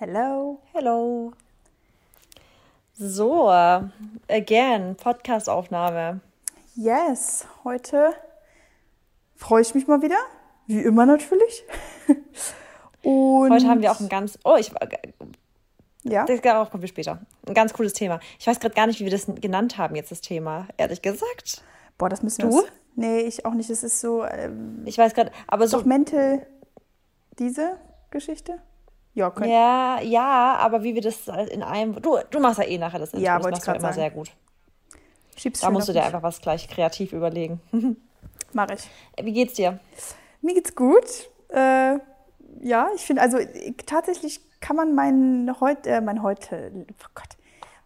[0.00, 0.58] Hello.
[0.72, 1.34] Hello.
[2.96, 3.50] So,
[4.30, 6.20] again, Podcastaufnahme.
[6.74, 8.14] Yes, heute
[9.36, 10.16] freue ich mich mal wieder.
[10.66, 11.64] Wie immer natürlich.
[13.02, 14.38] Und heute haben wir auch ein ganz.
[14.42, 14.72] Oh, ich.
[16.04, 16.24] Ja.
[16.24, 17.18] Das kommen wir später.
[17.46, 18.20] Ein ganz cooles Thema.
[18.38, 21.62] Ich weiß gerade gar nicht, wie wir das genannt haben, jetzt das Thema, ehrlich gesagt.
[21.98, 22.48] Boah, das müssen wir.
[22.48, 22.58] Du?
[22.60, 23.68] Uns, nee, ich auch nicht.
[23.68, 24.24] Das ist so.
[24.24, 25.76] Ähm, ich weiß gerade, aber so.
[25.76, 26.46] Doch Mental.
[27.38, 27.76] Diese
[28.10, 28.62] Geschichte?
[29.14, 29.50] Ja, können.
[29.50, 32.00] Ja, ja, aber wie wir das in einem.
[32.00, 33.24] Du, du machst ja eh nachher das Intro.
[33.26, 33.94] Ja, das machst du immer sagen.
[33.94, 34.30] sehr gut.
[35.36, 37.60] Schiebst da musst du dir einfach was gleich kreativ überlegen.
[38.52, 38.90] Mach ich.
[39.22, 39.78] Wie geht's dir?
[40.42, 41.30] Mir geht's gut.
[41.48, 41.98] Äh,
[42.60, 43.38] ja, ich finde, also
[43.86, 47.36] tatsächlich kann man meinen heute, äh, mein heute, oh Gott,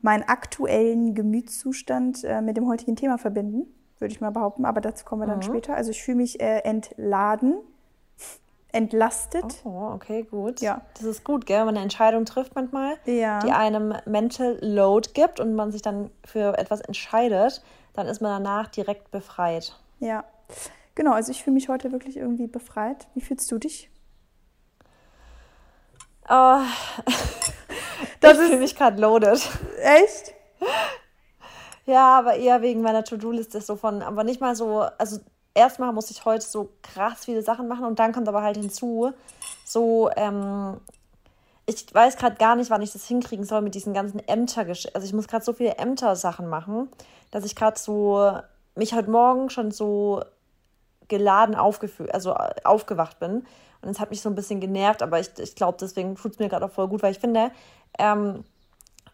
[0.01, 4.65] meinen aktuellen Gemütszustand äh, mit dem heutigen Thema verbinden, würde ich mal behaupten.
[4.65, 5.43] Aber dazu kommen wir dann mhm.
[5.43, 5.75] später.
[5.75, 7.57] Also ich fühle mich äh, entladen
[8.75, 9.63] entlastet.
[9.65, 10.61] Oh, okay, gut.
[10.61, 10.83] Ja.
[10.95, 11.59] Das ist gut, gell?
[11.59, 13.39] wenn man eine Entscheidung trifft manchmal, ja.
[13.39, 18.43] die einem Mental Load gibt und man sich dann für etwas entscheidet, dann ist man
[18.43, 19.79] danach direkt befreit.
[20.01, 20.25] Ja,
[20.97, 21.13] genau.
[21.13, 23.07] Also ich fühle mich heute wirklich irgendwie befreit.
[23.15, 23.91] Wie fühlst du dich?
[26.29, 26.61] Oh.
[28.21, 29.49] das ich fühle mich gerade loaded.
[29.83, 30.35] Echt?
[31.87, 35.21] Ja, aber eher wegen meiner To-Do-Liste so von, aber nicht mal so, also
[35.55, 39.13] erstmal muss ich heute so krass viele Sachen machen und dann kommt aber halt hinzu,
[39.65, 40.81] so, ähm,
[41.67, 44.67] ich weiß gerade gar nicht, wann ich das hinkriegen soll mit diesen ganzen Ämter.
[44.67, 46.89] Also ich muss gerade so viele Ämter-Sachen machen,
[47.31, 48.39] dass ich gerade so
[48.75, 50.23] mich heute Morgen schon so
[51.09, 53.47] geladen aufgefühlt, also aufgewacht bin.
[53.83, 56.39] Und es hat mich so ein bisschen genervt, aber ich, ich glaube, deswegen tut es
[56.39, 57.51] mir gerade auch voll gut, weil ich finde,
[57.99, 58.45] ähm,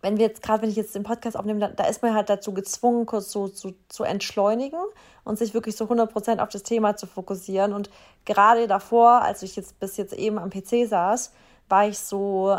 [0.03, 2.31] wenn wir jetzt gerade, wenn ich jetzt den Podcast aufnehme, da, da, ist man halt
[2.31, 4.79] dazu gezwungen, kurz so zu, zu entschleunigen
[5.25, 7.73] und sich wirklich so 100% auf das Thema zu fokussieren.
[7.73, 7.91] Und
[8.25, 11.33] gerade davor, als ich jetzt bis jetzt eben am PC saß,
[11.69, 12.57] war ich so,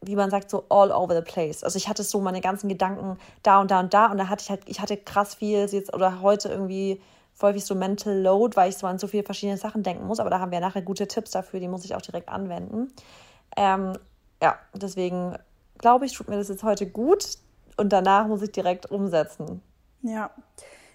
[0.00, 1.64] wie man sagt, so all over the place.
[1.64, 4.42] Also ich hatte so meine ganzen Gedanken da und da und da und da hatte
[4.42, 7.00] ich halt, ich hatte krass viel jetzt oder heute irgendwie
[7.40, 10.20] häufig so Mental Load, weil ich so an so viele verschiedene Sachen denken muss.
[10.20, 12.92] Aber da haben wir nachher gute Tipps dafür, die muss ich auch direkt anwenden.
[13.56, 13.94] Ähm,
[14.42, 15.36] ja, deswegen
[15.78, 17.38] glaube ich, tut mir das jetzt heute gut
[17.76, 19.62] und danach muss ich direkt umsetzen.
[20.02, 20.30] Ja.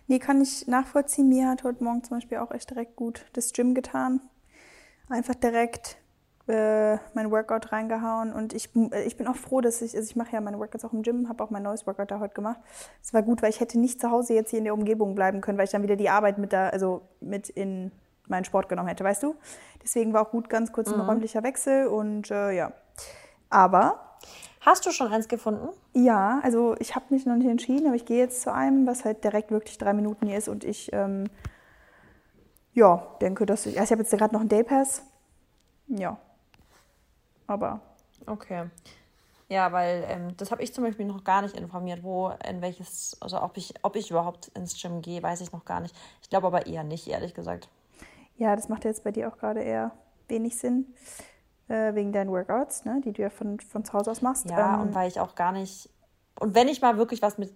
[0.08, 1.30] Nee, kann ich nachvollziehen.
[1.30, 4.22] Mir hat heute Morgen zum Beispiel auch echt direkt gut das Gym getan.
[5.10, 5.98] Einfach direkt
[6.48, 10.18] äh, mein Workout reingehauen und ich, äh, ich bin auch froh, dass ich, also ich
[10.18, 12.60] mache ja meine Workouts auch im Gym, habe auch mein neues Workout da heute gemacht.
[13.02, 15.40] Es war gut, weil ich hätte nicht zu Hause jetzt hier in der Umgebung bleiben
[15.40, 17.92] können, weil ich dann wieder die Arbeit mit da, also mit in
[18.28, 19.36] meinen Sport genommen hätte, weißt du?
[19.82, 21.06] Deswegen war auch gut ganz kurz ein mhm.
[21.06, 22.74] räumlicher Wechsel und äh, ja.
[23.50, 24.18] Aber
[24.66, 25.68] Hast du schon eins gefunden?
[25.94, 29.04] Ja, also ich habe mich noch nicht entschieden, aber ich gehe jetzt zu einem, was
[29.04, 31.26] halt direkt wirklich drei Minuten hier ist und ich ähm,
[32.74, 33.78] ja, denke, dass ich.
[33.78, 35.04] Also ich habe jetzt gerade noch einen Daypass.
[35.88, 36.18] Ja.
[37.46, 37.82] Aber.
[38.26, 38.70] Okay.
[39.50, 43.18] Ja, weil ähm, das habe ich zum Beispiel noch gar nicht informiert, wo, in welches,
[43.20, 45.94] also ob ich, ob ich überhaupt ins Gym gehe, weiß ich noch gar nicht.
[46.22, 47.68] Ich glaube aber eher nicht, ehrlich gesagt.
[48.38, 49.92] Ja, das macht jetzt bei dir auch gerade eher
[50.30, 50.86] wenig Sinn
[51.68, 54.50] äh, wegen deinen Workouts, ne, die du ja von, von zu Hause aus machst.
[54.50, 55.90] Ja, ähm, und weil ich auch gar nicht.
[56.40, 57.54] Und wenn ich mal wirklich was mit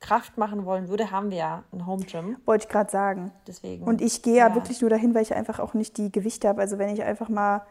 [0.00, 2.36] Kraft machen wollen würde, haben wir ja ein Home Gym.
[2.44, 3.32] Wollte ich gerade sagen.
[3.46, 3.84] Deswegen.
[3.84, 4.48] Und ich gehe ja.
[4.48, 6.60] ja wirklich nur dahin, weil ich einfach auch nicht die Gewichte habe.
[6.60, 7.62] Also wenn ich einfach mal,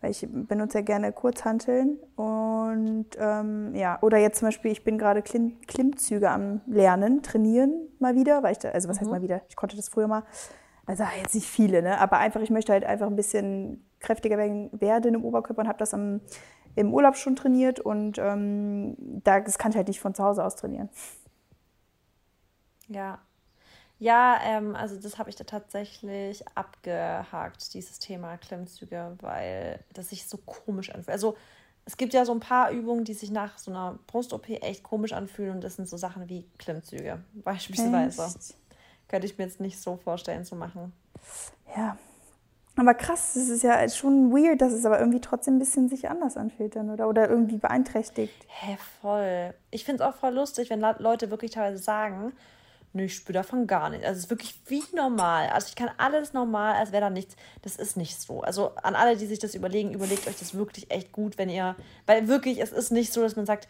[0.00, 4.98] weil ich benutze ja gerne Kurzhanteln und ähm, ja, oder jetzt zum Beispiel, ich bin
[4.98, 9.00] gerade Klim Klimmzüge am Lernen, trainieren mal wieder, weil ich da, also was mhm.
[9.02, 10.24] heißt mal wieder, ich konnte das früher mal.
[10.86, 12.00] Also jetzt nicht viele, ne?
[12.00, 15.94] Aber einfach, ich möchte halt einfach ein bisschen kräftiger werden im Oberkörper und habe das
[15.94, 16.20] am,
[16.74, 20.56] im Urlaub schon trainiert und ähm, das kann ich halt nicht von zu Hause aus
[20.56, 20.88] trainieren.
[22.88, 23.18] Ja.
[23.98, 30.26] Ja, ähm, also das habe ich da tatsächlich abgehakt, dieses Thema Klimmzüge, weil das sich
[30.26, 31.10] so komisch anfühlt.
[31.10, 31.34] Also
[31.86, 35.14] es gibt ja so ein paar Übungen, die sich nach so einer Brust-OP echt komisch
[35.14, 38.22] anfühlen und das sind so Sachen wie Klimmzüge beispielsweise.
[38.22, 38.54] Echt?
[39.08, 40.92] Könnte ich mir jetzt nicht so vorstellen zu machen.
[41.74, 41.96] Ja,
[42.76, 46.10] aber krass, das ist ja schon weird, dass es aber irgendwie trotzdem ein bisschen sich
[46.10, 47.08] anders anfühlt dann, oder?
[47.08, 48.34] Oder irgendwie beeinträchtigt.
[48.48, 49.54] Hä, voll.
[49.70, 52.32] Ich finde es auch voll lustig, wenn Leute wirklich teilweise sagen,
[52.92, 54.06] nö, ich spüre davon gar nichts.
[54.06, 55.48] Also es ist wirklich wie normal.
[55.50, 57.36] Also ich kann alles normal, als wäre da nichts.
[57.62, 58.42] Das ist nicht so.
[58.42, 61.76] Also an alle, die sich das überlegen, überlegt euch das wirklich echt gut, wenn ihr,
[62.06, 63.68] weil wirklich, es ist nicht so, dass man sagt,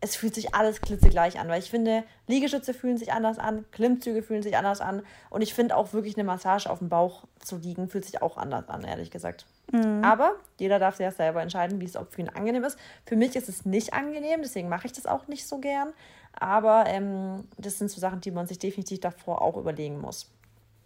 [0.00, 4.22] es fühlt sich alles klitzegleich an, weil ich finde, Liegestütze fühlen sich anders an, Klimmzüge
[4.22, 7.56] fühlen sich anders an und ich finde auch wirklich eine Massage auf dem Bauch zu
[7.56, 9.46] liegen fühlt sich auch anders an, ehrlich gesagt.
[9.72, 10.04] Mhm.
[10.04, 12.78] Aber jeder darf sich ja selber entscheiden, wie es auch für ihn angenehm ist.
[13.04, 15.92] Für mich ist es nicht angenehm, deswegen mache ich das auch nicht so gern.
[16.38, 20.30] Aber ähm, das sind so Sachen, die man sich definitiv davor auch überlegen muss.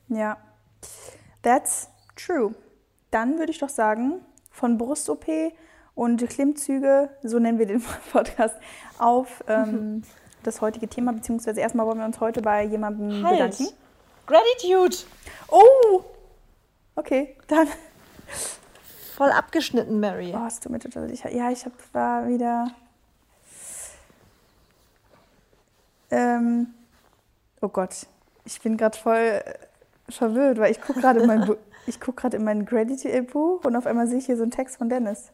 [0.09, 0.37] Ja,
[1.43, 2.55] that's true.
[3.11, 4.21] Dann würde ich doch sagen,
[4.51, 5.27] von Brust-OP
[6.01, 7.83] und Klimmzüge, so nennen wir den
[8.13, 8.55] Podcast,
[8.97, 10.03] auf ähm,
[10.43, 13.37] das heutige Thema, beziehungsweise erstmal wollen wir uns heute bei jemandem halt.
[13.37, 13.67] bedanken.
[14.27, 14.97] Gratitude!
[15.49, 16.03] Oh!
[16.95, 17.69] Okay, dann.
[19.15, 20.33] Voll abgeschnitten, Mary.
[20.35, 21.35] Oh, tut mir total leid.
[21.35, 22.71] Ja, ich hab, war wieder.
[26.11, 26.69] Ähm,
[27.61, 28.07] oh Gott,
[28.47, 29.55] ich bin gerade voll äh,
[30.09, 31.45] verwirrt, weil ich gucke gerade in mein,
[32.01, 35.31] guck in mein Gratitude-Buch und auf einmal sehe ich hier so einen Text von Dennis.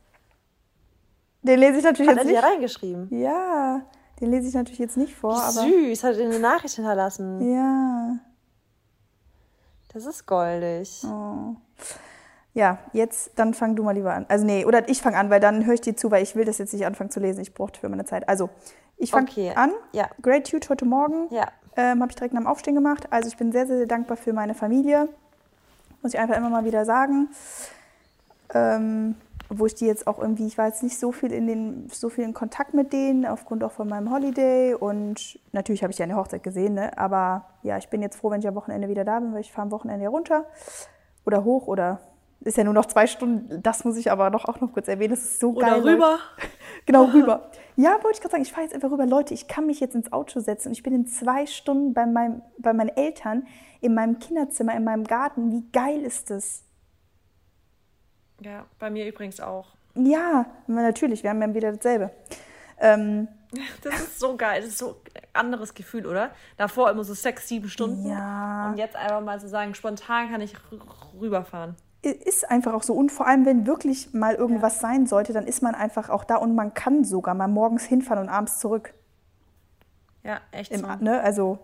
[1.47, 2.37] Den lese ich natürlich hat jetzt nicht.
[2.37, 3.09] Hat er dir reingeschrieben?
[3.11, 3.83] Ja,
[4.21, 5.37] den lese ich natürlich jetzt nicht vor.
[5.37, 7.53] Süß, hat er eine Nachricht hinterlassen.
[7.53, 8.17] Ja.
[9.93, 11.03] Das ist goldig.
[11.05, 11.55] Oh.
[12.53, 14.27] Ja, jetzt, dann fang du mal lieber an.
[14.29, 16.45] Also nee, oder ich fange an, weil dann höre ich dir zu, weil ich will
[16.45, 17.41] das jetzt nicht anfangen zu lesen.
[17.41, 18.29] Ich brauchte für meine Zeit.
[18.29, 18.49] Also,
[18.97, 19.53] ich fange okay.
[19.55, 19.73] an.
[19.93, 20.09] Ja.
[20.23, 21.33] Gratitude heute Morgen.
[21.33, 21.49] Ja.
[21.77, 23.07] Ähm, Habe ich direkt nach dem Aufstehen gemacht.
[23.11, 25.09] Also ich bin sehr, sehr, sehr dankbar für meine Familie.
[26.01, 27.29] Muss ich einfach immer mal wieder sagen.
[28.55, 29.17] Ähm,
[29.49, 32.09] wo ich die jetzt auch irgendwie, ich war jetzt nicht so viel in den, so
[32.09, 36.05] viel in Kontakt mit denen, aufgrund auch von meinem Holiday und natürlich habe ich ja
[36.05, 36.97] eine Hochzeit gesehen, ne?
[36.99, 39.53] aber ja, ich bin jetzt froh, wenn ich am Wochenende wieder da bin, weil ich
[39.53, 40.47] fahre am Wochenende runter
[41.25, 42.01] oder hoch oder
[42.41, 45.11] ist ja nur noch zwei Stunden, das muss ich aber noch, auch noch kurz erwähnen,
[45.11, 45.81] das ist so geil.
[45.81, 46.19] Oder rüber.
[46.87, 47.51] genau, rüber.
[47.77, 49.07] Ja, wollte ich gerade sagen, ich fahre jetzt einfach rüber.
[49.07, 52.07] Leute, ich kann mich jetzt ins Auto setzen und ich bin in zwei Stunden bei,
[52.07, 53.47] meinem, bei meinen Eltern
[53.81, 55.51] in meinem Kinderzimmer, in meinem Garten.
[55.51, 56.66] Wie geil ist das?
[58.41, 59.67] Ja, bei mir übrigens auch.
[59.95, 62.11] Ja, natürlich, wir haben ja wieder dasselbe.
[62.79, 63.29] Ähm,
[63.83, 66.31] das ist so geil, das ist so ein anderes Gefühl, oder?
[66.57, 68.09] Davor immer so sechs, sieben Stunden.
[68.09, 68.71] Ja.
[68.71, 70.55] Und jetzt einfach mal zu so sagen, spontan kann ich
[71.19, 71.77] rüberfahren.
[72.03, 72.95] Ist einfach auch so.
[72.95, 74.81] Und vor allem, wenn wirklich mal irgendwas ja.
[74.83, 78.23] sein sollte, dann ist man einfach auch da und man kann sogar mal morgens hinfahren
[78.23, 78.95] und abends zurück.
[80.23, 80.87] Ja, echt Im, so.
[81.01, 81.21] Ne?
[81.21, 81.59] Also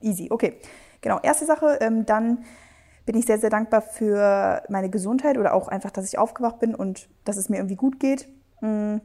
[0.00, 0.28] easy.
[0.30, 0.58] Okay,
[1.00, 1.18] genau.
[1.22, 2.44] Erste Sache, ähm, dann
[3.08, 6.74] bin ich sehr, sehr dankbar für meine Gesundheit oder auch einfach, dass ich aufgewacht bin
[6.74, 8.28] und dass es mir irgendwie gut geht.
[8.60, 8.96] Mm,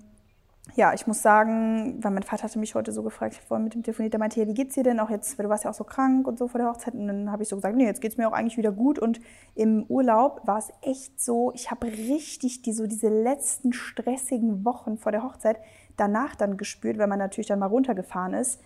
[0.75, 3.63] ja, ich muss sagen, weil mein Vater hatte mich heute so gefragt, ich habe vorhin
[3.63, 5.63] mit ihm telefoniert, der meinte, ja, wie geht's dir denn auch jetzt, weil du warst
[5.63, 6.95] ja auch so krank und so vor der Hochzeit.
[6.95, 9.00] Und dann habe ich so gesagt, nee, jetzt geht's mir auch eigentlich wieder gut.
[9.00, 9.21] Und
[9.55, 14.97] im Urlaub war es echt so, ich habe richtig die, so diese letzten stressigen Wochen
[14.97, 15.61] vor der Hochzeit
[15.95, 18.59] danach dann gespürt, weil man natürlich dann mal runtergefahren ist.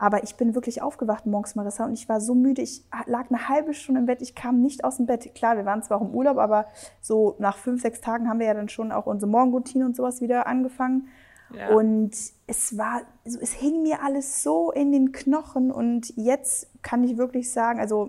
[0.00, 2.62] Aber ich bin wirklich aufgewacht morgens, Marissa, und ich war so müde.
[2.62, 4.22] Ich lag eine halbe Stunde im Bett.
[4.22, 5.34] Ich kam nicht aus dem Bett.
[5.34, 6.64] Klar, wir waren zwar auch im Urlaub, aber
[7.02, 10.22] so nach fünf, sechs Tagen haben wir ja dann schon auch unsere Morgenroutine und sowas
[10.22, 11.08] wieder angefangen.
[11.54, 11.74] Ja.
[11.74, 12.12] Und
[12.46, 15.70] es war, es hing mir alles so in den Knochen.
[15.70, 18.08] Und jetzt kann ich wirklich sagen, also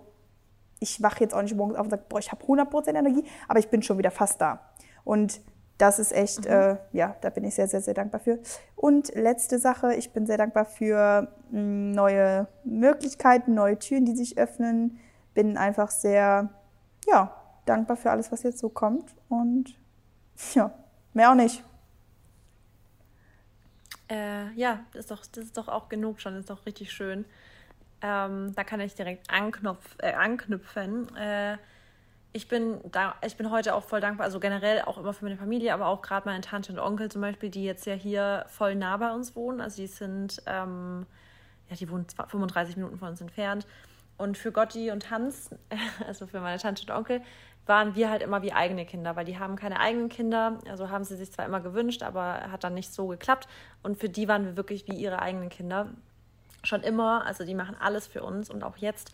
[0.79, 3.59] ich wache jetzt auch nicht morgens auf und sage, boah, ich habe 100% Energie, aber
[3.59, 4.61] ich bin schon wieder fast da.
[5.03, 5.41] Und
[5.81, 6.51] das ist echt, mhm.
[6.51, 8.39] äh, ja, da bin ich sehr, sehr, sehr dankbar für.
[8.75, 14.15] Und letzte Sache, ich bin sehr dankbar für mh, hm, neue Möglichkeiten, neue Türen, die
[14.15, 14.99] sich öffnen.
[15.33, 16.49] Bin einfach sehr,
[17.07, 17.35] ja,
[17.65, 19.15] dankbar für alles, was jetzt so kommt.
[19.27, 19.75] Und
[20.53, 20.71] ja,
[21.13, 21.63] mehr auch nicht.
[24.07, 26.91] Äh, ja, das ist, doch, das ist doch auch genug schon, das ist doch richtig
[26.91, 27.25] schön.
[28.03, 31.15] Ähm, da kann ich direkt äh, anknüpfen.
[31.15, 31.57] Äh,
[32.33, 35.37] ich bin da, ich bin heute auch voll dankbar, also generell auch immer für meine
[35.37, 38.75] Familie, aber auch gerade meine Tante und Onkel zum Beispiel, die jetzt ja hier voll
[38.75, 39.59] nah bei uns wohnen.
[39.59, 41.05] Also die sind, ähm,
[41.69, 43.67] ja, die wohnen 35 Minuten von uns entfernt.
[44.17, 45.49] Und für Gotti und Hans,
[46.07, 47.21] also für meine Tante und Onkel,
[47.65, 50.59] waren wir halt immer wie eigene Kinder, weil die haben keine eigenen Kinder.
[50.69, 53.47] Also haben sie sich zwar immer gewünscht, aber hat dann nicht so geklappt.
[53.83, 55.89] Und für die waren wir wirklich wie ihre eigenen Kinder.
[56.63, 59.11] Schon immer, also die machen alles für uns und auch jetzt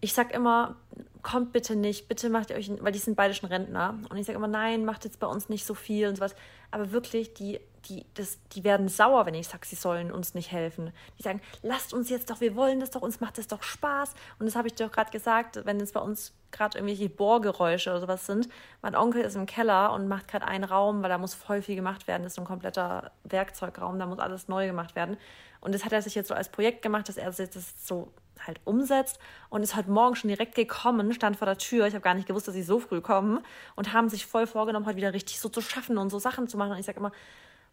[0.00, 0.76] ich sag immer,
[1.22, 3.98] kommt bitte nicht, bitte macht ihr euch, weil die sind beide schon Rentner.
[4.10, 6.36] Und ich sage immer, nein, macht jetzt bei uns nicht so viel und sowas.
[6.70, 10.52] Aber wirklich, die, die, das, die werden sauer, wenn ich sage, sie sollen uns nicht
[10.52, 10.92] helfen.
[11.18, 14.14] Die sagen, lasst uns jetzt doch, wir wollen das doch, uns macht das doch Spaß.
[14.38, 17.90] Und das habe ich dir auch gerade gesagt, wenn jetzt bei uns gerade irgendwelche Bohrgeräusche
[17.90, 18.48] oder sowas sind.
[18.82, 21.76] Mein Onkel ist im Keller und macht gerade einen Raum, weil da muss voll viel
[21.76, 22.22] gemacht werden.
[22.22, 25.16] Das ist so ein kompletter Werkzeugraum, da muss alles neu gemacht werden.
[25.60, 28.12] Und das hat er sich jetzt so als Projekt gemacht, dass er das so
[28.46, 29.18] halt umsetzt
[29.50, 31.86] und ist heute Morgen schon direkt gekommen, stand vor der Tür.
[31.86, 33.40] Ich habe gar nicht gewusst, dass sie so früh kommen
[33.74, 36.56] und haben sich voll vorgenommen, heute wieder richtig so zu schaffen und so Sachen zu
[36.56, 36.72] machen.
[36.72, 37.12] Und ich sage immer,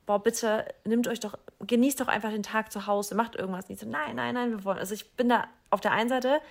[0.06, 3.80] boah, bitte nimmt euch doch, genießt doch einfach den Tag zu Hause, macht irgendwas nicht
[3.80, 4.80] so, nein, nein, nein, wir wollen.
[4.80, 6.42] Also ich bin da auf der einen Seite,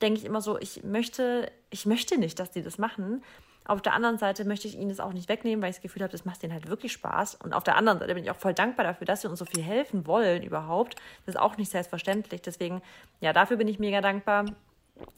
[0.00, 3.22] denke ich immer so, ich möchte, ich möchte nicht, dass die das machen.
[3.66, 6.02] Auf der anderen Seite möchte ich ihnen das auch nicht wegnehmen, weil ich das Gefühl
[6.02, 7.36] habe, das macht denen halt wirklich Spaß.
[7.36, 9.46] Und auf der anderen Seite bin ich auch voll dankbar dafür, dass sie uns so
[9.46, 10.96] viel helfen wollen überhaupt.
[11.24, 12.42] Das ist auch nicht selbstverständlich.
[12.42, 12.82] Deswegen,
[13.20, 14.44] ja, dafür bin ich mega dankbar.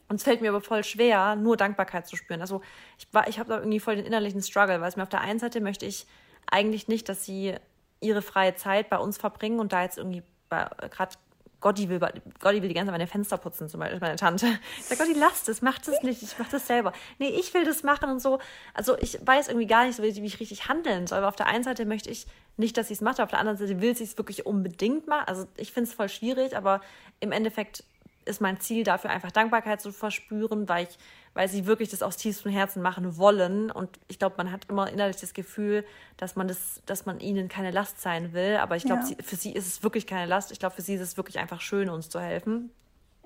[0.08, 2.40] Und es fällt mir aber voll schwer, nur Dankbarkeit zu spüren.
[2.40, 2.62] Also
[2.98, 5.40] ich, ich habe da irgendwie voll den innerlichen Struggle, weil es mir auf der einen
[5.40, 6.06] Seite möchte ich
[6.50, 7.56] eigentlich nicht, dass sie
[8.00, 11.16] ihre freie Zeit bei uns verbringen und da jetzt irgendwie gerade
[11.66, 14.46] Gotti will, Gotti will die ganze Zeit meine Fenster putzen, zum Beispiel meine Tante.
[14.78, 16.92] Ich sage, Gotti, lass das, mach das nicht, ich mach das selber.
[17.18, 18.38] Nee, ich will das machen und so.
[18.72, 21.18] Also ich weiß irgendwie gar nicht so, wie ich richtig handeln soll.
[21.18, 23.58] Aber auf der einen Seite möchte ich nicht, dass sie es macht, auf der anderen
[23.58, 25.24] Seite will sie es wirklich unbedingt machen.
[25.26, 26.82] Also ich finde es voll schwierig, aber
[27.18, 27.82] im Endeffekt
[28.26, 30.98] ist mein Ziel dafür einfach Dankbarkeit zu verspüren, weil ich
[31.36, 33.70] weil sie wirklich das aus tiefstem Herzen machen wollen.
[33.70, 35.84] Und ich glaube, man hat immer innerlich das Gefühl,
[36.16, 38.56] dass man das, dass man ihnen keine Last sein will.
[38.56, 39.16] Aber ich glaube, ja.
[39.22, 40.50] für sie ist es wirklich keine Last.
[40.50, 42.70] Ich glaube, für sie ist es wirklich einfach schön, uns zu helfen.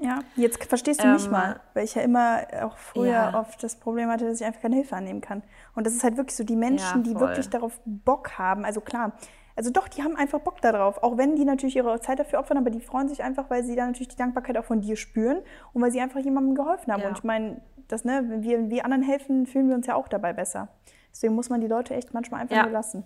[0.00, 3.38] Ja, jetzt verstehst du ähm, mich mal, weil ich ja immer auch früher ja.
[3.38, 5.42] oft das Problem hatte, dass ich einfach keine Hilfe annehmen kann.
[5.74, 8.64] Und das ist halt wirklich so die Menschen, ja, die wirklich darauf Bock haben.
[8.64, 9.12] Also klar,
[9.56, 11.02] also doch, die haben einfach Bock darauf.
[11.02, 13.76] Auch wenn die natürlich ihre Zeit dafür opfern, aber die freuen sich einfach, weil sie
[13.76, 15.42] dann natürlich die Dankbarkeit auch von dir spüren
[15.74, 17.02] und weil sie einfach jemandem geholfen haben.
[17.02, 17.08] Ja.
[17.08, 17.60] Und ich meine,
[17.92, 20.68] das, ne, wenn wir, wenn wir anderen helfen, fühlen wir uns ja auch dabei besser.
[21.12, 22.62] Deswegen muss man die Leute echt manchmal einfach ja.
[22.62, 23.04] nur lassen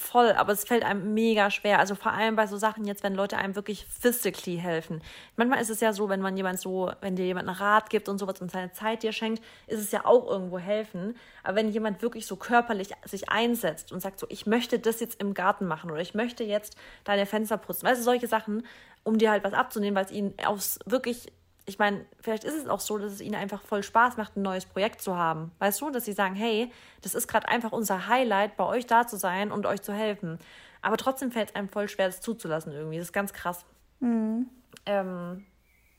[0.00, 1.78] voll, aber es fällt einem mega schwer.
[1.78, 5.00] Also vor allem bei so Sachen jetzt, wenn Leute einem wirklich physically helfen.
[5.36, 8.08] Manchmal ist es ja so, wenn man jemand so, wenn dir jemand einen Rat gibt
[8.08, 11.16] und sowas und seine Zeit dir schenkt, ist es ja auch irgendwo helfen.
[11.42, 15.20] Aber wenn jemand wirklich so körperlich sich einsetzt und sagt so, ich möchte das jetzt
[15.20, 18.66] im Garten machen oder ich möchte jetzt deine Fenster putzen, weißt du, solche Sachen,
[19.02, 21.32] um dir halt was abzunehmen, weil es ihnen aufs wirklich
[21.66, 24.42] ich meine, vielleicht ist es auch so, dass es ihnen einfach voll Spaß macht, ein
[24.42, 25.50] neues Projekt zu haben.
[25.58, 29.06] Weißt du, dass sie sagen, hey, das ist gerade einfach unser Highlight, bei euch da
[29.06, 30.38] zu sein und euch zu helfen.
[30.80, 32.98] Aber trotzdem fällt es einem voll schwer, das zuzulassen irgendwie.
[32.98, 33.64] Das ist ganz krass.
[33.98, 34.48] Mhm.
[34.86, 35.44] Ähm,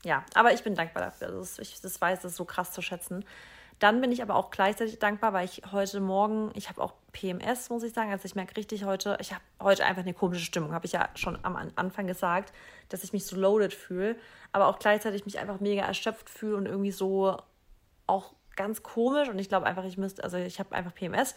[0.04, 1.28] ja, aber ich bin dankbar dafür.
[1.28, 3.24] Also ich das weiß, das so krass zu schätzen.
[3.78, 7.70] Dann bin ich aber auch gleichzeitig dankbar, weil ich heute Morgen, ich habe auch PMS,
[7.70, 8.10] muss ich sagen.
[8.10, 11.08] Also ich merke richtig heute, ich habe heute einfach eine komische Stimmung, habe ich ja
[11.14, 12.52] schon am Anfang gesagt,
[12.88, 14.16] dass ich mich so loaded fühle,
[14.52, 17.36] aber auch gleichzeitig mich einfach mega erschöpft fühle und irgendwie so
[18.06, 19.28] auch ganz komisch.
[19.28, 21.36] Und ich glaube einfach, ich müsste, also ich habe einfach PMS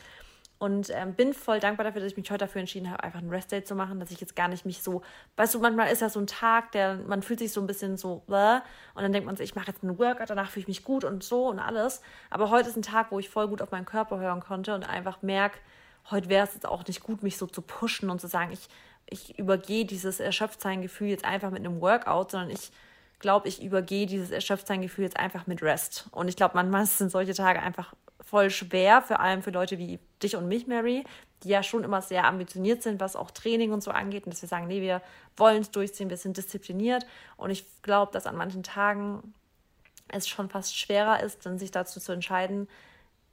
[0.61, 3.31] und ähm, bin voll dankbar dafür, dass ich mich heute dafür entschieden habe, einfach ein
[3.31, 5.01] Rest-Day zu machen, dass ich jetzt gar nicht mich so,
[5.35, 7.97] weißt du, manchmal ist ja so ein Tag, der, man fühlt sich so ein bisschen
[7.97, 8.59] so, bläh,
[8.93, 11.03] und dann denkt man sich, ich mache jetzt einen Workout, danach fühle ich mich gut
[11.03, 12.03] und so und alles.
[12.29, 14.87] Aber heute ist ein Tag, wo ich voll gut auf meinen Körper hören konnte und
[14.87, 15.57] einfach merke,
[16.11, 18.69] heute wäre es jetzt auch nicht gut, mich so zu pushen und zu sagen, ich,
[19.07, 22.71] ich übergehe dieses Erschöpftsein-Gefühl jetzt einfach mit einem Workout, sondern ich
[23.21, 26.07] glaube, ich übergehe dieses Erschöpftsein-Gefühl jetzt einfach mit Rest.
[26.11, 29.99] Und ich glaube, manchmal sind solche Tage einfach voll schwer, vor allem für Leute wie
[30.21, 31.03] dich und mich, Mary,
[31.43, 34.25] die ja schon immer sehr ambitioniert sind, was auch Training und so angeht.
[34.25, 35.01] Und dass wir sagen, nee, wir
[35.37, 37.05] wollen es durchziehen, wir sind diszipliniert.
[37.37, 39.33] Und ich glaube, dass an manchen Tagen
[40.07, 42.67] es schon fast schwerer ist, dann sich dazu zu entscheiden,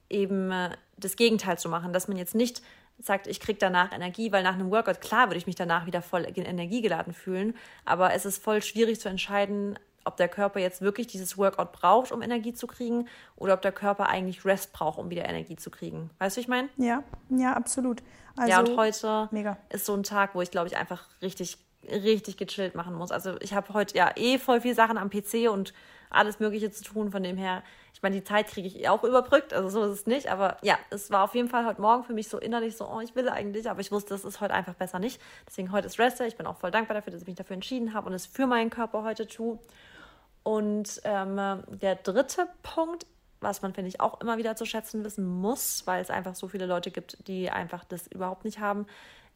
[0.09, 2.61] eben äh, das Gegenteil zu machen, dass man jetzt nicht
[3.01, 6.01] sagt, ich kriege danach Energie, weil nach einem Workout, klar würde ich mich danach wieder
[6.01, 11.07] voll energiegeladen fühlen, aber es ist voll schwierig zu entscheiden, ob der Körper jetzt wirklich
[11.07, 15.09] dieses Workout braucht, um Energie zu kriegen, oder ob der Körper eigentlich Rest braucht, um
[15.09, 16.09] wieder Energie zu kriegen.
[16.19, 16.69] Weißt du, ich meine?
[16.77, 18.01] Ja, ja, absolut.
[18.35, 19.57] Also, ja, und heute mega.
[19.69, 21.57] ist so ein Tag, wo ich, glaube ich, einfach richtig,
[21.89, 23.11] richtig gechillt machen muss.
[23.11, 25.73] Also ich habe heute ja eh voll viel Sachen am PC und
[26.09, 27.11] alles Mögliche zu tun.
[27.11, 27.63] Von dem her,
[27.93, 30.31] ich meine, die Zeit kriege ich auch überbrückt, also so ist es nicht.
[30.31, 32.99] Aber ja, es war auf jeden Fall heute Morgen für mich so innerlich so, oh,
[33.01, 35.21] ich will eigentlich, aber ich wusste, das ist heute einfach besser nicht.
[35.47, 36.25] Deswegen heute ist Rester.
[36.27, 38.47] Ich bin auch voll dankbar dafür, dass ich mich dafür entschieden habe und es für
[38.47, 39.59] meinen Körper heute tue.
[40.43, 43.05] Und ähm, der dritte Punkt,
[43.41, 46.47] was man, finde ich, auch immer wieder zu schätzen wissen muss, weil es einfach so
[46.47, 48.85] viele Leute gibt, die einfach das überhaupt nicht haben,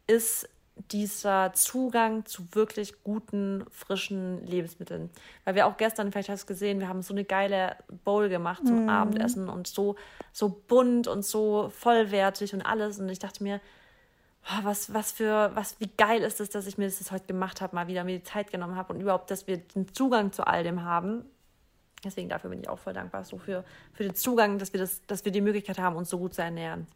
[0.08, 5.10] ist dieser Zugang zu wirklich guten, frischen Lebensmitteln.
[5.46, 8.66] Weil wir auch gestern, vielleicht hast du gesehen, wir haben so eine geile Bowl gemacht
[8.66, 8.90] zum mm.
[8.90, 9.96] Abendessen und so,
[10.32, 13.00] so bunt und so vollwertig und alles.
[13.00, 13.62] Und ich dachte mir,
[14.46, 17.62] oh, was, was für, was, wie geil ist es, dass ich mir das heute gemacht
[17.62, 20.48] habe, mal wieder mir die Zeit genommen habe und überhaupt, dass wir den Zugang zu
[20.48, 21.24] all dem haben.
[22.04, 23.64] Deswegen dafür bin ich auch voll dankbar, so für,
[23.94, 26.42] für den Zugang, dass wir, das, dass wir die Möglichkeit haben, uns so gut zu
[26.42, 26.88] ernähren.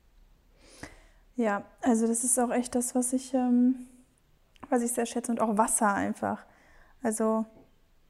[1.37, 3.87] Ja, also das ist auch echt das, was ich, ähm,
[4.69, 6.45] was ich sehr schätze und auch Wasser einfach.
[7.01, 7.45] Also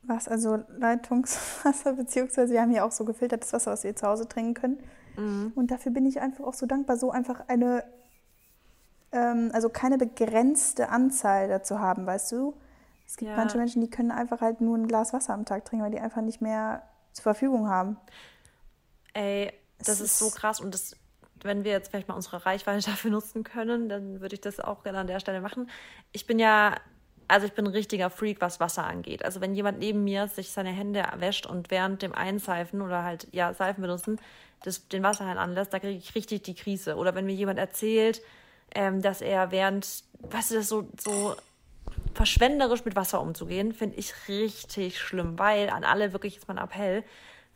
[0.02, 4.28] was, also Leitungswasser, beziehungsweise wir haben hier auch so gefiltertes Wasser, was wir zu Hause
[4.28, 4.78] trinken können.
[5.18, 5.52] Mhm.
[5.56, 7.84] Und dafür bin ich einfach auch so dankbar, so einfach eine
[9.12, 12.56] ähm, also keine begrenzte Anzahl dazu haben, weißt du?
[13.06, 13.38] Es gibt ja.
[13.38, 16.00] manche Menschen, die können einfach halt nur ein Glas Wasser am Tag trinken, weil die
[16.00, 17.98] einfach nicht mehr zur Verfügung haben.
[19.14, 20.96] Ey, das ist, ist so krass und das
[21.48, 24.84] wenn wir jetzt vielleicht mal unsere Reichweite dafür nutzen können, dann würde ich das auch
[24.84, 25.70] gerne an der Stelle machen.
[26.12, 26.76] Ich bin ja,
[27.28, 29.26] also ich bin ein richtiger Freak, was Wasser angeht.
[29.26, 33.28] Also wenn jemand neben mir sich seine Hände wäscht und während dem Einseifen oder halt,
[33.32, 34.20] ja, Seifen benutzen,
[34.64, 36.96] das, den Wasserhahn anlässt, da kriege ich richtig die Krise.
[36.96, 38.22] Oder wenn mir jemand erzählt,
[38.74, 41.36] ähm, dass er während, weißt du, das so, so
[42.14, 46.64] verschwenderisch mit Wasser umzugehen, finde ich richtig schlimm, weil an alle wirklich jetzt mal ein
[46.64, 47.04] Appell,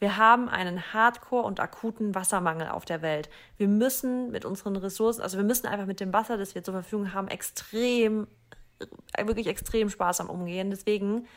[0.01, 3.29] wir haben einen Hardcore und akuten Wassermangel auf der Welt.
[3.58, 6.74] Wir müssen mit unseren Ressourcen, also wir müssen einfach mit dem Wasser, das wir zur
[6.74, 8.27] Verfügung haben, extrem
[9.15, 10.72] wirklich extrem sparsam umgehen.
[10.72, 11.27] Deswegen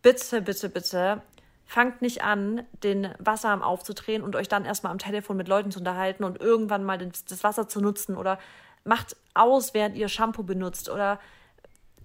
[0.00, 1.22] bitte, bitte, bitte
[1.64, 5.80] fangt nicht an, den Wasserhahn aufzudrehen und euch dann erstmal am Telefon mit Leuten zu
[5.80, 8.38] unterhalten und irgendwann mal das Wasser zu nutzen oder
[8.84, 11.18] macht aus, während ihr Shampoo benutzt oder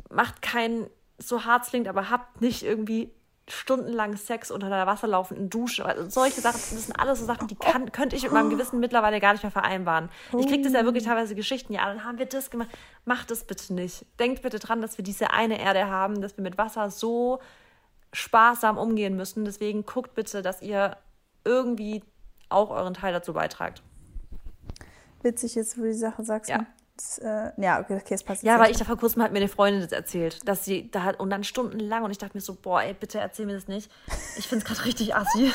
[0.09, 0.87] macht kein
[1.19, 3.11] so hart klingt, aber habt nicht irgendwie
[3.49, 5.85] stundenlang Sex unter der wasserlaufenden Dusche.
[5.85, 8.79] Also solche Sachen, das sind alles so Sachen, die kann, könnte ich mit meinem Gewissen
[8.79, 10.09] mittlerweile gar nicht mehr vereinbaren.
[10.37, 12.69] Ich kriege das ja wirklich teilweise Geschichten, ja, dann haben wir das gemacht.
[13.05, 14.05] Macht das bitte nicht.
[14.19, 17.39] Denkt bitte dran, dass wir diese eine Erde haben, dass wir mit Wasser so
[18.11, 19.45] sparsam umgehen müssen.
[19.45, 20.97] Deswegen guckt bitte, dass ihr
[21.45, 22.03] irgendwie
[22.49, 23.81] auch euren Teil dazu beitragt.
[25.23, 26.49] Witzig ist, wo du die Sache sagst.
[26.49, 26.65] Ja.
[26.97, 28.41] Das, äh, ja, okay, es passt.
[28.41, 31.03] Ja, weil ich da vor kurzem hat mir eine Freundin das erzählt, dass sie da
[31.03, 33.67] hat und dann stundenlang und ich dachte mir so, boah, ey, bitte erzähl mir das
[33.67, 33.91] nicht.
[34.35, 35.51] Ich finde es gerade richtig assi.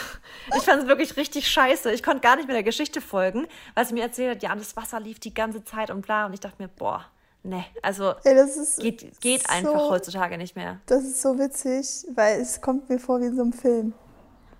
[0.56, 1.90] Ich fand es wirklich richtig scheiße.
[1.90, 4.76] Ich konnte gar nicht mehr der Geschichte folgen, weil sie mir erzählt hat, ja, das
[4.76, 7.04] Wasser lief die ganze Zeit und bla und ich dachte mir, boah,
[7.42, 8.34] ne, also ey,
[8.78, 10.78] geht, geht so, einfach heutzutage nicht mehr.
[10.86, 13.94] Das ist so witzig, weil es kommt mir vor wie in so einem Film.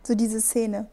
[0.03, 0.89] So diese Szene.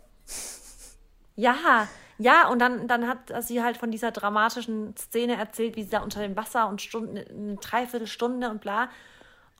[1.35, 1.87] Ja,
[2.19, 6.01] ja, und dann, dann hat sie halt von dieser dramatischen Szene erzählt, wie sie da
[6.01, 8.89] unter dem Wasser und Stunden, eine Dreiviertelstunde und bla.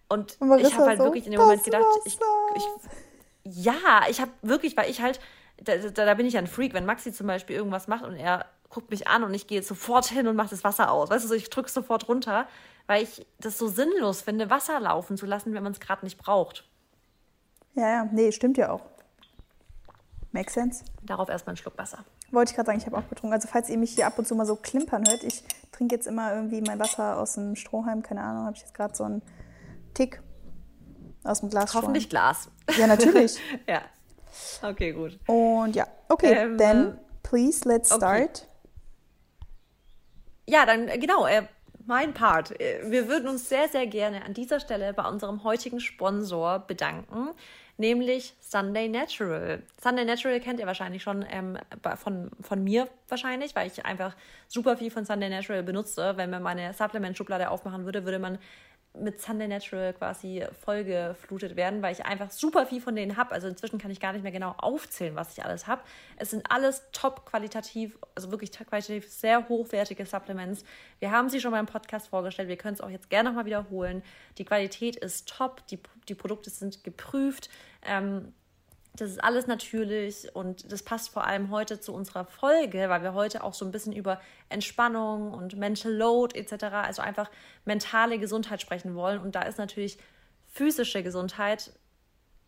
[0.10, 2.20] Und, und ich habe halt so, wirklich in dem Moment gedacht, ich,
[2.56, 5.22] ich, ja, ich habe wirklich, weil ich halt,
[5.64, 8.46] da, da, da, bin ich ein Freak, wenn Maxi zum Beispiel irgendwas macht und er
[8.70, 11.10] guckt mich an und ich gehe sofort hin und mache das Wasser aus.
[11.10, 12.46] Weißt du, so, ich drücke sofort runter,
[12.88, 16.18] weil ich das so sinnlos finde, Wasser laufen zu lassen, wenn man es gerade nicht
[16.18, 16.68] braucht.
[17.76, 18.82] Ja, ja, nee, stimmt ja auch.
[20.34, 20.84] Makes sense.
[21.04, 22.04] Darauf erstmal einen Schluck Wasser.
[22.32, 23.34] Wollte ich gerade sagen, ich habe auch getrunken.
[23.34, 26.08] Also falls ihr mich hier ab und zu mal so klimpern hört, ich trinke jetzt
[26.08, 29.22] immer irgendwie mein Wasser aus dem Strohhalm, keine Ahnung, habe ich jetzt gerade so einen
[29.94, 30.22] Tick
[31.24, 31.74] aus dem Glas.
[31.74, 32.50] Hoffentlich Glas.
[32.78, 33.40] Ja, natürlich.
[33.68, 33.82] ja.
[34.62, 35.20] Okay, gut.
[35.28, 38.48] Und ja, okay, ähm, then please let's start.
[40.48, 41.44] Ja, dann äh, genau, äh,
[41.86, 42.60] mein Part.
[42.60, 47.30] Äh, wir würden uns sehr, sehr gerne an dieser Stelle bei unserem heutigen Sponsor bedanken
[47.80, 49.64] nämlich Sunday Natural.
[49.82, 51.58] Sunday Natural kennt ihr wahrscheinlich schon ähm,
[51.98, 54.16] von, von mir wahrscheinlich, weil ich einfach
[54.48, 56.18] super viel von Sunday Natural benutze.
[56.18, 58.38] Wenn man meine Supplement-Schublade aufmachen würde, würde man
[58.98, 63.32] mit Sunday Natural quasi vollgeflutet werden, weil ich einfach super viel von denen habe.
[63.32, 65.82] Also inzwischen kann ich gar nicht mehr genau aufzählen, was ich alles habe.
[66.18, 70.64] Es sind alles top qualitativ, also wirklich qualitativ sehr hochwertige Supplements.
[71.00, 72.50] Wir haben sie schon beim Podcast vorgestellt.
[72.50, 74.04] Wir können es auch jetzt gerne nochmal wiederholen.
[74.38, 75.66] Die Qualität ist top.
[75.68, 77.50] Die, die Produkte sind geprüft.
[77.86, 78.34] Ähm,
[79.00, 83.14] das ist alles natürlich und das passt vor allem heute zu unserer Folge, weil wir
[83.14, 87.30] heute auch so ein bisschen über Entspannung und Mental Load etc., also einfach
[87.66, 89.20] mentale Gesundheit sprechen wollen.
[89.20, 89.98] Und da ist natürlich
[90.48, 91.72] physische Gesundheit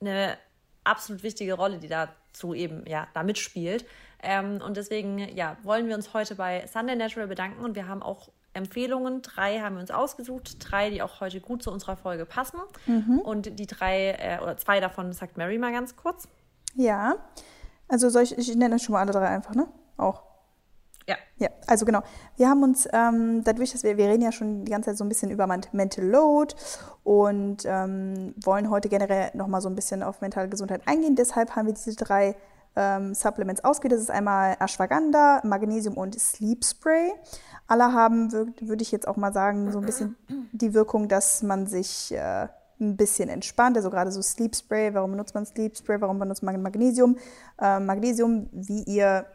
[0.01, 0.37] eine
[0.83, 3.85] absolut wichtige Rolle, die dazu eben ja da mitspielt.
[4.21, 8.03] Ähm, und deswegen ja wollen wir uns heute bei Sunday Natural bedanken und wir haben
[8.03, 9.21] auch Empfehlungen.
[9.21, 12.59] Drei haben wir uns ausgesucht, drei, die auch heute gut zu unserer Folge passen.
[12.85, 13.19] Mhm.
[13.19, 16.27] Und die drei äh, oder zwei davon sagt Mary mal ganz kurz.
[16.75, 17.15] Ja,
[17.87, 19.67] also soll ich, ich nenne schon mal alle drei einfach, ne?
[19.97, 20.23] Auch.
[21.07, 21.15] Ja.
[21.37, 22.01] Ja, also genau.
[22.37, 25.03] Wir haben uns ähm, dadurch, dass wir, wir reden ja schon die ganze Zeit so
[25.03, 26.55] ein bisschen über Mental Load
[27.03, 31.15] und ähm, wollen heute generell nochmal so ein bisschen auf mentale Gesundheit eingehen.
[31.15, 32.35] Deshalb haben wir diese drei
[32.75, 33.93] ähm, Supplements ausgewählt.
[33.93, 37.11] Das ist einmal Ashwagandha, Magnesium und Sleep Spray.
[37.67, 40.15] Alle haben, würde ich jetzt auch mal sagen, so ein bisschen
[40.51, 42.47] die Wirkung, dass man sich äh,
[42.81, 43.77] ein bisschen entspannt.
[43.77, 44.93] Also gerade so Sleep Spray.
[44.93, 46.01] Warum benutzt man Sleep Spray?
[46.01, 47.17] Warum benutzt man Magnesium?
[47.59, 49.25] Äh, Magnesium, wie ihr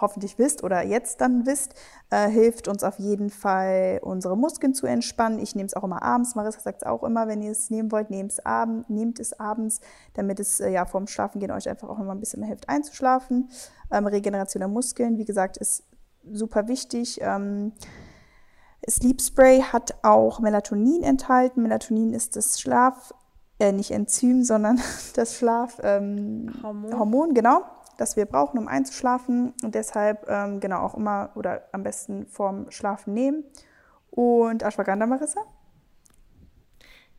[0.00, 1.74] hoffentlich wisst oder jetzt dann wisst,
[2.10, 5.38] äh, hilft uns auf jeden Fall, unsere Muskeln zu entspannen.
[5.38, 6.34] Ich nehme es auch immer abends.
[6.34, 9.38] Marissa sagt es auch immer, wenn ihr es nehmen wollt, nehmt es, abend, nehmt es
[9.38, 9.80] abends,
[10.14, 13.50] damit es äh, ja vorm Schlafengehen euch einfach auch immer ein bisschen hilft einzuschlafen.
[13.90, 15.84] Ähm, Regeneration der Muskeln, wie gesagt, ist
[16.30, 17.18] super wichtig.
[17.20, 17.72] Ähm,
[18.88, 21.62] Sleep Spray hat auch Melatonin enthalten.
[21.62, 23.14] Melatonin ist das Schlaf,
[23.58, 24.80] äh, nicht Enzym, sondern
[25.14, 27.62] das Schlafhormon, ähm, Hormon, genau,
[27.96, 29.54] das wir brauchen, um einzuschlafen.
[29.62, 33.44] Und deshalb ähm, genau auch immer oder am besten vorm Schlafen nehmen.
[34.10, 35.40] Und Ashwagandha, Marissa?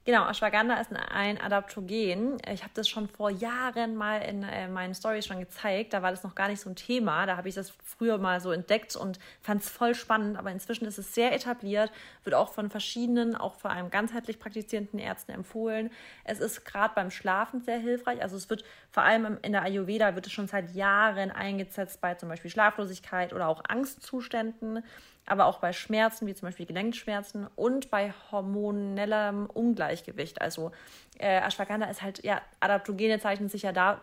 [0.06, 2.38] Genau, Ashwagandha ist ein Adaptogen.
[2.52, 5.94] Ich habe das schon vor Jahren mal in äh, meinen Stories schon gezeigt.
[5.94, 7.26] Da war das noch gar nicht so ein Thema.
[7.26, 10.38] Da habe ich das früher mal so entdeckt und fand es voll spannend.
[10.38, 11.90] Aber inzwischen ist es sehr etabliert,
[12.26, 15.90] wird auch von verschiedenen, auch vor allem ganzheitlich praktizierenden Ärzten empfohlen.
[16.26, 18.22] Es ist gerade beim Schlafen sehr hilfreich.
[18.22, 22.16] Also es wird vor allem in der Ayurveda wird es schon seit Jahren eingesetzt bei
[22.16, 24.84] zum Beispiel Schlaflosigkeit oder auch Angstzuständen
[25.26, 30.42] aber auch bei Schmerzen, wie zum Beispiel Gelenkschmerzen und bei hormonellem Ungleichgewicht.
[30.42, 30.72] Also
[31.18, 34.02] äh, Ashwagandha ist halt, ja, Adaptogene zeichnen sich ja da,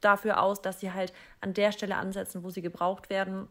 [0.00, 3.48] dafür aus, dass sie halt an der Stelle ansetzen, wo sie gebraucht werden.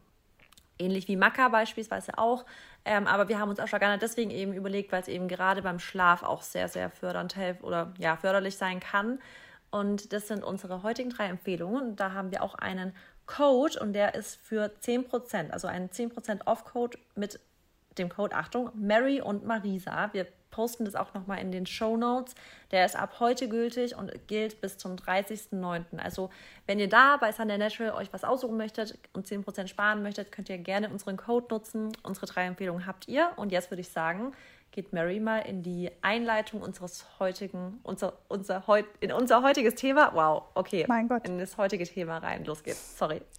[0.78, 2.46] ähnlich wie Maca beispielsweise auch.
[2.84, 6.22] Ähm, aber wir haben uns Ashwagandha deswegen eben überlegt, weil es eben gerade beim Schlaf
[6.22, 9.20] auch sehr, sehr fördernd oder ja, förderlich sein kann.
[9.70, 11.96] Und das sind unsere heutigen drei Empfehlungen.
[11.96, 12.92] Da haben wir auch einen
[13.30, 17.38] Code und der ist für 10%, also einen 10% Off-Code mit
[17.96, 20.10] dem Code, Achtung, Mary und Marisa.
[20.12, 22.34] Wir posten das auch nochmal in den Show Notes.
[22.72, 25.98] Der ist ab heute gültig und gilt bis zum 30.09.
[25.98, 26.30] Also,
[26.66, 30.48] wenn ihr da bei Sunday Natural euch was aussuchen möchtet und 10% sparen möchtet, könnt
[30.48, 31.92] ihr gerne unseren Code nutzen.
[32.02, 33.30] Unsere drei Empfehlungen habt ihr.
[33.36, 34.32] Und jetzt würde ich sagen,
[34.72, 40.12] geht Mary mal in die Einleitung unseres heutigen, unser, unser heut, in unser heutiges Thema.
[40.14, 40.84] Wow, okay.
[40.88, 41.26] Mein Gott.
[41.28, 42.44] In das heutige Thema rein.
[42.44, 42.98] Los geht's.
[42.98, 43.22] Sorry.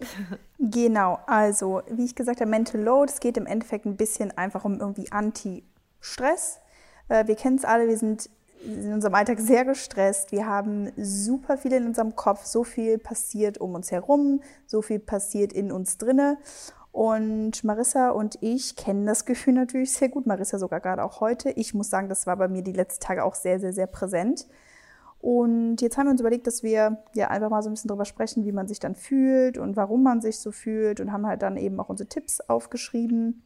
[0.64, 4.64] Genau, also wie ich gesagt habe, Mental Load, es geht im Endeffekt ein bisschen einfach
[4.64, 6.60] um irgendwie Anti-Stress.
[7.08, 8.30] Äh, wir kennen es alle, wir sind
[8.64, 10.30] in unserem Alltag sehr gestresst.
[10.30, 15.00] Wir haben super viel in unserem Kopf, so viel passiert um uns herum, so viel
[15.00, 16.38] passiert in uns drinne.
[16.92, 20.26] Und Marissa und ich kennen das Gefühl natürlich sehr gut.
[20.26, 21.50] Marissa sogar gerade auch heute.
[21.50, 24.46] Ich muss sagen, das war bei mir die letzten Tage auch sehr, sehr, sehr präsent.
[25.22, 28.04] Und jetzt haben wir uns überlegt, dass wir ja einfach mal so ein bisschen drüber
[28.04, 31.42] sprechen, wie man sich dann fühlt und warum man sich so fühlt und haben halt
[31.42, 33.42] dann eben auch unsere Tipps aufgeschrieben,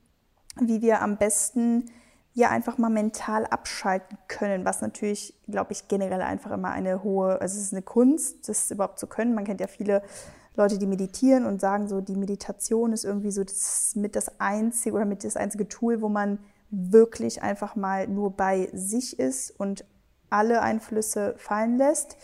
[0.59, 1.91] wie wir am besten
[2.33, 7.41] ja einfach mal mental abschalten können, was natürlich, glaube ich, generell einfach immer eine hohe,
[7.41, 9.35] also es ist eine Kunst, das überhaupt zu können.
[9.35, 10.03] Man kennt ja viele
[10.57, 14.97] Leute, die meditieren und sagen so, die Meditation ist irgendwie so das, mit das einzige
[14.97, 16.39] oder mit das einzige Tool, wo man
[16.71, 19.85] wirklich einfach mal nur bei sich ist und
[20.31, 22.17] alle Einflüsse fallen lässt.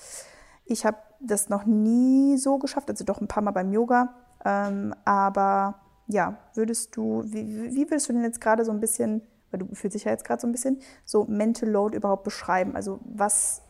[0.64, 4.14] Ich habe das noch nie so geschafft, also doch ein paar Mal beim Yoga.
[4.44, 5.76] Ähm, aber
[6.08, 9.74] ja, würdest du, wie, wie würdest du denn jetzt gerade so ein bisschen, weil du
[9.74, 12.74] fühlst dich ja jetzt gerade so ein bisschen, so Mental Load überhaupt beschreiben?
[12.74, 13.62] Also was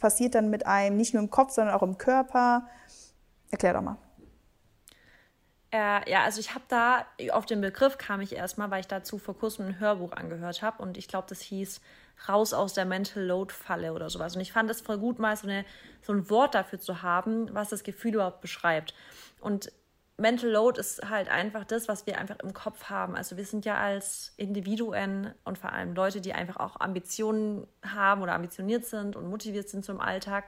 [0.00, 2.66] passiert dann mit einem, nicht nur im Kopf, sondern auch im Körper?
[3.52, 3.98] Erklär doch mal.
[5.70, 9.18] Äh, ja, also ich habe da, auf den Begriff kam ich erstmal, weil ich dazu
[9.18, 11.80] vor kurzem ein Hörbuch angehört habe und ich glaube, das hieß
[12.28, 14.34] Raus aus der Mental Load Falle oder sowas.
[14.34, 15.64] Und ich fand es voll gut, mal so, eine,
[16.02, 18.94] so ein Wort dafür zu haben, was das Gefühl überhaupt beschreibt.
[19.40, 19.72] Und
[20.18, 23.16] Mental Load ist halt einfach das, was wir einfach im Kopf haben.
[23.16, 28.22] Also wir sind ja als Individuen und vor allem Leute, die einfach auch Ambitionen haben
[28.22, 30.44] oder ambitioniert sind und motiviert sind zum Alltag,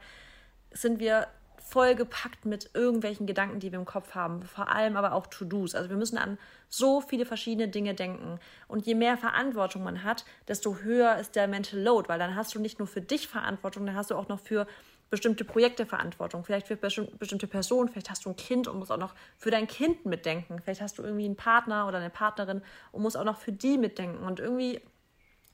[0.71, 1.29] sind wir
[1.65, 4.43] vollgepackt mit irgendwelchen Gedanken, die wir im Kopf haben.
[4.43, 5.75] Vor allem aber auch To-Dos.
[5.75, 8.39] Also wir müssen an so viele verschiedene Dinge denken.
[8.69, 12.55] Und je mehr Verantwortung man hat, desto höher ist der Mental Load, weil dann hast
[12.55, 14.67] du nicht nur für dich Verantwortung, dann hast du auch noch für
[15.11, 18.99] bestimmte Projekte Verantwortung, vielleicht für bestimmte Personen, vielleicht hast du ein Kind und musst auch
[18.99, 23.03] noch für dein Kind mitdenken, vielleicht hast du irgendwie einen Partner oder eine Partnerin und
[23.03, 24.25] musst auch noch für die mitdenken.
[24.25, 24.81] Und irgendwie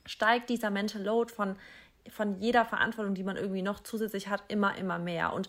[0.05, 1.55] steigt dieser Mental Load von,
[2.09, 5.33] von jeder Verantwortung, die man irgendwie noch zusätzlich hat, immer, immer mehr.
[5.33, 5.47] Und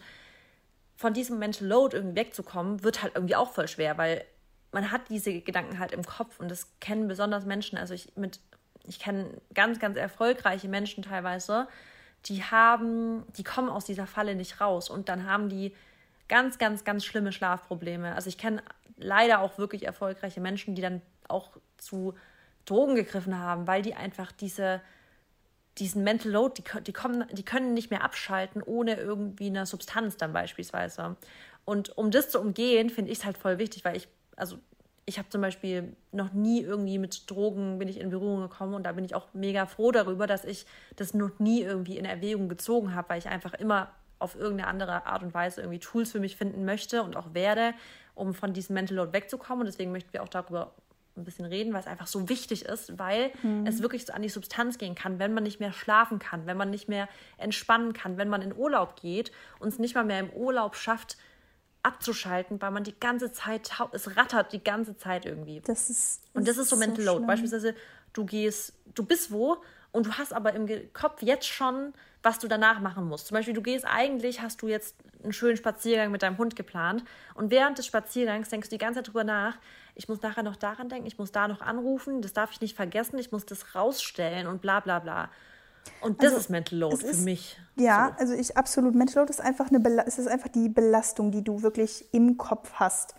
[1.02, 4.24] von diesem Mental Load irgendwie wegzukommen, wird halt irgendwie auch voll schwer, weil
[4.70, 7.76] man hat diese Gedanken halt im Kopf und das kennen besonders Menschen.
[7.76, 8.38] Also ich mit,
[8.86, 11.66] ich kenne ganz, ganz erfolgreiche Menschen teilweise,
[12.26, 15.74] die haben, die kommen aus dieser Falle nicht raus und dann haben die
[16.28, 18.14] ganz, ganz, ganz schlimme Schlafprobleme.
[18.14, 18.62] Also ich kenne
[18.96, 22.14] leider auch wirklich erfolgreiche Menschen, die dann auch zu
[22.64, 24.80] Drogen gegriffen haben, weil die einfach diese
[25.78, 30.16] diesen Mental Load, die, die, kommen, die können nicht mehr abschalten ohne irgendwie eine Substanz
[30.16, 31.16] dann beispielsweise.
[31.64, 34.58] Und um das zu umgehen, finde ich es halt voll wichtig, weil ich, also
[35.04, 38.84] ich habe zum Beispiel noch nie irgendwie mit Drogen bin ich in Berührung gekommen und
[38.84, 42.48] da bin ich auch mega froh darüber, dass ich das noch nie irgendwie in Erwägung
[42.48, 46.20] gezogen habe, weil ich einfach immer auf irgendeine andere Art und Weise irgendwie Tools für
[46.20, 47.74] mich finden möchte und auch werde,
[48.14, 49.62] um von diesem Mental Load wegzukommen.
[49.62, 50.72] Und deswegen möchten wir auch darüber
[51.16, 53.66] ein bisschen reden, weil es einfach so wichtig ist, weil mhm.
[53.66, 56.56] es wirklich so an die Substanz gehen kann, wenn man nicht mehr schlafen kann, wenn
[56.56, 60.20] man nicht mehr entspannen kann, wenn man in Urlaub geht und es nicht mal mehr
[60.20, 61.16] im Urlaub schafft,
[61.82, 65.60] abzuschalten, weil man die ganze Zeit, es rattert die ganze Zeit irgendwie.
[65.60, 67.26] Das ist, und das ist so Mental Load.
[67.26, 67.74] Beispielsweise,
[68.12, 72.46] du gehst, du bist wo und du hast aber im Kopf jetzt schon, was du
[72.46, 73.26] danach machen musst.
[73.26, 77.04] Zum Beispiel, du gehst eigentlich, hast du jetzt einen schönen Spaziergang mit deinem Hund geplant
[77.34, 79.58] und während des Spaziergangs denkst du die ganze Zeit drüber nach,
[79.94, 82.76] ich muss nachher noch daran denken, ich muss da noch anrufen, das darf ich nicht
[82.76, 85.28] vergessen, ich muss das rausstellen und bla bla bla.
[86.00, 87.58] Und das also, ist Mental Load für ist, mich.
[87.76, 88.20] Ja, so.
[88.20, 88.94] also ich absolut.
[88.94, 92.72] Mental Load ist einfach, eine es ist einfach die Belastung, die du wirklich im Kopf
[92.74, 93.14] hast.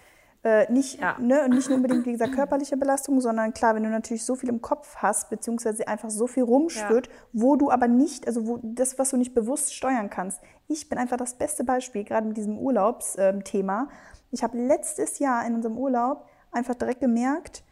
[0.45, 1.15] Äh, nicht, ja.
[1.19, 4.61] ne, nicht unbedingt, wie gesagt, körperliche Belastung, sondern klar, wenn du natürlich so viel im
[4.61, 7.13] Kopf hast, beziehungsweise einfach so viel rumschwirrt, ja.
[7.31, 10.41] wo du aber nicht, also wo das, was du nicht bewusst steuern kannst.
[10.67, 13.81] Ich bin einfach das beste Beispiel, gerade mit diesem Urlaubsthema.
[13.83, 13.87] Ähm,
[14.31, 17.63] ich habe letztes Jahr in unserem Urlaub einfach direkt gemerkt,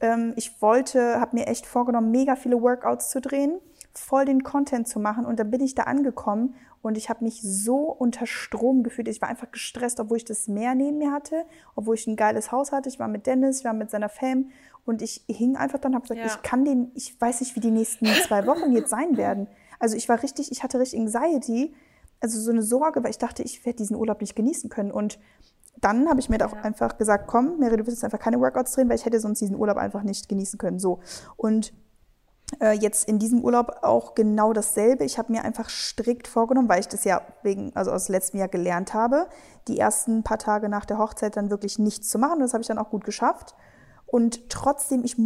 [0.00, 3.58] ähm, ich wollte, habe mir echt vorgenommen, mega viele Workouts zu drehen,
[3.92, 7.42] voll den Content zu machen und dann bin ich da angekommen und ich habe mich
[7.42, 9.08] so unter Strom gefühlt.
[9.08, 12.52] Ich war einfach gestresst, obwohl ich das Meer neben mir hatte, obwohl ich ein geiles
[12.52, 12.88] Haus hatte.
[12.88, 14.50] Ich war mit Dennis, ich war mit seiner Fam
[14.86, 16.26] und ich hing einfach dann, habe gesagt, ja.
[16.26, 19.48] ich kann den, ich weiß nicht, wie die nächsten zwei Wochen jetzt sein werden.
[19.80, 21.74] Also ich war richtig, ich hatte richtig Anxiety,
[22.20, 24.90] also so eine Sorge, weil ich dachte, ich werde diesen Urlaub nicht genießen können.
[24.90, 25.18] Und
[25.80, 26.46] dann habe ich mir ja.
[26.46, 29.20] doch einfach gesagt, komm, Mary, du wirst jetzt einfach keine Workouts drehen, weil ich hätte
[29.20, 30.78] sonst diesen Urlaub einfach nicht genießen können.
[30.78, 31.00] So.
[31.36, 31.72] Und
[32.60, 35.04] äh, jetzt in diesem Urlaub auch genau dasselbe.
[35.04, 38.48] Ich habe mir einfach strikt vorgenommen, weil ich das ja wegen, also aus letztem Jahr
[38.48, 39.28] gelernt habe,
[39.68, 42.40] die ersten paar Tage nach der Hochzeit dann wirklich nichts zu machen.
[42.40, 43.54] Das habe ich dann auch gut geschafft.
[44.06, 45.16] Und trotzdem, ich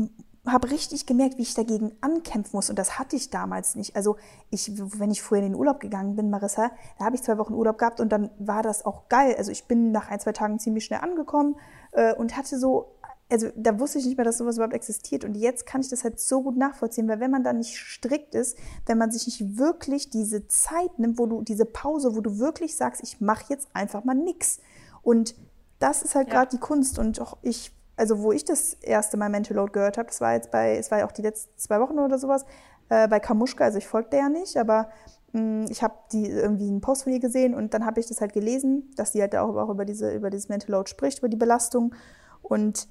[0.45, 2.69] habe richtig gemerkt, wie ich dagegen ankämpfen muss.
[2.69, 3.95] Und das hatte ich damals nicht.
[3.95, 4.17] Also
[4.51, 7.55] ich, wenn ich früher in den Urlaub gegangen bin, Marissa, da habe ich zwei Wochen
[7.55, 9.37] Urlaub gehabt und dann war das auch geil.
[9.39, 11.57] Also ich bin nach ein, zwei Tagen ziemlich schnell angekommen
[11.93, 12.93] äh, und hatte so,
[13.31, 15.25] also da wusste ich nicht mehr, dass sowas überhaupt existiert.
[15.25, 18.35] Und jetzt kann ich das halt so gut nachvollziehen, weil wenn man da nicht strikt
[18.35, 22.41] ist, wenn man sich nicht wirklich diese Zeit nimmt, wo du, diese Pause, wo du
[22.41, 24.59] wirklich sagst, ich mache jetzt einfach mal nix.
[25.03, 25.37] Und
[25.79, 26.35] das ist halt ja.
[26.35, 26.99] gerade die Kunst.
[26.99, 30.35] Und auch ich also wo ich das erste Mal Mental Load gehört habe, das war
[30.35, 32.45] jetzt bei, es war ja auch die letzten zwei Wochen oder sowas,
[32.89, 34.91] äh, bei Kamuschka, also ich folgte ja nicht, aber
[35.33, 38.07] mh, mm, ich habe die irgendwie einen Post von ihr gesehen und dann habe ich
[38.07, 41.19] das halt gelesen, dass sie halt auch, auch über diese, über dieses Mental Load spricht,
[41.19, 41.95] über die Belastung.
[42.43, 42.89] Und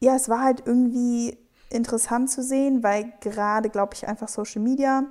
[0.00, 1.38] ja, es war halt irgendwie
[1.70, 5.04] interessant zu sehen, weil gerade, glaube ich, einfach Social Media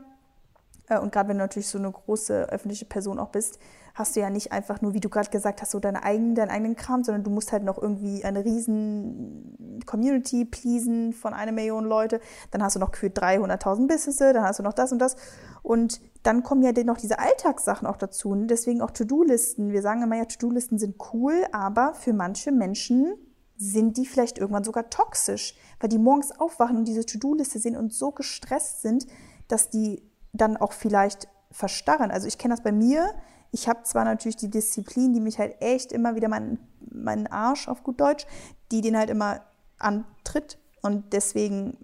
[0.90, 3.60] äh, und gerade wenn du natürlich so eine große öffentliche Person auch bist,
[3.96, 6.52] hast du ja nicht einfach nur, wie du gerade gesagt hast, so deine eigenen, deinen
[6.52, 11.86] eigenen Kram, sondern du musst halt noch irgendwie eine riesen Community pleasen von einer Million
[11.86, 12.20] Leute.
[12.52, 15.16] Dann hast du noch für 300.000 Businesses, dann hast du noch das und das.
[15.64, 18.36] Und dann kommen ja noch diese Alltagssachen auch dazu.
[18.36, 19.72] Deswegen auch To-Do-Listen.
[19.72, 23.16] Wir sagen immer ja, To-Do-Listen sind cool, aber für manche Menschen
[23.58, 27.94] sind die vielleicht irgendwann sogar toxisch, weil die morgens aufwachen und diese To-Do-Liste sehen und
[27.94, 29.08] so gestresst sind,
[29.48, 30.04] dass die
[30.34, 32.12] dann auch vielleicht verstarren.
[32.12, 33.14] Also ich kenne das bei mir,
[33.52, 36.60] ich habe zwar natürlich die Disziplin, die mich halt echt immer wieder meinen,
[36.92, 38.26] meinen Arsch auf gut Deutsch,
[38.72, 39.42] die den halt immer
[39.78, 41.78] antritt und deswegen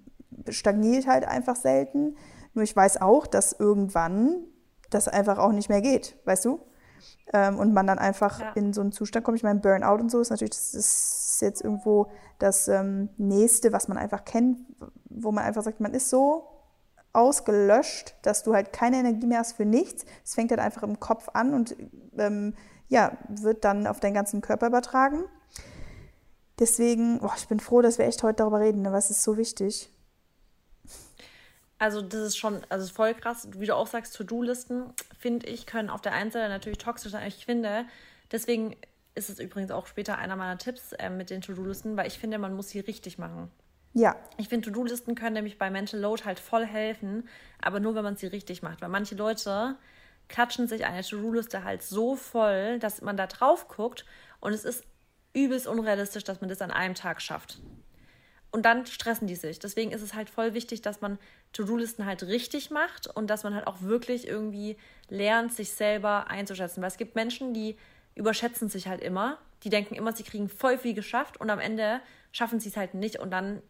[0.49, 2.15] stagniert halt einfach selten.
[2.53, 4.45] Nur ich weiß auch, dass irgendwann
[4.89, 6.59] das einfach auch nicht mehr geht, weißt du?
[7.33, 8.51] Ähm, und man dann einfach ja.
[8.53, 9.37] in so einen Zustand kommt.
[9.37, 12.07] Ich meine, Burnout und so ist natürlich, das ist jetzt irgendwo
[12.39, 14.59] das ähm, Nächste, was man einfach kennt,
[15.05, 16.50] wo man einfach sagt, man ist so
[17.13, 20.05] ausgelöscht, dass du halt keine Energie mehr hast für nichts.
[20.23, 21.75] Es fängt halt einfach im Kopf an und
[22.17, 22.53] ähm,
[22.87, 25.23] ja, wird dann auf deinen ganzen Körper übertragen.
[26.59, 28.91] Deswegen, oh, ich bin froh, dass wir echt heute darüber reden, ne?
[28.91, 29.89] was ist so wichtig.
[31.79, 35.89] Also das ist schon, also voll krass, wie du auch sagst, To-Do-Listen, finde ich, können
[35.89, 37.27] auf der einen Seite natürlich toxisch sein.
[37.27, 37.85] Ich finde,
[38.31, 38.75] deswegen
[39.15, 42.37] ist es übrigens auch später einer meiner Tipps äh, mit den To-Do-Listen, weil ich finde,
[42.37, 43.49] man muss sie richtig machen.
[43.93, 44.15] Ja.
[44.37, 47.27] Ich finde, To-Do-Listen können nämlich bei Mental Load halt voll helfen,
[47.61, 48.81] aber nur, wenn man sie richtig macht.
[48.81, 49.75] Weil manche Leute
[50.29, 54.05] klatschen sich eine To-Do-Liste halt so voll, dass man da drauf guckt
[54.39, 54.85] und es ist
[55.33, 57.59] übelst unrealistisch, dass man das an einem Tag schafft.
[58.51, 59.59] Und dann stressen die sich.
[59.59, 61.17] Deswegen ist es halt voll wichtig, dass man
[61.53, 64.77] To-Do-Listen halt richtig macht und dass man halt auch wirklich irgendwie
[65.07, 66.81] lernt, sich selber einzuschätzen.
[66.81, 67.77] Weil es gibt Menschen, die
[68.13, 69.37] überschätzen sich halt immer.
[69.63, 72.01] Die denken immer, sie kriegen voll viel geschafft und am Ende
[72.33, 73.61] schaffen sie es halt nicht und dann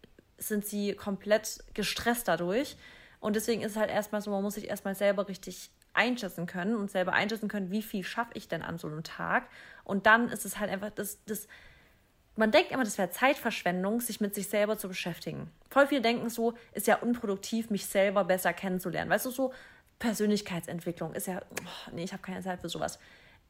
[0.41, 2.77] sind sie komplett gestresst dadurch.
[3.19, 6.75] Und deswegen ist es halt erstmal so, man muss sich erstmal selber richtig einschätzen können
[6.75, 9.47] und selber einschätzen können, wie viel schaffe ich denn an so einem Tag.
[9.83, 11.47] Und dann ist es halt einfach das, das
[12.35, 15.51] man denkt immer, das wäre Zeitverschwendung, sich mit sich selber zu beschäftigen.
[15.69, 19.11] Voll viele denken so, ist ja unproduktiv, mich selber besser kennenzulernen.
[19.11, 19.53] Weißt du, so
[19.99, 22.99] Persönlichkeitsentwicklung ist ja, oh, nee, ich habe keine Zeit für sowas.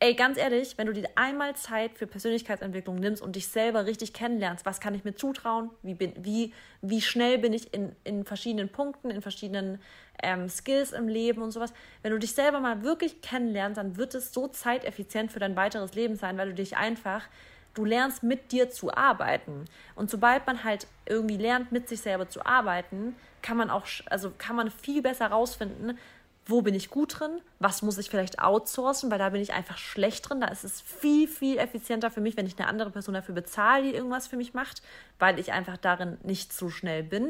[0.04, 4.14] Ey, ganz ehrlich, wenn du dir einmal Zeit für Persönlichkeitsentwicklung nimmst und dich selber richtig
[4.14, 5.70] kennenlernst, was kann ich mir zutrauen?
[5.84, 9.80] Wie, bin, wie, wie schnell bin ich in, in verschiedenen Punkten, in verschiedenen
[10.24, 11.72] ähm, Skills im Leben und sowas.
[12.02, 15.94] Wenn du dich selber mal wirklich kennenlernst, dann wird es so zeiteffizient für dein weiteres
[15.94, 17.28] Leben sein, weil du dich einfach,
[17.76, 19.66] du lernst mit dir zu arbeiten.
[19.94, 24.32] Und sobald man halt irgendwie lernt, mit sich selber zu arbeiten, kann man auch, also
[24.36, 26.00] kann man viel besser rausfinden,
[26.46, 29.78] wo bin ich gut drin, was muss ich vielleicht outsourcen, weil da bin ich einfach
[29.78, 30.42] schlecht drin.
[30.42, 33.84] Da ist es viel, viel effizienter für mich, wenn ich eine andere Person dafür bezahle,
[33.84, 34.82] die irgendwas für mich macht,
[35.20, 37.30] weil ich einfach darin nicht so schnell bin.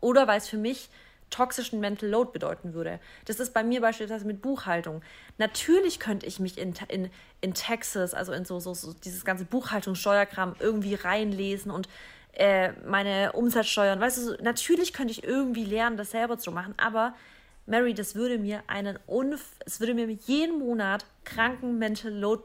[0.00, 0.88] Oder weil es für mich
[1.30, 3.00] toxischen Mental Load bedeuten würde.
[3.24, 5.02] Das ist bei mir beispielsweise mit Buchhaltung.
[5.38, 9.44] Natürlich könnte ich mich in, in, in Texas, also in so, so, so dieses ganze
[9.46, 11.88] Buchhaltungssteuerkram irgendwie reinlesen und
[12.34, 17.14] äh, meine Umsatzsteuern, weißt du, natürlich könnte ich irgendwie lernen, das selber zu machen, aber
[17.66, 22.42] Mary, das würde mir einen Unf es würde mir jeden Monat kranken Mental Load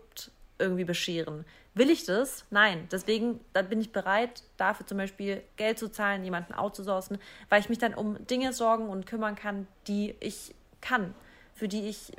[0.60, 1.46] irgendwie bescheren.
[1.74, 2.46] Will ich das?
[2.50, 2.88] Nein.
[2.92, 7.70] Deswegen da bin ich bereit, dafür zum Beispiel Geld zu zahlen, jemanden outzusourcen, weil ich
[7.70, 11.14] mich dann um Dinge sorgen und kümmern kann, die ich kann,
[11.54, 12.14] für die ich,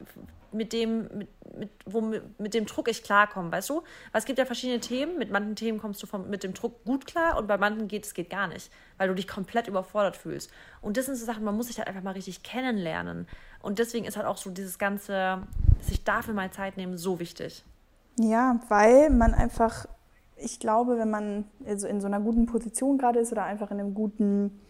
[0.52, 2.00] mit dem, mit, mit, wo,
[2.38, 3.82] mit dem Druck ich klarkomme, weißt du?
[4.12, 5.18] Weil es gibt ja verschiedene Themen.
[5.18, 8.04] Mit manchen Themen kommst du vom, mit dem Druck gut klar und bei manchen geht
[8.04, 10.50] es geht gar nicht, weil du dich komplett überfordert fühlst.
[10.80, 13.26] Und das sind so Sachen, man muss sich halt einfach mal richtig kennenlernen.
[13.62, 15.42] Und deswegen ist halt auch so dieses ganze,
[15.80, 17.64] sich dafür mal Zeit nehmen, so wichtig.
[18.18, 19.87] Ja, weil man einfach,
[20.37, 23.80] ich glaube, wenn man also in so einer guten Position gerade ist oder einfach in
[23.80, 24.61] einem guten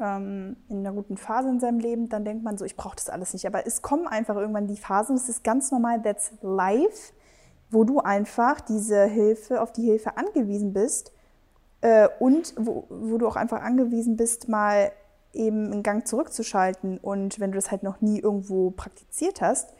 [0.00, 3.08] ähm, in einer guten Phase in seinem Leben, dann denkt man so, ich brauche das
[3.08, 3.46] alles nicht.
[3.46, 7.12] Aber es kommen einfach irgendwann die Phasen, das ist ganz normal, that's life,
[7.70, 11.12] wo du einfach diese Hilfe, auf die Hilfe angewiesen bist
[11.80, 14.92] äh, und wo, wo du auch einfach angewiesen bist, mal
[15.32, 16.98] eben einen Gang zurückzuschalten.
[16.98, 19.72] Und wenn du das halt noch nie irgendwo praktiziert hast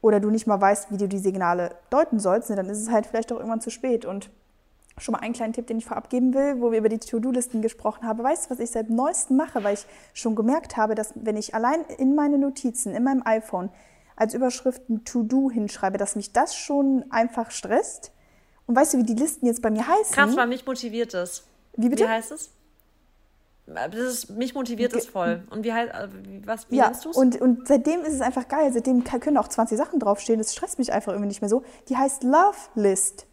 [0.00, 2.90] oder du nicht mal weißt, wie du die Signale deuten sollst, ne, dann ist es
[2.90, 4.04] halt vielleicht auch irgendwann zu spät.
[4.04, 4.30] Und
[4.98, 7.62] schon mal einen kleinen Tipp, den ich vorab geben will, wo wir über die To-Do-Listen
[7.62, 8.22] gesprochen haben.
[8.22, 11.54] Weißt du, was ich seit neuestem mache, weil ich schon gemerkt habe, dass wenn ich
[11.54, 13.70] allein in meine Notizen, in meinem iPhone
[14.16, 18.12] als Überschrift ein To-Do hinschreibe, dass mich das schon einfach stresst.
[18.66, 20.14] Und weißt du, wie die Listen jetzt bei mir heißen?
[20.14, 21.44] Krass, weil mich motiviert es.
[21.76, 22.04] Wie bitte?
[22.04, 22.50] Wie heißt es?
[23.66, 25.42] Das ist, mich motiviert es voll.
[25.50, 26.08] Und wie heißt, äh,
[26.44, 27.16] was, wie ja, nennst du es?
[27.16, 28.72] Und, und seitdem ist es einfach geil.
[28.72, 30.38] Seitdem können auch 20 Sachen draufstehen.
[30.38, 31.64] Das stresst mich einfach irgendwie nicht mehr so.
[31.88, 33.25] Die heißt Love List.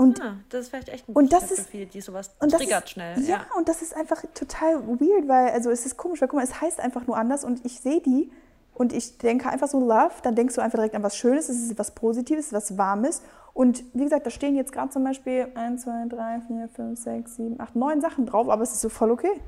[0.00, 2.52] Und, ah, das ist vielleicht echt ein und das ist, für viele, die sowas und
[2.52, 3.20] triggert ist, schnell.
[3.22, 6.36] Ja, ja, und das ist einfach total weird, weil, also es ist komisch, weil guck
[6.36, 8.30] mal, es heißt einfach nur anders und ich sehe die
[8.74, 11.56] und ich denke einfach so Love, dann denkst du einfach direkt an was Schönes, es
[11.56, 13.22] ist was Positives, was Warmes.
[13.54, 17.36] Und wie gesagt, da stehen jetzt gerade zum Beispiel 1, 2, 3, 4, 5, 6,
[17.36, 19.40] 7, 8, 9 Sachen drauf, aber es ist so voll okay.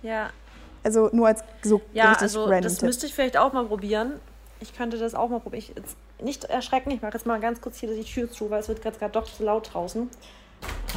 [0.00, 0.30] Ja.
[0.82, 4.20] Also nur als so ja, richtig also random das müsste ich vielleicht auch mal probieren.
[4.60, 5.62] Ich könnte das auch mal probieren.
[5.62, 8.60] Ich, jetzt nicht erschrecken, ich mache jetzt mal ganz kurz hier die Tür zu, weil
[8.60, 10.08] es wird gerade doch zu laut draußen.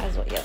[0.02, 0.40] Also, ja.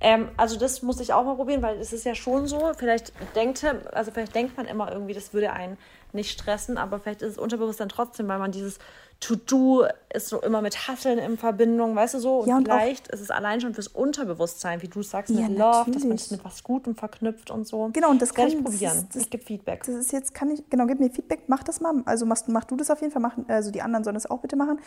[0.00, 3.12] Ähm, also das muss ich auch mal probieren, weil es ist ja schon so, vielleicht
[3.34, 5.78] denkt, also vielleicht denkt man immer irgendwie, das würde einen
[6.12, 8.78] nicht stressen, aber vielleicht ist es unterbewusst dann trotzdem, weil man dieses
[9.24, 12.44] To-Do ist so immer mit Hasseln in Verbindung, weißt du so?
[12.46, 15.90] Ja, und vielleicht ist es allein schon fürs Unterbewusstsein, wie du sagst, ja, mit Love,
[15.90, 17.88] dass man es mit was Gutem verknüpft und so.
[17.94, 18.92] Genau, und das kann ich probieren.
[18.94, 19.82] Das, das, ich gebe Feedback.
[19.84, 22.02] Das ist jetzt, kann ich, genau, gib mir Feedback, mach das mal.
[22.04, 24.40] Also mach, mach du das auf jeden Fall, mach, also die anderen sollen das auch
[24.40, 24.78] bitte machen.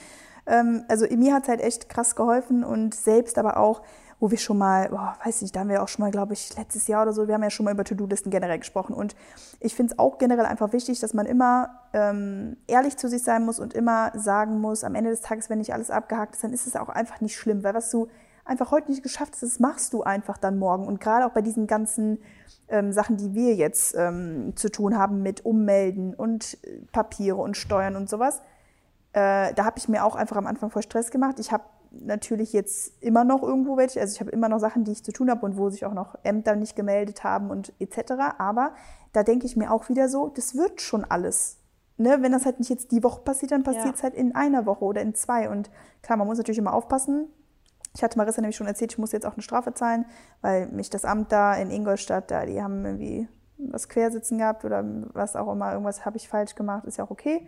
[0.46, 3.82] Ähm, also mir hat es halt echt krass geholfen und selbst aber auch,
[4.20, 6.56] wo wir schon mal, boah, weiß nicht, da haben wir auch schon mal, glaube ich,
[6.58, 8.94] letztes Jahr oder so, wir haben ja schon mal über To-Do-Listen generell gesprochen.
[8.94, 9.16] Und
[9.60, 13.46] ich finde es auch generell einfach wichtig, dass man immer ähm, ehrlich zu sich sein
[13.46, 16.54] muss und immer sagen muss, am Ende des Tages, wenn nicht alles abgehakt ist, dann
[16.54, 18.08] ist es auch einfach nicht schlimm, weil was du
[18.44, 20.88] einfach heute nicht geschafft hast, das machst du einfach dann morgen.
[20.88, 22.20] Und gerade auch bei diesen ganzen
[22.70, 27.56] ähm, Sachen, die wir jetzt ähm, zu tun haben mit Ummelden und äh, Papiere und
[27.56, 28.42] Steuern und sowas,
[29.14, 31.40] äh, da habe ich mir auch einfach am Anfang voll Stress gemacht.
[31.40, 34.92] Ich habe natürlich jetzt immer noch irgendwo welche, also ich habe immer noch Sachen, die
[34.92, 38.14] ich zu tun habe und wo sich auch noch Ämter nicht gemeldet haben und etc.
[38.38, 38.74] Aber
[39.14, 41.58] da denke ich mir auch wieder so, das wird schon alles.
[41.98, 42.18] Ne?
[42.22, 44.04] Wenn das halt nicht jetzt die Woche passiert, dann passiert es ja.
[44.04, 45.50] halt in einer Woche oder in zwei.
[45.50, 45.70] Und
[46.02, 47.28] klar, man muss natürlich immer aufpassen.
[47.96, 50.06] Ich hatte Marissa nämlich schon erzählt, ich muss jetzt auch eine Strafe zahlen,
[50.42, 54.86] weil mich das Amt da in Ingolstadt, da, die haben irgendwie was quersitzen gehabt oder
[55.14, 57.48] was auch immer, irgendwas habe ich falsch gemacht, ist ja auch okay.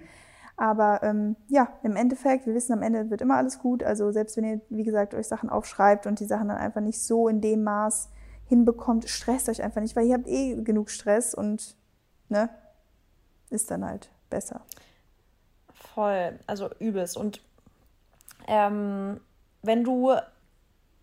[0.60, 3.82] Aber ähm, ja, im Endeffekt, wir wissen, am Ende wird immer alles gut.
[3.82, 7.02] Also selbst wenn ihr, wie gesagt, euch Sachen aufschreibt und die Sachen dann einfach nicht
[7.02, 8.10] so in dem Maß
[8.45, 11.78] hinbekommt, stresst euch einfach nicht, weil ihr habt eh genug Stress und
[12.28, 12.50] ne,
[13.50, 14.60] ist dann halt besser.
[15.74, 17.15] Voll, also übelst.
[17.15, 17.41] Und
[18.45, 19.22] ähm,
[19.62, 20.13] wenn du,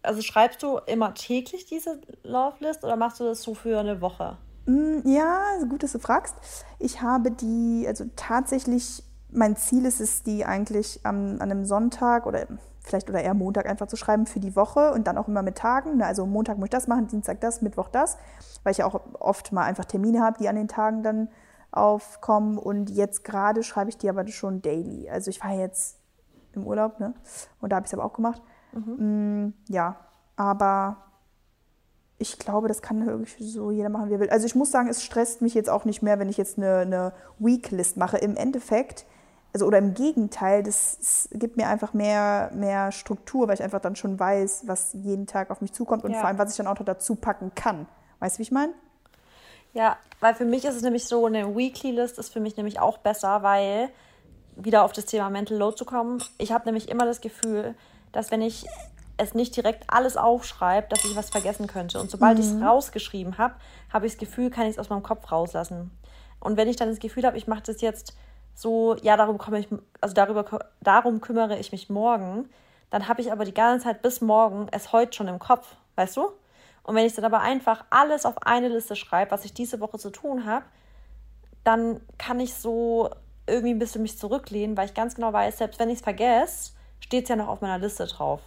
[0.03, 4.03] also schreibst du immer täglich diese Love List oder machst du das so für eine
[4.03, 4.37] Woche?
[4.67, 6.35] Mm, ja, gut, dass du fragst.
[6.79, 12.27] Ich habe die, also tatsächlich mein Ziel ist es, die eigentlich am, an einem Sonntag
[12.27, 12.47] oder
[12.81, 15.57] vielleicht oder eher Montag einfach zu schreiben für die Woche und dann auch immer mit
[15.57, 15.99] Tagen.
[15.99, 18.17] Ne, also Montag muss ich das machen, Dienstag das, Mittwoch das,
[18.63, 21.29] weil ich ja auch oft mal einfach Termine habe, die an den Tagen dann
[21.73, 22.59] aufkommen.
[22.59, 25.11] Und jetzt gerade schreibe ich die aber schon daily.
[25.11, 25.99] Also ich war jetzt
[26.53, 27.15] im Urlaub, ne?
[27.61, 28.43] Und da habe ich es aber auch gemacht.
[28.73, 29.45] Mhm.
[29.47, 29.97] Mm, ja,
[30.37, 30.99] aber
[32.19, 34.31] ich glaube, das kann wirklich so jeder machen, wie er will.
[34.31, 36.79] Also ich muss sagen, es stresst mich jetzt auch nicht mehr, wenn ich jetzt eine,
[36.79, 38.17] eine Weeklist mache.
[38.17, 39.07] Im Endeffekt
[39.53, 43.97] also oder im Gegenteil, das, gibt mir einfach mehr, mehr Struktur, weil ich einfach dann
[43.97, 46.19] schon weiß, was jeden Tag auf mich zukommt und ja.
[46.19, 47.87] vor allem, was ich dann auch noch dazu packen kann.
[48.21, 48.73] Weißt du, wie ich meine?
[49.73, 52.81] Ja, weil für mich ist es nämlich so, eine Weekly List ist für mich nämlich
[52.81, 53.91] auch besser, weil,
[54.57, 57.75] wieder auf das Thema Mental Load zu kommen, ich habe nämlich immer das Gefühl,
[58.13, 58.67] dass wenn ich
[59.19, 62.01] es nicht direkt alles aufschreibe, dass ich was vergessen könnte.
[62.01, 62.45] Und sobald mhm.
[62.45, 63.55] ich es rausgeschrieben habe,
[63.93, 65.91] habe ich das Gefühl, kann ich es aus meinem Kopf rauslassen.
[66.41, 68.15] Und wenn ich dann das Gefühl habe, ich mache das jetzt
[68.57, 69.69] so, ja, darum komme ich,
[70.01, 70.45] also darüber,
[70.81, 72.49] darum kümmere ich mich morgen,
[72.89, 76.17] dann habe ich aber die ganze Zeit bis morgen es heute schon im Kopf, weißt
[76.17, 76.31] du?
[76.83, 79.99] Und wenn ich dann aber einfach alles auf eine Liste schreibe, was ich diese Woche
[79.99, 80.65] zu tun habe,
[81.65, 83.11] dann kann ich so
[83.47, 86.73] irgendwie ein bisschen mich zurücklehnen, weil ich ganz genau weiß, selbst wenn ich es vergesse,
[87.01, 88.41] steht es ja noch auf meiner Liste drauf.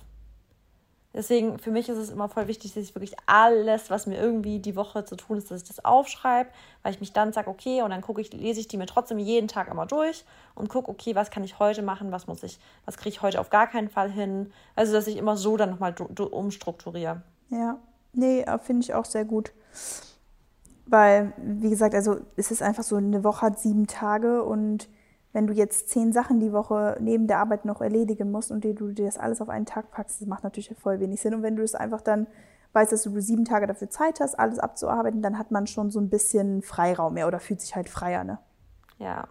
[1.11, 4.59] Deswegen, für mich ist es immer voll wichtig, dass ich wirklich alles, was mir irgendwie
[4.59, 6.51] die Woche zu tun ist, dass ich das aufschreibe,
[6.83, 9.17] weil ich mich dann sage, okay, und dann gucke ich, lese ich die mir trotzdem
[9.17, 12.59] jeden Tag immer durch und gucke, okay, was kann ich heute machen, was muss ich,
[12.85, 14.53] was kriege ich heute auf gar keinen Fall hin.
[14.75, 17.23] Also, dass ich immer so dann nochmal umstrukturiere.
[17.49, 17.79] Ja,
[18.13, 19.51] nee, äh, finde ich auch sehr gut.
[20.85, 24.87] Weil, wie gesagt, also es ist einfach so, eine Woche hat sieben Tage und
[25.31, 28.91] wenn du jetzt zehn Sachen die Woche neben der Arbeit noch erledigen musst und du
[28.91, 31.35] dir das alles auf einen Tag packst, das macht natürlich voll wenig Sinn.
[31.35, 32.27] Und wenn du es einfach dann
[32.73, 35.99] weißt, dass du sieben Tage dafür Zeit hast, alles abzuarbeiten, dann hat man schon so
[35.99, 38.39] ein bisschen Freiraum mehr oder fühlt sich halt freier, ne?
[38.97, 39.27] Ja.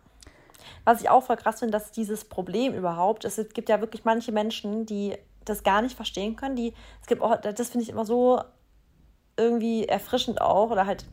[0.85, 4.33] Was ich auch voll krass finde, dass dieses Problem überhaupt, es gibt ja wirklich manche
[4.33, 8.05] Menschen, die das gar nicht verstehen können, die, es gibt auch, das finde ich immer
[8.05, 8.41] so
[9.37, 11.07] irgendwie erfrischend auch oder halt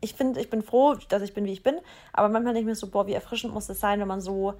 [0.00, 1.78] ich finde, ich bin froh, dass ich bin, wie ich bin,
[2.12, 4.54] aber manchmal denke ich mir so, boah, wie erfrischend muss es sein, wenn man so,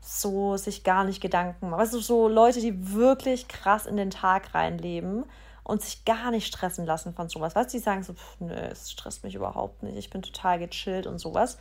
[0.00, 1.80] so sich gar nicht Gedanken macht.
[1.80, 5.24] Weißt du, so Leute, die wirklich krass in den Tag reinleben
[5.62, 7.56] und sich gar nicht stressen lassen von sowas.
[7.56, 10.58] Weißt du, die sagen so, pff, nö, es stresst mich überhaupt nicht, ich bin total
[10.58, 11.58] gechillt und sowas.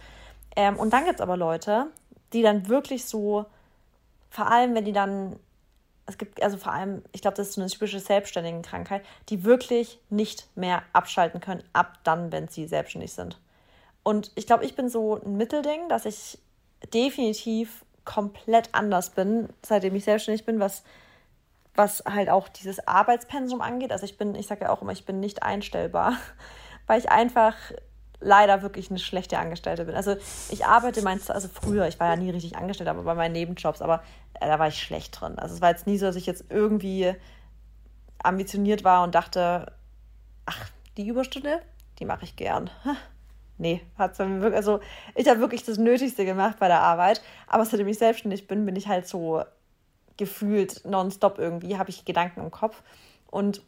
[0.56, 1.88] Ähm, und dann gibt es aber Leute,
[2.34, 3.46] die dann wirklich so,
[4.30, 5.38] vor allem wenn die dann
[6.06, 9.99] es gibt also vor allem, ich glaube, das ist eine typische selbstständige Krankheit, die wirklich
[10.10, 13.39] nicht mehr abschalten können, ab dann, wenn sie selbstständig sind.
[14.04, 16.38] Und ich glaube, ich bin so ein Mittelding, dass ich
[16.93, 20.84] definitiv komplett anders bin, seitdem ich selbstständig bin, was,
[21.74, 23.93] was halt auch dieses Arbeitspensum angeht.
[23.93, 26.18] Also ich bin, ich sage ja auch immer, ich bin nicht einstellbar,
[26.88, 27.56] weil ich einfach
[28.24, 29.96] leider wirklich eine schlechte Angestellte bin.
[29.96, 30.16] Also
[30.50, 33.82] ich arbeite meinst also früher, ich war ja nie richtig angestellt, aber bei meinen Nebenjobs,
[33.82, 34.04] aber
[34.40, 35.38] äh, da war ich schlecht drin.
[35.38, 37.14] Also es war jetzt nie so, dass ich jetzt irgendwie
[38.24, 39.72] ambitioniert war und dachte,
[40.46, 41.62] ach, die Überstunde,
[42.00, 42.70] die mache ich gern.
[43.60, 44.80] Nee, hat wirklich, also
[45.14, 48.76] ich habe wirklich das Nötigste gemacht bei der Arbeit, aber seitdem ich selbstständig bin, bin
[48.76, 49.44] ich halt so
[50.18, 52.82] gefühlt nonstop irgendwie, habe ich Gedanken im Kopf
[53.28, 53.62] und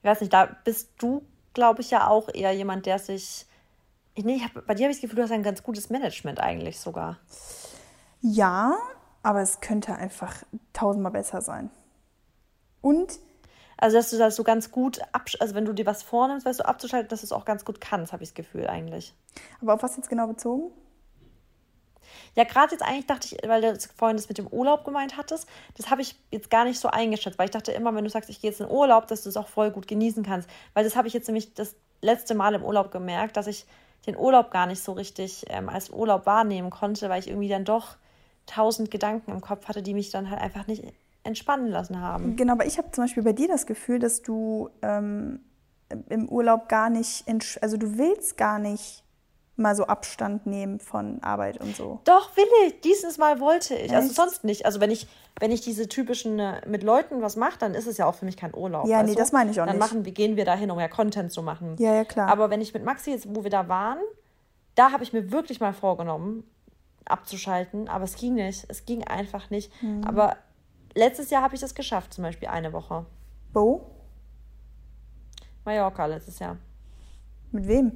[0.00, 1.24] ich weiß nicht, da bist du
[1.58, 3.44] glaube ich, ja auch eher jemand, der sich.
[4.16, 6.40] Nee, ich hab, bei dir habe ich das Gefühl, du hast ein ganz gutes Management
[6.40, 7.18] eigentlich sogar.
[8.20, 8.76] Ja,
[9.24, 11.70] aber es könnte einfach tausendmal besser sein.
[12.80, 13.18] Und.
[13.80, 15.00] Also, dass du das so ganz gut,
[15.38, 17.80] also wenn du dir was vornimmst, weißt du, abzuschalten, dass du es auch ganz gut
[17.80, 19.14] kannst, habe ich das Gefühl eigentlich.
[19.62, 20.72] Aber auf was jetzt genau bezogen?
[22.34, 25.48] Ja, gerade jetzt eigentlich dachte ich, weil du vorhin das mit dem Urlaub gemeint hattest,
[25.76, 28.30] das habe ich jetzt gar nicht so eingeschätzt, weil ich dachte immer, wenn du sagst,
[28.30, 30.48] ich gehe jetzt in Urlaub, dass du es auch voll gut genießen kannst.
[30.74, 33.66] Weil das habe ich jetzt nämlich das letzte Mal im Urlaub gemerkt, dass ich
[34.06, 37.64] den Urlaub gar nicht so richtig ähm, als Urlaub wahrnehmen konnte, weil ich irgendwie dann
[37.64, 37.96] doch
[38.46, 40.84] tausend Gedanken im Kopf hatte, die mich dann halt einfach nicht
[41.24, 42.36] entspannen lassen haben.
[42.36, 45.40] Genau, aber ich habe zum Beispiel bei dir das Gefühl, dass du ähm,
[46.08, 47.24] im Urlaub gar nicht,
[47.60, 49.04] also du willst gar nicht
[49.58, 52.00] mal so Abstand nehmen von Arbeit und so.
[52.04, 52.80] Doch, will ich.
[52.80, 53.92] Dieses Mal wollte ich.
[53.92, 53.94] Also Echt?
[53.94, 54.66] Also sonst nicht.
[54.66, 55.08] Also wenn ich,
[55.40, 58.24] wenn ich diese typischen äh, mit Leuten was mache, dann ist es ja auch für
[58.24, 58.86] mich kein Urlaub.
[58.86, 59.18] Ja, nee, du?
[59.18, 59.82] das meine ich auch dann nicht.
[59.82, 61.76] Dann machen, wie gehen wir da hin, um ja Content zu machen.
[61.78, 62.28] Ja, ja, klar.
[62.28, 63.98] Aber wenn ich mit Maxi jetzt, wo wir da waren,
[64.74, 66.44] da habe ich mir wirklich mal vorgenommen,
[67.04, 68.64] abzuschalten, aber es ging nicht.
[68.68, 69.72] Es ging einfach nicht.
[69.82, 70.04] Mhm.
[70.04, 70.36] Aber
[70.94, 73.06] letztes Jahr habe ich das geschafft, zum Beispiel eine Woche.
[73.52, 73.90] Wo?
[75.64, 76.56] Mallorca letztes Jahr.
[77.50, 77.92] Mit wem?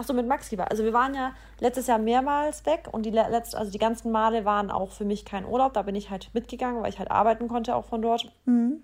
[0.00, 0.70] Ach so, mit Maxi war.
[0.70, 4.44] Also wir waren ja letztes Jahr mehrmals weg und die letzte, also die ganzen Male
[4.44, 5.72] waren auch für mich kein Urlaub.
[5.72, 8.30] Da bin ich halt mitgegangen, weil ich halt arbeiten konnte auch von dort.
[8.44, 8.80] Mhm.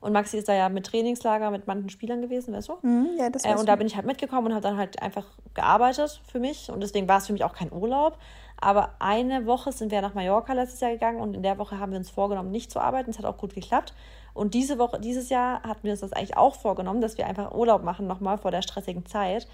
[0.00, 2.78] Und Maxi ist da ja mit Trainingslager mit manchen Spielern gewesen, weißt du?
[2.82, 5.26] Mhm, ja, das äh, Und da bin ich halt mitgekommen und habe dann halt einfach
[5.54, 6.68] gearbeitet für mich.
[6.68, 8.18] Und deswegen war es für mich auch kein Urlaub.
[8.60, 11.92] Aber eine Woche sind wir nach Mallorca letztes Jahr gegangen und in der Woche haben
[11.92, 13.10] wir uns vorgenommen, nicht zu arbeiten.
[13.10, 13.94] Es hat auch gut geklappt.
[14.34, 17.52] Und diese Woche, dieses Jahr hatten wir uns das eigentlich auch vorgenommen, dass wir einfach
[17.52, 19.46] Urlaub machen nochmal vor der stressigen Zeit.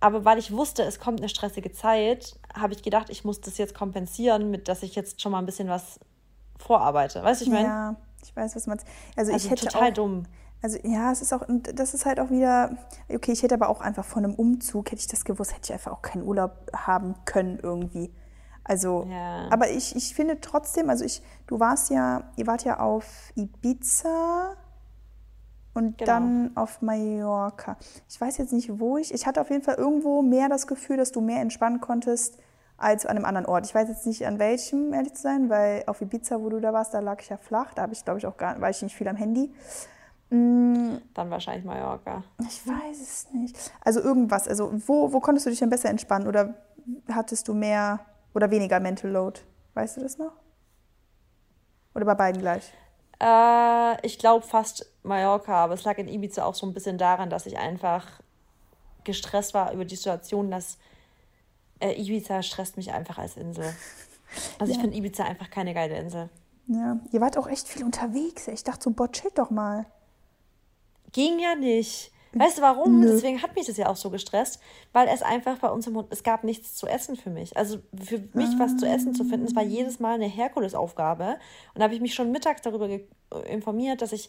[0.00, 3.58] Aber weil ich wusste, es kommt eine stressige Zeit, habe ich gedacht, ich muss das
[3.58, 5.98] jetzt kompensieren, mit dass ich jetzt schon mal ein bisschen was
[6.58, 7.22] vorarbeite.
[7.22, 7.66] Weißt du, ich meine?
[7.66, 8.86] Ja, ich weiß, was du meinst.
[9.16, 10.22] Also, also ich hätte total auch, dumm.
[10.62, 12.76] Also ja, es ist auch, das ist halt auch wieder,
[13.08, 15.72] okay, ich hätte aber auch einfach von einem Umzug, hätte ich das gewusst, hätte ich
[15.72, 18.12] einfach auch keinen Urlaub haben können irgendwie.
[18.64, 19.48] Also, ja.
[19.50, 24.56] aber ich, ich finde trotzdem, also ich, du warst ja, ihr wart ja auf Ibiza
[25.76, 26.10] und genau.
[26.10, 27.76] dann auf Mallorca.
[28.08, 29.12] Ich weiß jetzt nicht, wo ich.
[29.12, 32.38] Ich hatte auf jeden Fall irgendwo mehr das Gefühl, dass du mehr entspannen konntest
[32.78, 33.66] als an einem anderen Ort.
[33.66, 36.72] Ich weiß jetzt nicht an welchem, ehrlich zu sein, weil auf Ibiza, wo du da
[36.72, 37.74] warst, da lag ich ja flach.
[37.74, 39.52] Da habe ich, glaube ich, auch gar, war ich nicht viel am Handy.
[40.30, 40.96] Mm.
[41.14, 42.24] Dann wahrscheinlich Mallorca.
[42.40, 43.72] Ich weiß es nicht.
[43.84, 44.48] Also irgendwas.
[44.48, 46.26] Also wo, wo konntest du dich denn besser entspannen?
[46.26, 46.54] Oder
[47.12, 48.00] hattest du mehr
[48.34, 49.40] oder weniger Mental Load?
[49.74, 50.32] Weißt du das noch?
[51.94, 52.72] Oder bei beiden gleich?
[53.20, 57.30] Äh, ich glaube fast Mallorca, aber es lag in Ibiza auch so ein bisschen daran,
[57.30, 58.06] dass ich einfach
[59.04, 60.78] gestresst war über die Situation, dass
[61.78, 63.74] Äh, Ibiza stresst mich einfach als Insel.
[64.58, 64.76] Also ja.
[64.76, 66.30] ich finde Ibiza einfach keine geile Insel.
[66.68, 68.48] Ja, ihr wart auch echt viel unterwegs.
[68.48, 69.86] Ich dachte so, boah, chill doch mal.
[71.12, 72.10] Ging ja nicht.
[72.38, 73.00] Weißt du warum?
[73.00, 73.12] Nö.
[73.12, 74.60] Deswegen hat mich das ja auch so gestresst,
[74.92, 77.56] weil es einfach bei uns im Hund, es gab nichts zu essen für mich.
[77.56, 78.58] Also für mich ah.
[78.58, 81.38] was zu essen zu finden, es war jedes Mal eine Herkulesaufgabe.
[81.74, 82.88] Und da habe ich mich schon mittags darüber
[83.48, 84.28] informiert, dass ich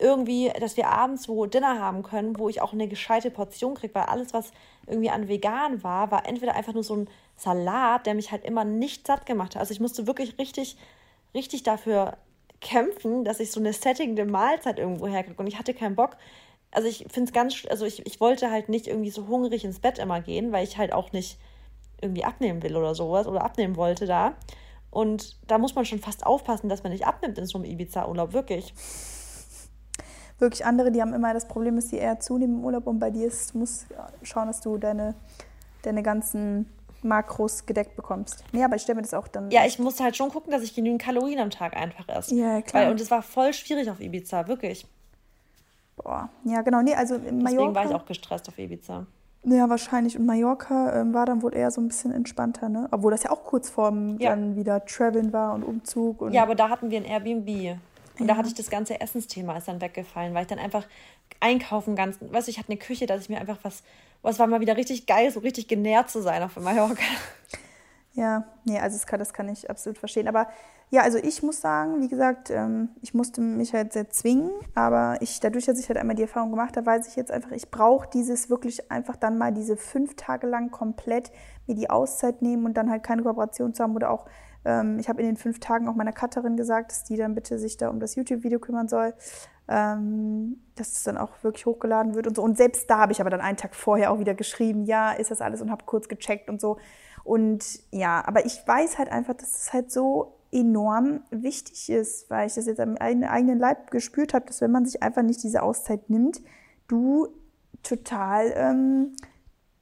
[0.00, 3.94] irgendwie, dass wir abends wo Dinner haben können, wo ich auch eine gescheite Portion kriege,
[3.94, 4.52] weil alles, was
[4.86, 8.64] irgendwie an vegan war, war entweder einfach nur so ein Salat, der mich halt immer
[8.64, 9.60] nicht satt gemacht hat.
[9.60, 10.78] Also ich musste wirklich richtig,
[11.34, 12.16] richtig dafür
[12.60, 15.38] kämpfen, dass ich so eine settingde Mahlzeit irgendwo herkriege.
[15.38, 16.16] Und ich hatte keinen Bock,
[16.72, 19.78] also ich finde es ganz, also ich, ich wollte halt nicht irgendwie so hungrig ins
[19.78, 21.38] Bett immer gehen, weil ich halt auch nicht
[22.00, 24.34] irgendwie abnehmen will oder sowas oder abnehmen wollte da.
[24.90, 28.32] Und da muss man schon fast aufpassen, dass man nicht abnimmt in so einem Ibiza-Urlaub,
[28.32, 28.74] wirklich.
[30.38, 33.10] Wirklich andere, die haben immer das Problem, dass sie eher zunehmen im Urlaub und bei
[33.10, 33.86] dir ist, du musst
[34.22, 35.14] schauen, dass du deine,
[35.82, 36.68] deine ganzen
[37.02, 38.44] Makros gedeckt bekommst.
[38.52, 39.50] Nee, aber ich stelle mir das auch dann.
[39.50, 42.34] Ja, ich muss halt schon gucken, dass ich genügend Kalorien am Tag einfach esse.
[42.34, 42.84] Ja, klar.
[42.84, 44.86] Weil, und es war voll schwierig auf Ibiza, wirklich.
[46.02, 46.82] Boah, ja, genau.
[46.82, 47.50] Nee, also in Mallorca.
[47.50, 49.06] Deswegen war ich auch gestresst auf Ibiza.
[49.44, 50.16] Ja, wahrscheinlich.
[50.16, 52.88] Und Mallorca ähm, war dann wohl eher so ein bisschen entspannter, ne?
[52.92, 54.30] Obwohl das ja auch kurz vorm ja.
[54.30, 56.22] dann wieder Traveln war und Umzug.
[56.22, 57.78] Und ja, aber da hatten wir ein Airbnb.
[58.18, 58.26] Und ja.
[58.26, 60.86] da hatte ich das ganze Essensthema ist dann weggefallen, weil ich dann einfach
[61.40, 63.82] einkaufen ganz, weißt du, ich hatte eine Küche, dass ich mir einfach was,
[64.22, 67.02] was war mal wieder richtig geil, so richtig genährt zu sein auf Mallorca.
[68.14, 70.28] Ja, nee, also das kann, das kann ich absolut verstehen.
[70.28, 70.48] Aber
[70.92, 75.16] ja, also ich muss sagen, wie gesagt, ähm, ich musste mich halt sehr zwingen, aber
[75.20, 77.70] ich, dadurch, dass ich halt einmal die Erfahrung gemacht habe, weiß ich jetzt einfach, ich
[77.70, 81.32] brauche dieses wirklich einfach dann mal diese fünf Tage lang komplett
[81.66, 84.26] mir die Auszeit nehmen und dann halt keine Kooperation zu haben oder auch,
[84.66, 87.58] ähm, ich habe in den fünf Tagen auch meiner Cutterin gesagt, dass die dann bitte
[87.58, 89.14] sich da um das YouTube-Video kümmern soll,
[89.68, 92.42] ähm, dass es dann auch wirklich hochgeladen wird und so.
[92.42, 95.30] Und selbst da habe ich aber dann einen Tag vorher auch wieder geschrieben, ja, ist
[95.30, 96.76] das alles und habe kurz gecheckt und so.
[97.24, 102.46] Und ja, aber ich weiß halt einfach, dass es halt so enorm wichtig ist, weil
[102.46, 105.62] ich das jetzt am eigenen Leib gespürt habe, dass wenn man sich einfach nicht diese
[105.62, 106.42] Auszeit nimmt,
[106.88, 107.28] du
[107.82, 109.12] total, ähm,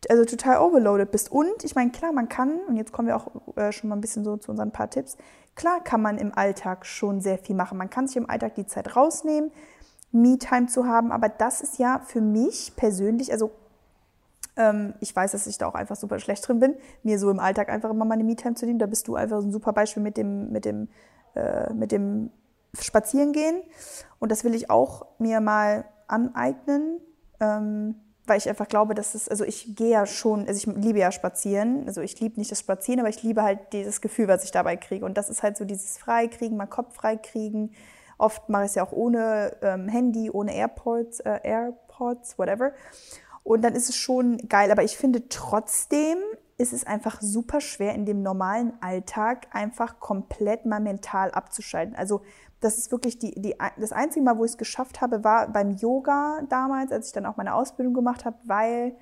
[0.08, 1.30] also total overloaded bist.
[1.30, 4.00] Und ich meine, klar, man kann, und jetzt kommen wir auch äh, schon mal ein
[4.00, 5.16] bisschen so zu unseren paar Tipps,
[5.56, 7.76] klar kann man im Alltag schon sehr viel machen.
[7.76, 9.50] Man kann sich im Alltag die Zeit rausnehmen,
[10.12, 13.50] Me-Time zu haben, aber das ist ja für mich persönlich, also
[15.01, 17.70] ich weiß, dass ich da auch einfach super schlecht drin bin, mir so im Alltag
[17.70, 18.78] einfach immer meine Me-Time zu nehmen.
[18.78, 20.88] Da bist du einfach so ein super Beispiel mit dem, mit dem,
[21.34, 22.30] äh, mit dem
[22.78, 23.62] Spazierengehen.
[24.18, 27.01] Und das will ich auch mir mal aneignen,
[27.40, 27.94] ähm,
[28.26, 31.11] weil ich einfach glaube, dass es, also ich gehe ja schon, also ich liebe ja
[31.11, 34.51] Spazieren, also ich liebe nicht das Spazieren, aber ich liebe halt dieses Gefühl, was ich
[34.51, 35.05] dabei kriege.
[35.05, 37.72] Und das ist halt so dieses Freikriegen, mal Kopf freikriegen.
[38.18, 42.72] Oft mache ich es ja auch ohne ähm, Handy, ohne AirPods, äh, AirPods, whatever.
[43.43, 44.70] Und dann ist es schon geil.
[44.70, 46.18] Aber ich finde trotzdem
[46.61, 51.97] ist es einfach super schwer, in dem normalen Alltag einfach komplett mal mental abzuschalten.
[51.97, 52.20] Also
[52.61, 55.70] das ist wirklich die, die, das einzige Mal, wo ich es geschafft habe, war beim
[55.70, 58.95] Yoga damals, als ich dann auch meine Ausbildung gemacht habe, weil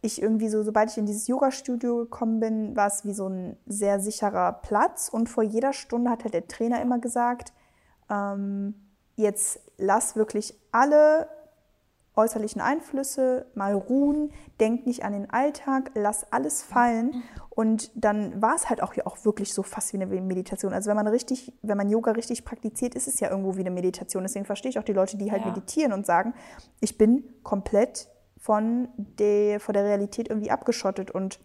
[0.00, 3.56] ich irgendwie so, sobald ich in dieses Yoga-Studio gekommen bin, war es wie so ein
[3.66, 5.08] sehr sicherer Platz.
[5.08, 7.52] Und vor jeder Stunde hat halt der Trainer immer gesagt,
[8.08, 8.74] ähm,
[9.16, 11.28] jetzt lass wirklich alle
[12.16, 17.22] äußerlichen Einflüsse, mal ruhen, denk nicht an den Alltag, lass alles fallen.
[17.50, 20.72] Und dann war es halt auch hier auch wirklich so fast wie eine Meditation.
[20.72, 23.70] Also wenn man richtig, wenn man Yoga richtig praktiziert, ist es ja irgendwo wie eine
[23.70, 24.22] Meditation.
[24.22, 25.48] Deswegen verstehe ich auch die Leute, die halt ja.
[25.48, 26.34] meditieren und sagen,
[26.80, 28.08] ich bin komplett
[28.38, 31.10] von der, von der Realität irgendwie abgeschottet.
[31.10, 31.38] Und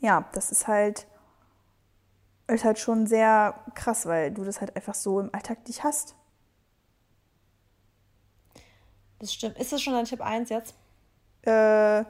[0.00, 1.06] ja, das ist halt,
[2.48, 6.16] ist halt schon sehr krass, weil du das halt einfach so im Alltag nicht hast.
[9.18, 9.58] Das stimmt.
[9.58, 10.74] Ist das schon dein Tipp 1 jetzt?
[11.42, 12.04] Äh,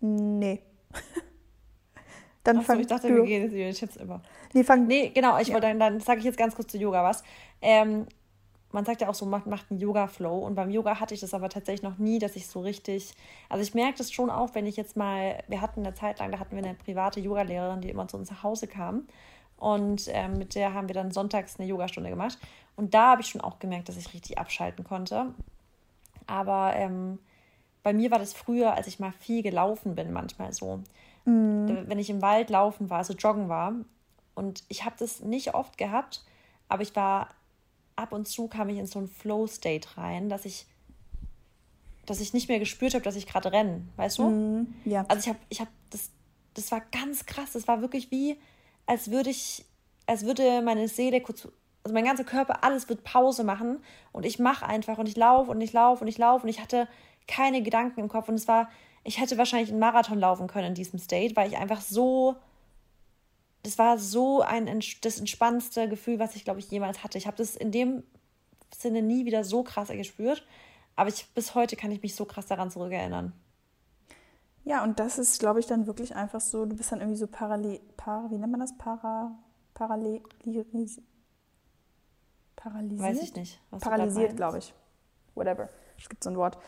[0.00, 0.62] nee.
[2.44, 3.16] dann Achso, fang ich dachte, du.
[3.16, 4.22] wir gehen jetzt über die Tipps immer.
[4.52, 5.54] Nee, fang, nee genau, ich ja.
[5.54, 7.22] wollte, dann, dann sage ich jetzt ganz kurz zu Yoga was.
[7.62, 8.06] Ähm,
[8.72, 10.38] man sagt ja auch so, macht, macht einen Yoga-Flow.
[10.38, 13.14] Und beim Yoga hatte ich das aber tatsächlich noch nie, dass ich so richtig.
[13.48, 16.30] Also ich merke das schon auch, wenn ich jetzt mal, wir hatten eine Zeit lang,
[16.30, 19.08] da hatten wir eine private Yogalehrerin, die immer zu uns nach Hause kam.
[19.56, 22.38] Und ähm, mit der haben wir dann sonntags eine Yogastunde gemacht.
[22.76, 25.34] Und da habe ich schon auch gemerkt, dass ich richtig abschalten konnte.
[26.30, 27.18] Aber ähm,
[27.82, 30.80] bei mir war das früher, als ich mal viel gelaufen bin, manchmal so.
[31.24, 31.86] Mhm.
[31.86, 33.74] Wenn ich im Wald laufen war, also joggen war.
[34.34, 36.24] Und ich habe das nicht oft gehabt,
[36.68, 37.30] aber ich war
[37.96, 40.66] ab und zu kam ich in so einen Flow-State rein, dass ich,
[42.06, 44.30] dass ich nicht mehr gespürt habe, dass ich gerade renne, weißt du?
[44.30, 44.74] Mhm.
[44.84, 45.04] Ja.
[45.08, 46.10] Also ich habe, ich habe das,
[46.54, 47.52] das war ganz krass.
[47.52, 48.38] Das war wirklich wie,
[48.86, 49.64] als würde ich,
[50.06, 51.48] als würde meine Seele kurz
[51.90, 53.80] also mein ganzer Körper, alles wird Pause machen
[54.12, 56.60] und ich mache einfach und ich laufe und ich laufe und ich laufe und ich
[56.60, 56.86] hatte
[57.26, 58.68] keine Gedanken im Kopf und es war,
[59.02, 62.36] ich hätte wahrscheinlich einen Marathon laufen können in diesem State, weil ich einfach so,
[63.64, 67.18] das war so ein das entspannendste Gefühl, was ich glaube ich jemals hatte.
[67.18, 68.04] Ich habe das in dem
[68.72, 70.46] Sinne nie wieder so krass gespürt,
[70.94, 73.32] aber ich, bis heute kann ich mich so krass daran zurückerinnern.
[74.64, 77.26] Ja, und das ist, glaube ich, dann wirklich einfach so, du bist dann irgendwie so
[77.26, 78.76] parallel, para, wie nennt man das?
[78.78, 79.36] Para,
[79.74, 80.20] parallel,
[82.60, 83.08] paralysiert?
[83.08, 83.60] Weiß ich nicht.
[83.80, 84.74] Paralysiert, glaube ich.
[85.34, 85.68] Whatever.
[85.98, 86.58] Es gibt so ein Wort.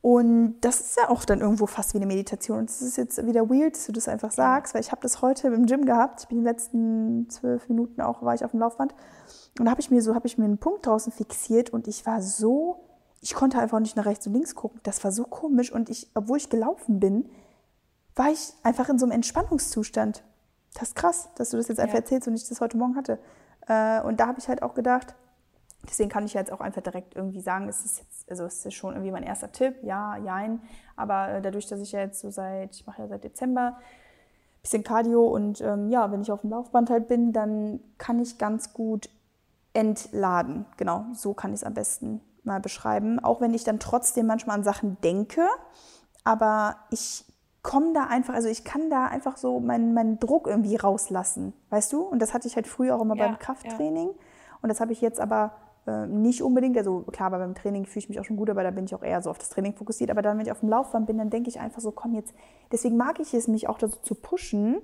[0.00, 2.58] Und das ist ja auch dann irgendwo fast wie eine Meditation.
[2.58, 5.22] Und es ist jetzt wieder weird, dass du das einfach sagst, weil ich habe das
[5.22, 6.22] heute im Gym gehabt.
[6.22, 8.94] Ich bin die letzten zwölf Minuten auch, war ich auf dem Laufband.
[9.58, 12.04] Und da habe ich mir so, habe ich mir einen Punkt draußen fixiert und ich
[12.04, 12.84] war so,
[13.20, 14.80] ich konnte einfach nicht nach rechts und links gucken.
[14.82, 15.70] Das war so komisch.
[15.70, 17.28] Und ich, obwohl ich gelaufen bin,
[18.16, 20.24] war ich einfach in so einem Entspannungszustand.
[20.74, 22.00] Das ist krass, dass du das jetzt einfach ja.
[22.00, 23.20] erzählst und ich das heute Morgen hatte.
[23.68, 25.14] Äh, und da habe ich halt auch gedacht,
[25.88, 28.74] deswegen kann ich jetzt auch einfach direkt irgendwie sagen, es ist jetzt, also es ist
[28.74, 30.60] schon irgendwie mein erster Tipp, ja, jein.
[30.96, 34.62] Aber äh, dadurch, dass ich ja jetzt so seit, ich mache ja seit Dezember ein
[34.62, 38.38] bisschen Cardio und ähm, ja, wenn ich auf dem Laufband halt bin, dann kann ich
[38.38, 39.08] ganz gut
[39.72, 40.66] entladen.
[40.76, 43.18] Genau, so kann ich es am besten mal beschreiben.
[43.20, 45.46] Auch wenn ich dann trotzdem manchmal an Sachen denke,
[46.24, 47.24] aber ich
[47.62, 51.92] komme da einfach, also ich kann da einfach so meinen, meinen Druck irgendwie rauslassen, weißt
[51.92, 52.02] du?
[52.02, 54.08] Und das hatte ich halt früher auch immer ja, beim Krafttraining.
[54.08, 54.14] Ja.
[54.62, 55.52] Und das habe ich jetzt aber
[55.86, 58.70] äh, nicht unbedingt, also klar, beim Training fühle ich mich auch schon gut, aber da
[58.70, 60.10] bin ich auch eher so auf das Training fokussiert.
[60.10, 62.34] Aber dann, wenn ich auf dem Laufband bin, dann denke ich einfach so, komm jetzt,
[62.70, 64.82] deswegen mag ich es, mich auch dazu zu pushen.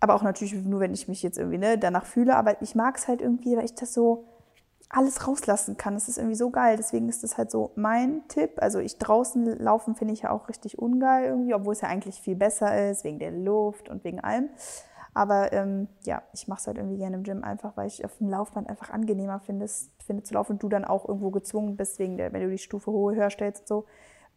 [0.00, 2.36] Aber auch natürlich nur, wenn ich mich jetzt irgendwie ne, danach fühle.
[2.36, 4.24] Aber ich mag es halt irgendwie, weil ich das so,
[4.92, 5.94] alles rauslassen kann.
[5.94, 6.76] Das ist irgendwie so geil.
[6.76, 8.52] Deswegen ist das halt so mein Tipp.
[8.56, 12.20] Also ich draußen laufen finde ich ja auch richtig ungeil irgendwie, obwohl es ja eigentlich
[12.20, 14.50] viel besser ist, wegen der Luft und wegen allem.
[15.14, 18.16] Aber ähm, ja, ich mache es halt irgendwie gerne im Gym einfach, weil ich auf
[18.16, 19.66] dem Laufband einfach angenehmer finde,
[20.04, 22.58] finde zu laufen und du dann auch irgendwo gezwungen bist, wegen der, wenn du die
[22.58, 23.84] Stufe hohe höher stellst, so,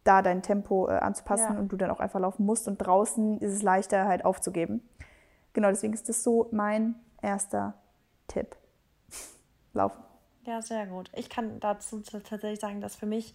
[0.04, 1.58] da dein Tempo äh, anzupassen ja.
[1.58, 2.68] und du dann auch einfach laufen musst.
[2.68, 4.86] Und draußen ist es leichter halt aufzugeben.
[5.54, 7.74] Genau, deswegen ist das so mein erster
[8.28, 8.56] Tipp.
[9.72, 10.02] Laufen.
[10.44, 11.10] Ja, sehr gut.
[11.14, 13.34] Ich kann dazu tatsächlich sagen, dass für mich,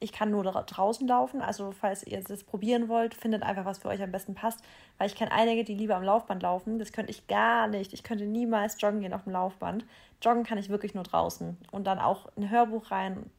[0.00, 1.42] ich kann nur draußen laufen.
[1.42, 4.62] Also falls ihr das probieren wollt, findet einfach, was für euch am besten passt.
[4.96, 6.78] Weil ich kenne einige, die lieber am Laufband laufen.
[6.78, 7.92] Das könnte ich gar nicht.
[7.92, 9.84] Ich könnte niemals joggen gehen auf dem Laufband.
[10.22, 11.56] Joggen kann ich wirklich nur draußen.
[11.72, 13.30] Und dann auch ein Hörbuch rein,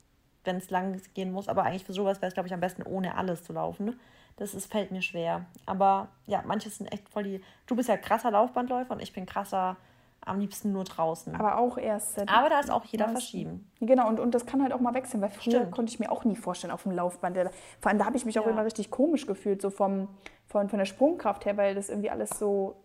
[0.44, 1.48] wenn es lang gehen muss.
[1.48, 3.98] Aber eigentlich für sowas wäre es, glaube ich, am besten ohne alles zu laufen.
[4.36, 5.46] Das ist, fällt mir schwer.
[5.66, 7.42] Aber ja, manche sind echt voll die.
[7.68, 9.78] Du bist ja krasser Laufbandläufer und ich bin krasser
[10.26, 11.36] am liebsten nur draußen.
[11.36, 12.20] Aber auch erst.
[12.30, 13.70] Aber da ist auch jeder verschieben.
[13.80, 15.72] Genau, und, und das kann halt auch mal wechseln, weil früher Stimmt.
[15.72, 17.38] konnte ich mir auch nie vorstellen auf dem Laufband.
[17.80, 18.52] Vor allem, da habe ich mich auch ja.
[18.52, 20.08] immer richtig komisch gefühlt, so vom,
[20.48, 22.84] von, von der Sprungkraft her, weil das irgendwie alles so,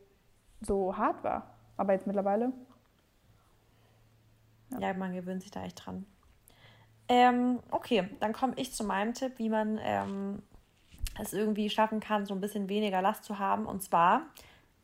[0.61, 1.55] so hart war.
[1.77, 2.53] Aber jetzt mittlerweile.
[4.71, 6.07] Ja, ja man gewöhnt sich da echt dran.
[7.09, 10.43] Ähm, okay, dann komme ich zu meinem Tipp, wie man ähm,
[11.21, 13.67] es irgendwie schaffen kann, so ein bisschen weniger Last zu haben.
[13.67, 14.23] Und zwar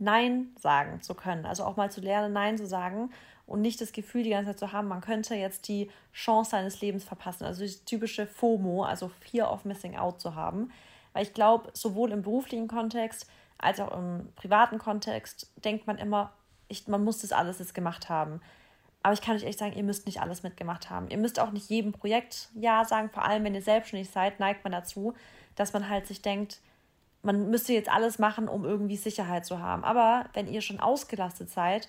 [0.01, 1.47] Nein sagen zu können.
[1.47, 3.11] Also auch mal zu lernen, Nein zu sagen
[3.47, 6.81] und nicht das Gefühl die ganze Zeit zu haben, man könnte jetzt die Chance seines
[6.81, 7.45] Lebens verpassen.
[7.45, 10.73] Also die typische FOMO, also Fear of Missing Out zu haben.
[11.13, 13.29] Weil ich glaube, sowohl im beruflichen Kontext
[13.59, 16.33] als auch im privaten Kontext denkt man immer,
[16.69, 18.41] ich, man muss das alles jetzt gemacht haben.
[19.03, 21.09] Aber ich kann euch echt sagen, ihr müsst nicht alles mitgemacht haben.
[21.09, 23.11] Ihr müsst auch nicht jedem Projekt Ja sagen.
[23.11, 25.15] Vor allem, wenn ihr selbstständig seid, neigt man dazu,
[25.57, 26.61] dass man halt sich denkt,
[27.23, 29.85] man müsste jetzt alles machen, um irgendwie Sicherheit zu haben.
[29.85, 31.89] Aber wenn ihr schon ausgelastet seid,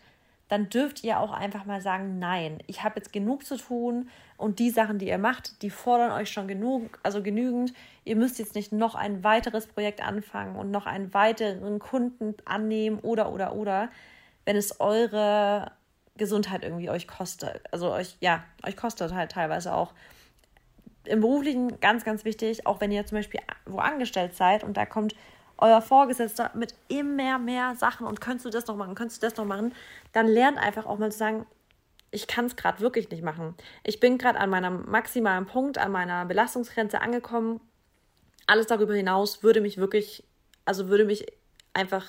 [0.51, 4.59] dann dürft ihr auch einfach mal sagen, nein, ich habe jetzt genug zu tun und
[4.59, 7.73] die Sachen, die ihr macht, die fordern euch schon genug, also genügend.
[8.03, 12.99] Ihr müsst jetzt nicht noch ein weiteres Projekt anfangen und noch einen weiteren Kunden annehmen
[12.99, 13.89] oder oder oder,
[14.43, 15.71] wenn es eure
[16.17, 17.61] Gesundheit irgendwie euch kostet.
[17.71, 19.93] Also euch, ja, euch kostet halt teilweise auch
[21.05, 24.85] im Beruflichen ganz, ganz wichtig, auch wenn ihr zum Beispiel wo angestellt seid und da
[24.85, 25.15] kommt
[25.57, 29.37] euer Vorgesetzter mit immer mehr Sachen und könntest du das noch machen, könntest du das
[29.37, 29.73] noch machen,
[30.11, 31.45] dann lernt einfach auch mal zu sagen,
[32.11, 33.55] ich kann es gerade wirklich nicht machen.
[33.83, 37.61] Ich bin gerade an meinem maximalen Punkt, an meiner Belastungsgrenze angekommen.
[38.47, 40.25] Alles darüber hinaus würde mich wirklich,
[40.65, 41.25] also würde mich
[41.73, 42.05] einfach,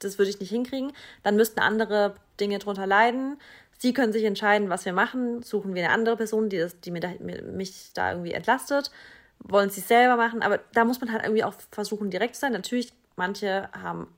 [0.00, 0.92] das würde ich nicht hinkriegen.
[1.22, 3.38] Dann müssten andere Dinge drunter leiden.
[3.78, 5.42] Sie können sich entscheiden, was wir machen.
[5.42, 8.90] Suchen wir eine andere Person, die, das, die mir da, mich da irgendwie entlastet.
[9.38, 10.42] Wollen sie es selber machen.
[10.42, 12.52] Aber da muss man halt irgendwie auch versuchen, direkt zu sein.
[12.52, 14.08] Natürlich, manche haben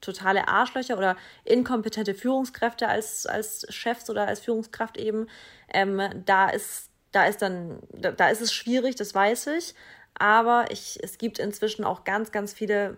[0.00, 5.26] totale Arschlöcher oder inkompetente Führungskräfte als, als Chefs oder als Führungskraft eben.
[5.72, 9.74] Ähm, da ist, da ist dann, da, da ist es schwierig, das weiß ich.
[10.14, 12.96] Aber ich, es gibt inzwischen auch ganz, ganz viele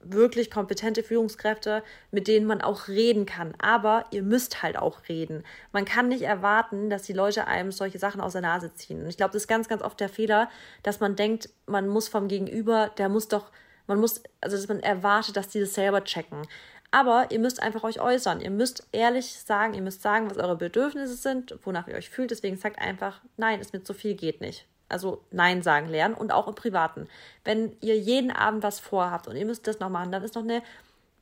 [0.00, 3.54] wirklich kompetente Führungskräfte, mit denen man auch reden kann.
[3.58, 5.44] Aber ihr müsst halt auch reden.
[5.72, 9.02] Man kann nicht erwarten, dass die Leute einem solche Sachen aus der Nase ziehen.
[9.02, 10.48] Und ich glaube, das ist ganz, ganz oft der Fehler,
[10.82, 13.50] dass man denkt, man muss vom Gegenüber, der muss doch,
[13.86, 16.46] man muss, also dass man erwartet, dass die das selber checken.
[16.90, 18.40] Aber ihr müsst einfach euch äußern.
[18.40, 22.30] Ihr müsst ehrlich sagen, ihr müsst sagen, was eure Bedürfnisse sind, wonach ihr euch fühlt.
[22.30, 26.32] Deswegen sagt einfach, nein, es mit so viel geht nicht also Nein sagen lernen und
[26.32, 27.08] auch im Privaten.
[27.44, 30.42] Wenn ihr jeden Abend was vorhabt und ihr müsst das noch machen, dann ist noch
[30.42, 30.62] eine,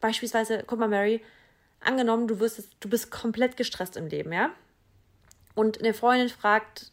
[0.00, 1.22] beispielsweise, guck mal, Mary,
[1.80, 4.50] angenommen, du wirst, du bist komplett gestresst im Leben, ja?
[5.54, 6.92] Und eine Freundin fragt,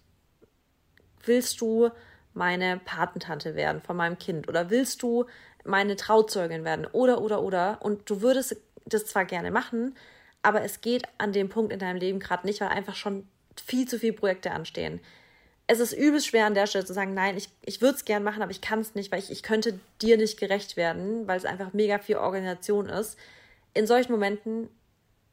[1.25, 1.89] willst du
[2.33, 5.25] meine Patentante werden von meinem Kind oder willst du
[5.63, 9.95] meine Trauzeugin werden oder oder oder und du würdest das zwar gerne machen,
[10.41, 13.27] aber es geht an dem Punkt in deinem Leben gerade nicht, weil einfach schon
[13.63, 14.99] viel zu viele Projekte anstehen
[15.67, 18.23] es ist übelst schwer an der Stelle zu sagen, nein, ich, ich würde es gern
[18.23, 21.37] machen, aber ich kann es nicht, weil ich, ich könnte dir nicht gerecht werden, weil
[21.37, 23.17] es einfach mega viel Organisation ist.
[23.73, 24.69] In solchen Momenten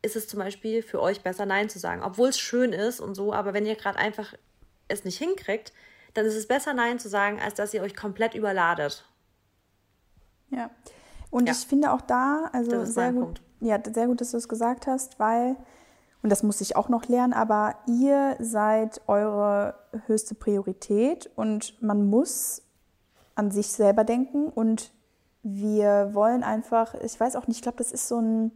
[0.03, 3.15] ist es zum Beispiel für euch besser, Nein zu sagen, obwohl es schön ist und
[3.15, 4.35] so, aber wenn ihr gerade einfach
[4.89, 5.73] es nicht hinkriegt,
[6.15, 9.05] dann ist es besser, Nein zu sagen, als dass ihr euch komplett überladet.
[10.51, 10.71] Ja.
[11.31, 11.53] Und ja.
[11.53, 13.43] ich finde auch da, also sehr gut, Punkt.
[13.61, 15.57] ja, sehr gut, dass du es gesagt hast, weil
[16.23, 19.75] und das muss ich auch noch lernen, aber ihr seid eure
[20.07, 22.63] höchste Priorität und man muss
[23.35, 24.93] an sich selber denken und
[25.43, 28.53] wir wollen einfach, ich weiß auch nicht, ich glaube, das ist so ein,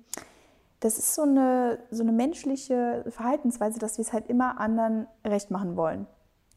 [0.81, 5.51] das ist so eine, so eine menschliche Verhaltensweise, dass wir es halt immer anderen recht
[5.51, 6.07] machen wollen.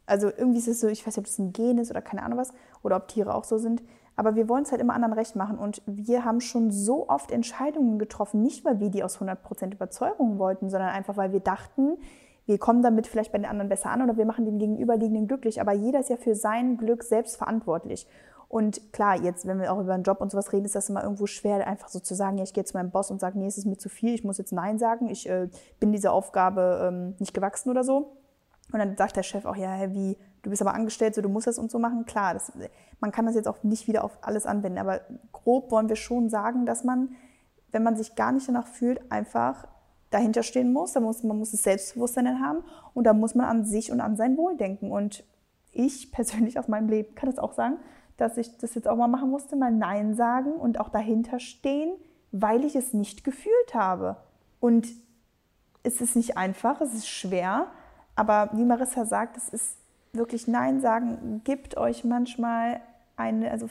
[0.05, 2.23] Also irgendwie ist es so, ich weiß nicht, ob das ein Gen ist oder keine
[2.23, 2.51] Ahnung was,
[2.83, 3.81] oder ob Tiere auch so sind,
[4.17, 5.57] aber wir wollen es halt immer anderen recht machen.
[5.57, 10.39] Und wir haben schon so oft Entscheidungen getroffen, nicht weil wir die aus 100% Überzeugung
[10.39, 11.97] wollten, sondern einfach weil wir dachten,
[12.47, 15.61] wir kommen damit vielleicht bei den anderen besser an oder wir machen den Gegenüberliegenden glücklich.
[15.61, 18.07] Aber jeder ist ja für sein Glück selbst verantwortlich.
[18.49, 21.03] Und klar, jetzt, wenn wir auch über einen Job und sowas reden, ist das immer
[21.03, 23.45] irgendwo schwer, einfach so zu sagen, ja, ich gehe zu meinem Boss und sage, nee,
[23.45, 25.49] es ist mir zu viel, ich muss jetzt Nein sagen, ich äh,
[25.79, 28.17] bin dieser Aufgabe ähm, nicht gewachsen oder so.
[28.71, 30.17] Und dann sagt der Chef auch, ja, wie,
[30.47, 32.05] du bist aber angestellt, so du musst das und so machen.
[32.05, 32.53] Klar, das,
[33.01, 35.01] man kann das jetzt auch nicht wieder auf alles anwenden, aber
[35.33, 37.15] grob wollen wir schon sagen, dass man,
[37.73, 39.67] wenn man sich gar nicht danach fühlt, einfach
[40.09, 40.93] dahinter stehen muss.
[40.93, 44.15] Da muss man muss das Selbstbewusstsein haben und da muss man an sich und an
[44.15, 44.89] sein Wohl denken.
[44.89, 45.25] Und
[45.73, 47.77] ich persönlich aus meinem Leben kann das auch sagen,
[48.15, 51.91] dass ich das jetzt auch mal machen musste, mal Nein sagen und auch dahinter stehen,
[52.31, 54.15] weil ich es nicht gefühlt habe.
[54.61, 54.87] Und
[55.83, 57.67] es ist nicht einfach, es ist schwer,
[58.15, 59.77] aber wie Marissa sagt, es ist
[60.17, 62.81] wirklich Nein sagen gibt euch manchmal
[63.15, 63.69] eine, also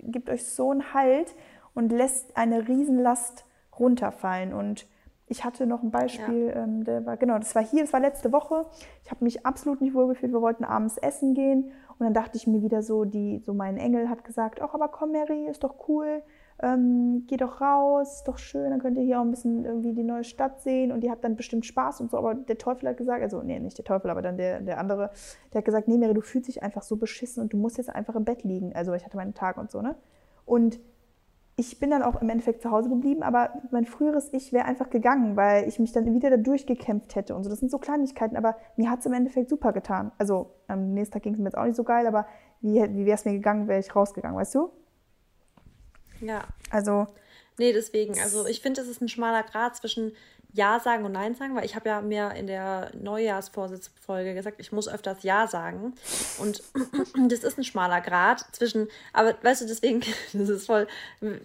[0.00, 1.34] gibt euch so einen Halt
[1.74, 3.44] und lässt eine Riesenlast
[3.78, 4.52] runterfallen.
[4.52, 4.86] Und
[5.26, 6.62] ich hatte noch ein Beispiel, ja.
[6.62, 8.66] ähm, der war, genau, das war hier, das war letzte Woche.
[9.04, 10.32] Ich habe mich absolut nicht wohlgefühlt.
[10.32, 13.76] Wir wollten abends essen gehen und dann dachte ich mir wieder so, die, so mein
[13.76, 16.22] Engel hat gesagt, ach, aber komm, Mary, ist doch cool
[16.62, 19.92] ähm, geh doch raus, ist doch schön, dann könnt ihr hier auch ein bisschen irgendwie
[19.92, 22.16] die neue Stadt sehen und ihr habt dann bestimmt Spaß und so.
[22.16, 25.10] Aber der Teufel hat gesagt, also nee, nicht der Teufel, aber dann der, der andere,
[25.52, 27.90] der hat gesagt, nee, Mary, du fühlst dich einfach so beschissen und du musst jetzt
[27.90, 28.74] einfach im Bett liegen.
[28.74, 29.96] Also ich hatte meinen Tag und so, ne?
[30.44, 30.80] Und
[31.56, 34.88] ich bin dann auch im Endeffekt zu Hause geblieben, aber mein früheres Ich wäre einfach
[34.88, 37.50] gegangen, weil ich mich dann wieder da durchgekämpft hätte und so.
[37.50, 40.12] Das sind so Kleinigkeiten, aber mir hat es im Endeffekt super getan.
[40.16, 42.26] Also am nächsten Tag ging es mir jetzt auch nicht so geil, aber
[42.60, 44.70] wie, wie wäre es mir gegangen, wäre ich rausgegangen, weißt du?
[46.22, 46.44] Ja.
[46.70, 47.06] Also.
[47.58, 48.18] Nee, deswegen.
[48.18, 50.16] Also ich finde, es ist ein schmaler Grad zwischen
[50.54, 54.72] Ja sagen und Nein sagen, weil ich habe ja mir in der Neujahrsvorsitzfolge gesagt, ich
[54.72, 55.94] muss öfters Ja sagen.
[56.38, 56.62] Und
[57.28, 60.00] das ist ein schmaler Grad zwischen, aber weißt du, deswegen,
[60.32, 60.86] das ist voll,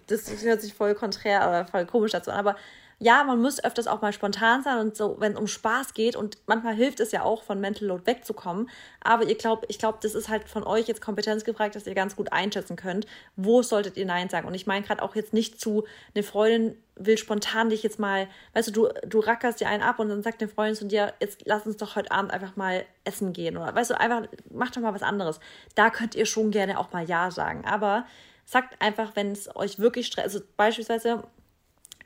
[0.06, 2.56] das hört sich voll konträr oder voll komisch dazu an, aber
[3.00, 6.16] ja, man muss öfters auch mal spontan sein und so, wenn es um Spaß geht
[6.16, 8.68] und manchmal hilft es ja auch, von Mental Load wegzukommen.
[9.00, 11.94] Aber ihr glaubt, ich glaube, das ist halt von euch jetzt Kompetenz gefragt, dass ihr
[11.94, 14.48] ganz gut einschätzen könnt, wo solltet ihr Nein sagen.
[14.48, 15.84] Und ich meine gerade auch jetzt nicht zu,
[16.14, 20.00] eine Freundin will spontan dich jetzt mal, weißt du, du, du rackerst dir einen ab
[20.00, 22.84] und dann sagt eine Freundin zu dir, jetzt lass uns doch heute Abend einfach mal
[23.04, 23.56] essen gehen.
[23.56, 25.38] Oder weißt du, einfach, mach doch mal was anderes.
[25.76, 27.64] Da könnt ihr schon gerne auch mal Ja sagen.
[27.64, 28.06] Aber
[28.44, 31.22] sagt einfach, wenn es euch wirklich stresst, also beispielsweise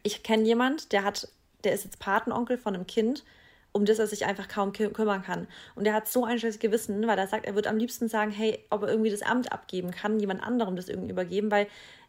[0.03, 1.29] ich kenne jemand, der hat,
[1.65, 3.25] der ist jetzt Patenonkel von einem Kind,
[3.73, 5.47] um das er sich einfach kaum kü kümmern kann.
[5.75, 8.31] Und der hat so ein schlechtes Gewissen, weil er sagt, er wird am liebsten sagen,
[8.31, 11.67] hey, ob er irgendwie das Amt abgeben kann, jemand anderem das irgendwie übergeben, weil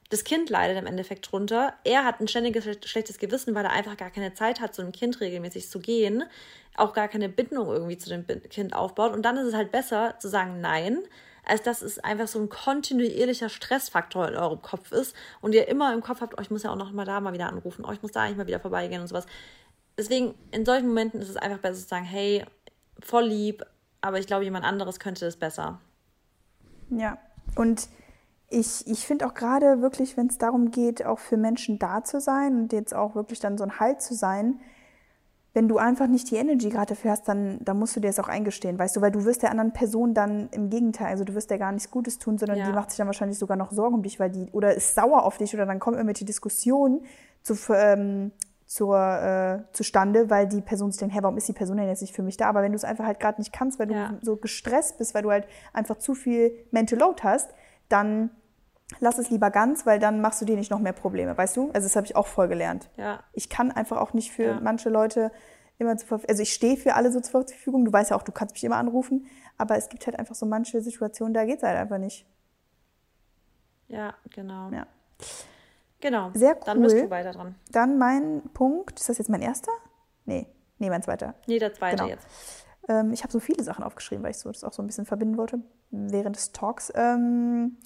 [0.10, 1.74] das Kind leidet im Endeffekt drunter.
[1.86, 4.91] Er hat ein ständiges schlechtes Gewissen, weil er einfach gar keine Zeit hat, zu einem
[4.91, 6.24] Kind regelmäßig zu gehen,
[6.76, 9.14] auch gar keine Bindung irgendwie zu dem Kind aufbaut.
[9.14, 11.00] Und dann ist es halt besser zu sagen Nein,
[11.46, 15.94] als dass es einfach so ein kontinuierlicher Stressfaktor in eurem Kopf ist und ihr immer
[15.94, 17.91] im Kopf habt, oh, ich muss ja auch noch mal da mal wieder anrufen, oh,
[17.91, 19.26] ich muss da nicht mal wieder vorbeigehen und sowas.
[19.98, 22.46] Deswegen, in solchen Momenten ist es einfach besser zu sagen, hey,
[23.00, 23.64] voll lieb,
[24.02, 25.80] aber ich glaube, jemand anderes könnte es besser.
[26.89, 27.18] Ja,
[27.56, 27.88] und
[28.50, 32.22] ich, ich finde auch gerade wirklich, wenn es darum geht, auch für Menschen da zu
[32.22, 34.60] sein und jetzt auch wirklich dann so ein Halt zu sein,
[35.54, 38.20] wenn du einfach nicht die Energy gerade dafür hast, dann, dann musst du dir das
[38.20, 41.36] auch eingestehen, weißt du, weil du wirst der anderen Person dann im Gegenteil, also du
[41.36, 42.66] wirst der gar nichts Gutes tun, sondern ja.
[42.66, 45.24] die macht sich dann wahrscheinlich sogar noch Sorgen um dich, weil die, oder ist sauer
[45.24, 47.01] auf dich oder dann kommen irgendwelche Diskussionen
[47.43, 48.32] zu, ähm,
[48.66, 52.01] zur, äh, zustande, weil die Person sich denkt, hä, warum ist die Person denn jetzt
[52.01, 52.47] nicht für mich da?
[52.49, 54.18] Aber wenn du es einfach halt gerade nicht kannst, weil du ja.
[54.24, 57.51] so gestresst bist, weil du halt einfach zu viel Mental Load hast,
[57.89, 58.32] dann
[59.00, 61.72] lass es lieber ganz, weil dann machst du dir nicht noch mehr Probleme, weißt du?
[61.74, 62.89] Also das habe ich auch voll gelernt.
[62.98, 63.20] Ja.
[63.34, 64.60] Ich kann einfach auch nicht für ja.
[64.62, 65.32] manche Leute
[65.78, 68.24] immer zur Verfügung, also ich stehe für alle so zur Verfügung, du weißt ja auch,
[68.24, 69.28] du kannst mich immer anrufen,
[69.58, 72.26] aber es gibt halt einfach so manche Situationen, da geht es halt einfach nicht.
[73.88, 74.70] Ja, genau.
[74.72, 74.88] Ja.
[76.00, 76.32] Genau.
[76.34, 76.62] Sehr cool.
[76.66, 77.56] Dann bist du weiter dran.
[77.72, 79.72] Dann mein Punkt, ist das jetzt mein erster?
[80.26, 80.48] Nee,
[80.80, 81.36] nee, mein zweiter.
[81.48, 82.10] Nee, der zweite genau.
[82.10, 82.28] jetzt.
[82.89, 85.06] Ähm, ich habe so viele Sachen aufgeschrieben, weil ich so das auch so ein bisschen
[85.06, 86.91] verbinden wollte während des Talks.
[86.96, 87.78] Ähm,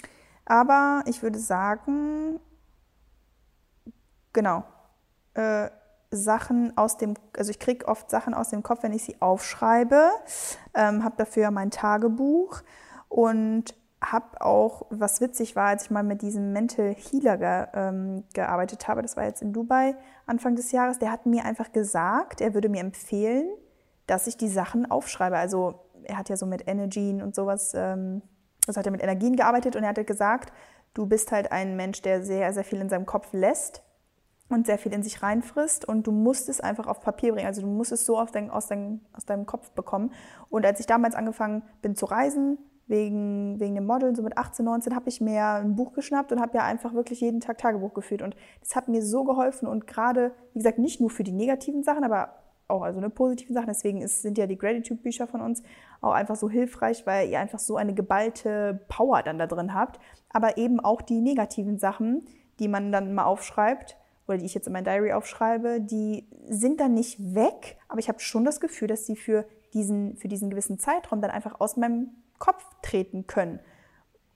[0.48, 2.40] aber ich würde sagen,
[4.34, 4.64] genau,
[5.34, 5.70] äh,
[6.10, 10.10] Sachen aus dem, also ich kriege oft Sachen aus dem Kopf, wenn ich sie aufschreibe,
[10.74, 12.62] ähm, habe dafür mein Tagebuch
[13.10, 18.24] und habe auch, was witzig war, als ich mal mit diesem Mental Healer ge, ähm,
[18.34, 19.96] gearbeitet habe, das war jetzt in Dubai
[20.28, 23.50] Anfang des Jahres, der hat mir einfach gesagt, er würde mir empfehlen,
[24.06, 25.38] dass ich die Sachen aufschreibe.
[25.38, 28.22] Also er hat ja so mit Energien und sowas ähm,
[28.68, 30.52] also hat er mit Energien gearbeitet und er hat gesagt,
[30.94, 33.84] du bist halt ein Mensch, der sehr, sehr viel in seinem Kopf lässt
[34.50, 37.48] und sehr viel in sich reinfrisst und du musst es einfach auf Papier bringen.
[37.48, 40.12] Also du musst es so aus, dein, aus, dein, aus deinem Kopf bekommen.
[40.50, 42.58] Und als ich damals angefangen bin zu reisen,
[42.88, 46.40] wegen, wegen dem Model, so mit 18, 19, habe ich mir ein Buch geschnappt und
[46.40, 48.22] habe ja einfach wirklich jeden Tag Tagebuch geführt.
[48.22, 51.84] Und das hat mir so geholfen und gerade, wie gesagt, nicht nur für die negativen
[51.84, 52.30] Sachen, aber
[52.70, 53.66] auch also eine positive Sache.
[53.68, 55.64] Deswegen ist, sind ja die Gratitude-Bücher von uns
[56.02, 60.00] auch einfach so hilfreich, weil ihr einfach so eine geballte Power dann da drin habt.
[60.30, 62.26] Aber eben auch die negativen Sachen,
[62.60, 66.80] die man dann mal aufschreibt oder die ich jetzt in mein Diary aufschreibe, die sind
[66.80, 70.50] dann nicht weg, aber ich habe schon das Gefühl, dass sie für diesen, für diesen
[70.50, 73.60] gewissen Zeitraum dann einfach aus meinem Kopf treten können.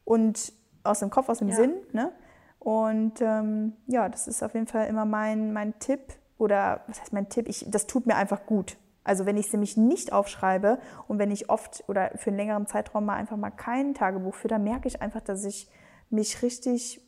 [0.05, 0.53] Und
[0.84, 1.55] aus dem Kopf, aus dem ja.
[1.55, 1.74] Sinn.
[1.91, 2.12] Ne?
[2.59, 6.01] Und ähm, ja, das ist auf jeden Fall immer mein, mein Tipp,
[6.38, 7.47] oder was heißt mein Tipp?
[7.47, 8.76] Ich, das tut mir einfach gut.
[9.04, 12.68] Also wenn ich es nämlich nicht aufschreibe und wenn ich oft oder für einen längeren
[12.68, 15.68] Zeitraum mal einfach mal kein Tagebuch führe, dann merke ich einfach, dass ich
[16.10, 17.02] mich richtig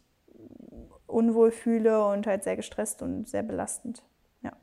[1.06, 4.02] unwohl fühle und halt sehr gestresst und sehr belastend.
[4.42, 4.54] Ja.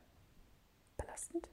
[0.96, 1.48] Belastend?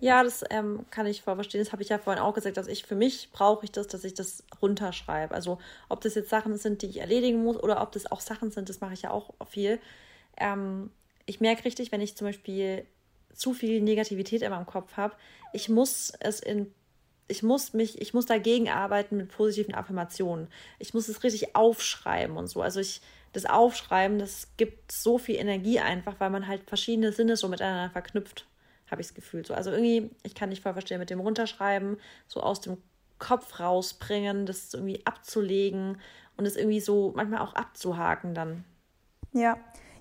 [0.00, 1.60] Ja, das ähm, kann ich voll verstehen.
[1.60, 4.02] Das habe ich ja vorhin auch gesagt, dass ich für mich brauche ich das, dass
[4.02, 5.32] ich das runterschreibe.
[5.32, 5.58] Also
[5.88, 8.68] ob das jetzt Sachen sind, die ich erledigen muss oder ob das auch Sachen sind,
[8.68, 9.78] das mache ich ja auch viel.
[10.36, 10.90] Ähm,
[11.26, 12.86] ich merke richtig, wenn ich zum Beispiel
[13.34, 15.14] zu viel Negativität in meinem Kopf habe,
[15.52, 16.72] ich muss es in
[17.26, 20.48] ich muss mich, ich muss dagegen arbeiten mit positiven Affirmationen.
[20.78, 22.60] Ich muss es richtig aufschreiben und so.
[22.60, 23.00] Also ich,
[23.32, 27.90] das Aufschreiben, das gibt so viel Energie einfach, weil man halt verschiedene Sinne so miteinander
[27.90, 28.46] verknüpft,
[28.90, 29.44] habe ich das Gefühl.
[29.46, 31.96] So, also irgendwie, ich kann nicht voll verstehen mit dem Runterschreiben,
[32.28, 32.76] so aus dem
[33.18, 36.00] Kopf rausbringen, das irgendwie abzulegen
[36.36, 38.64] und es irgendwie so manchmal auch abzuhaken dann.
[39.32, 39.56] Ja,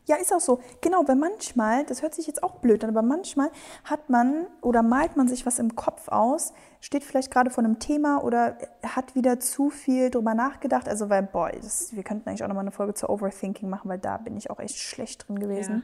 [0.05, 0.59] ja, ist auch so.
[0.81, 3.49] Genau, weil manchmal, das hört sich jetzt auch blöd an, aber manchmal
[3.85, 7.79] hat man oder malt man sich was im Kopf aus, steht vielleicht gerade vor einem
[7.79, 10.89] Thema oder hat wieder zu viel drüber nachgedacht.
[10.89, 13.99] Also, weil, boah, das, wir könnten eigentlich auch nochmal eine Folge zu Overthinking machen, weil
[13.99, 15.83] da bin ich auch echt schlecht drin gewesen.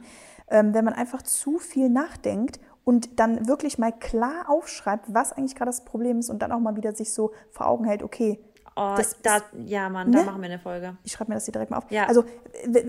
[0.49, 0.59] Ja.
[0.59, 5.55] Ähm, wenn man einfach zu viel nachdenkt und dann wirklich mal klar aufschreibt, was eigentlich
[5.55, 8.39] gerade das Problem ist und dann auch mal wieder sich so vor Augen hält, okay,
[8.79, 10.19] Oh, das da, ja, Mann, ne?
[10.19, 10.95] da machen wir eine Folge.
[11.03, 11.91] Ich schreibe mir das hier direkt mal auf.
[11.91, 12.05] Ja.
[12.05, 12.23] Also,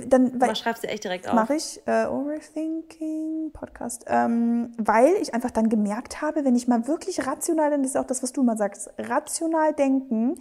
[0.06, 0.38] dann.
[0.38, 1.34] Man schreibt sie echt direkt auf.
[1.34, 1.82] Mache ich.
[1.84, 4.04] Äh, Overthinking Podcast.
[4.06, 7.96] Ähm, weil ich einfach dann gemerkt habe, wenn ich mal wirklich rational, denn das ist
[7.96, 10.36] auch das, was du mal sagst, rational denken.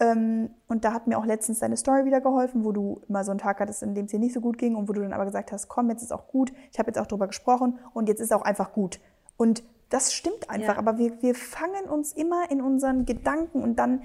[0.00, 3.30] Ähm, und da hat mir auch letztens deine Story wieder geholfen, wo du mal so
[3.30, 5.12] einen Tag hattest, in dem es dir nicht so gut ging und wo du dann
[5.12, 6.52] aber gesagt hast, komm, jetzt ist auch gut.
[6.72, 8.98] Ich habe jetzt auch drüber gesprochen und jetzt ist auch einfach gut.
[9.36, 10.74] Und das stimmt einfach.
[10.74, 10.78] Ja.
[10.78, 14.02] Aber wir, wir fangen uns immer in unseren Gedanken und dann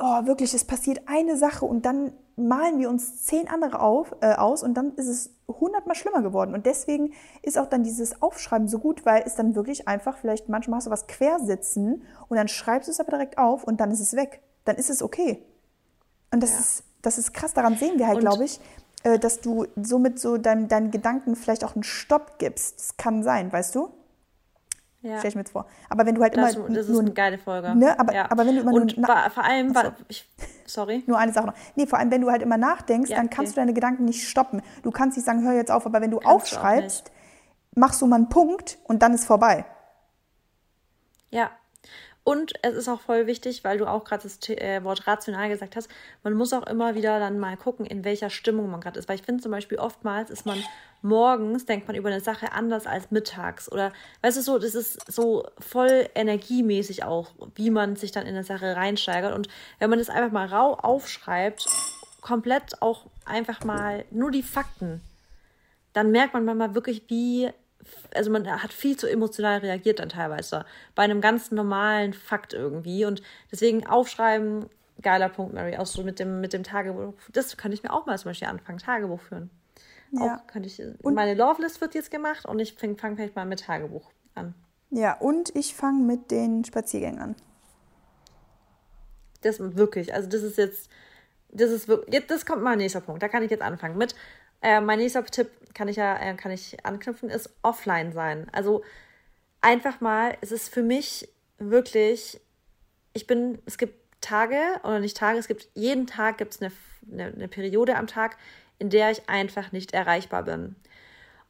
[0.00, 4.34] oh, wirklich, es passiert eine Sache und dann malen wir uns zehn andere auf, äh,
[4.34, 6.54] aus und dann ist es hundertmal schlimmer geworden.
[6.54, 10.48] Und deswegen ist auch dann dieses Aufschreiben so gut, weil es dann wirklich einfach, vielleicht
[10.48, 13.90] manchmal hast du was quersitzen und dann schreibst du es aber direkt auf und dann
[13.90, 14.42] ist es weg.
[14.64, 15.42] Dann ist es okay.
[16.32, 16.58] Und das, ja.
[16.58, 18.60] ist, das ist krass, daran sehen wir halt, glaube ich,
[19.04, 22.78] äh, dass du somit so deinem, deinen Gedanken vielleicht auch einen Stopp gibst.
[22.78, 23.90] Das kann sein, weißt du?
[25.06, 25.18] Ja.
[25.18, 25.66] Stell ich mir jetzt vor.
[25.88, 26.68] Aber wenn du halt das, immer.
[26.68, 27.76] Das ist nur, eine geile Folge.
[27.76, 27.98] Ne?
[27.98, 28.28] Aber, ja.
[28.28, 29.06] aber wenn du immer Und nur.
[29.06, 29.80] Na, vor allem, so.
[30.08, 30.28] ich,
[30.66, 31.04] sorry.
[31.06, 31.54] Nur eine Sache noch.
[31.76, 33.60] Nee, vor allem, wenn du halt immer nachdenkst, ja, dann kannst okay.
[33.60, 34.62] du deine Gedanken nicht stoppen.
[34.82, 37.12] Du kannst nicht sagen, hör jetzt auf, aber wenn du kannst aufschreibst,
[37.72, 39.64] du machst du mal einen Punkt und dann ist vorbei.
[41.30, 41.50] Ja.
[42.26, 45.76] Und es ist auch voll wichtig, weil du auch gerade das äh, Wort rational gesagt
[45.76, 45.88] hast,
[46.24, 49.08] man muss auch immer wieder dann mal gucken, in welcher Stimmung man gerade ist.
[49.08, 50.60] Weil ich finde zum Beispiel oftmals ist man
[51.02, 53.70] morgens, denkt man über eine Sache anders als mittags.
[53.70, 58.34] Oder weißt du so, das ist so voll energiemäßig auch, wie man sich dann in
[58.34, 59.32] eine Sache reinsteigert.
[59.32, 59.46] Und
[59.78, 61.64] wenn man das einfach mal rau aufschreibt,
[62.22, 65.00] komplett auch einfach mal nur die Fakten,
[65.92, 67.50] dann merkt man mal wirklich, wie
[68.14, 70.64] also man hat viel zu emotional reagiert dann teilweise
[70.94, 74.66] bei einem ganz normalen Fakt irgendwie und deswegen aufschreiben,
[75.02, 78.06] geiler Punkt, Mary, auch so mit dem, mit dem Tagebuch, das könnte ich mir auch
[78.06, 79.50] mal zum Beispiel anfangen, Tagebuch führen.
[80.12, 80.36] Ja.
[80.36, 83.44] Auch könnte ich, und meine Love-List wird jetzt gemacht und ich fange fang vielleicht mal
[83.44, 84.54] mit Tagebuch an.
[84.90, 87.34] Ja, und ich fange mit den Spaziergängen an.
[89.42, 90.88] Das wirklich, also das ist jetzt,
[91.50, 94.14] das ist wirklich, jetzt, das kommt mal nächster Punkt, da kann ich jetzt anfangen mit
[94.62, 98.48] äh, mein nächster Tipp kann ich ja äh, kann ich anknüpfen, ist offline sein.
[98.52, 98.82] Also
[99.60, 102.40] einfach mal, es ist für mich wirklich,
[103.12, 106.72] ich bin, es gibt Tage oder nicht Tage, es gibt jeden Tag gibt es eine,
[107.12, 108.38] eine, eine Periode am Tag,
[108.78, 110.76] in der ich einfach nicht erreichbar bin.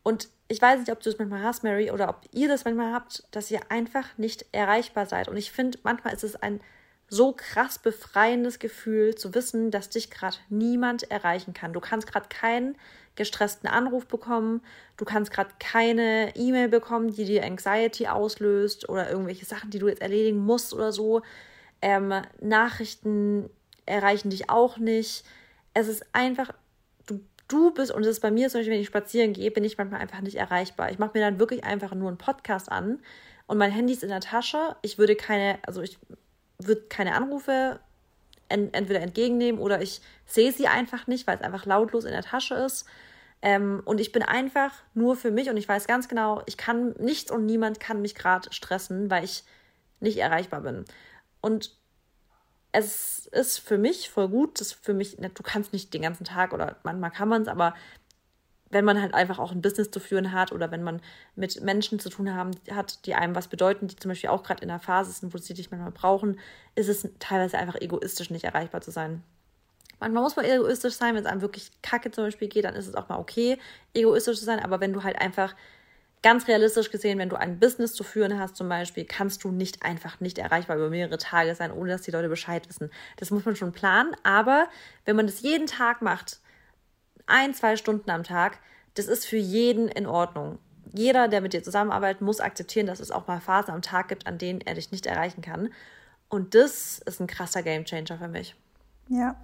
[0.03, 2.93] Und ich weiß nicht, ob du es manchmal hast, Mary, oder ob ihr das manchmal
[2.93, 5.29] habt, dass ihr einfach nicht erreichbar seid.
[5.29, 6.61] Und ich finde, manchmal ist es ein
[7.09, 11.73] so krass befreiendes Gefühl zu wissen, dass dich gerade niemand erreichen kann.
[11.73, 12.77] Du kannst gerade keinen
[13.15, 14.61] gestressten Anruf bekommen,
[14.97, 19.89] du kannst gerade keine E-Mail bekommen, die dir Anxiety auslöst oder irgendwelche Sachen, die du
[19.89, 21.23] jetzt erledigen musst oder so.
[21.81, 23.49] Ähm, Nachrichten
[23.87, 25.25] erreichen dich auch nicht.
[25.73, 26.53] Es ist einfach,
[27.07, 29.65] du, du bist, und das ist bei mir zum Beispiel, wenn ich spazieren gehe, bin
[29.65, 30.91] ich manchmal einfach nicht erreichbar.
[30.91, 33.01] Ich mache mir dann wirklich einfach nur einen Podcast an
[33.47, 34.77] und mein Handy ist in der Tasche.
[34.83, 35.99] Ich würde keine, also ich
[36.59, 37.81] würde keine Anrufe
[38.49, 42.55] entweder entgegennehmen oder ich sehe sie einfach nicht, weil es einfach lautlos in der Tasche
[42.55, 42.87] ist.
[43.43, 46.95] Ähm, und ich bin einfach nur für mich und ich weiß ganz genau, ich kann
[46.99, 49.45] nichts und niemand kann mich gerade stressen, weil ich
[50.01, 50.85] nicht erreichbar bin.
[51.41, 51.77] Und
[52.73, 56.53] es ist für mich voll gut, das für mich, du kannst nicht den ganzen Tag
[56.53, 57.75] oder manchmal kann man es, aber
[58.71, 61.01] wenn man halt einfach auch ein Business zu führen hat oder wenn man
[61.35, 64.63] mit Menschen zu tun haben, hat, die einem was bedeuten, die zum Beispiel auch gerade
[64.63, 66.39] in der Phase sind, wo sie dich manchmal brauchen,
[66.75, 69.23] ist es teilweise einfach egoistisch, nicht erreichbar zu sein.
[70.01, 72.87] Manchmal muss man egoistisch sein, wenn es einem wirklich kacke zum Beispiel geht, dann ist
[72.87, 73.59] es auch mal okay,
[73.95, 75.55] egoistisch zu sein, aber wenn du halt einfach
[76.23, 79.85] ganz realistisch gesehen, wenn du ein Business zu führen hast zum Beispiel, kannst du nicht
[79.85, 82.91] einfach nicht erreichbar über mehrere Tage sein, ohne dass die Leute Bescheid wissen.
[83.17, 84.69] Das muss man schon planen, aber
[85.05, 86.41] wenn man das jeden Tag macht,
[87.27, 88.59] ein, zwei Stunden am Tag,
[88.95, 90.59] das ist für jeden in Ordnung.
[90.93, 94.27] Jeder, der mit dir zusammenarbeitet, muss akzeptieren, dass es auch mal Phasen am Tag gibt,
[94.27, 95.71] an denen er dich nicht erreichen kann.
[96.29, 98.57] Und das ist ein krasser Gamechanger für mich.
[99.09, 99.37] Ja.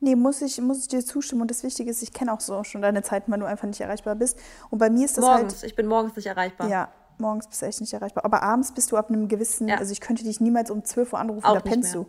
[0.00, 1.42] Nee, muss ich, muss ich dir zustimmen.
[1.42, 3.80] Und das Wichtige ist, ich kenne auch so schon deine Zeiten, weil du einfach nicht
[3.80, 4.38] erreichbar bist.
[4.68, 5.54] Und bei mir ist das morgens.
[5.54, 5.64] halt.
[5.64, 6.68] Ich bin morgens nicht erreichbar.
[6.68, 8.24] Ja, morgens bist du echt nicht erreichbar.
[8.24, 9.76] Aber abends bist du ab einem gewissen, ja.
[9.76, 12.08] also ich könnte dich niemals um 12 Uhr anrufen, auch da pennst du.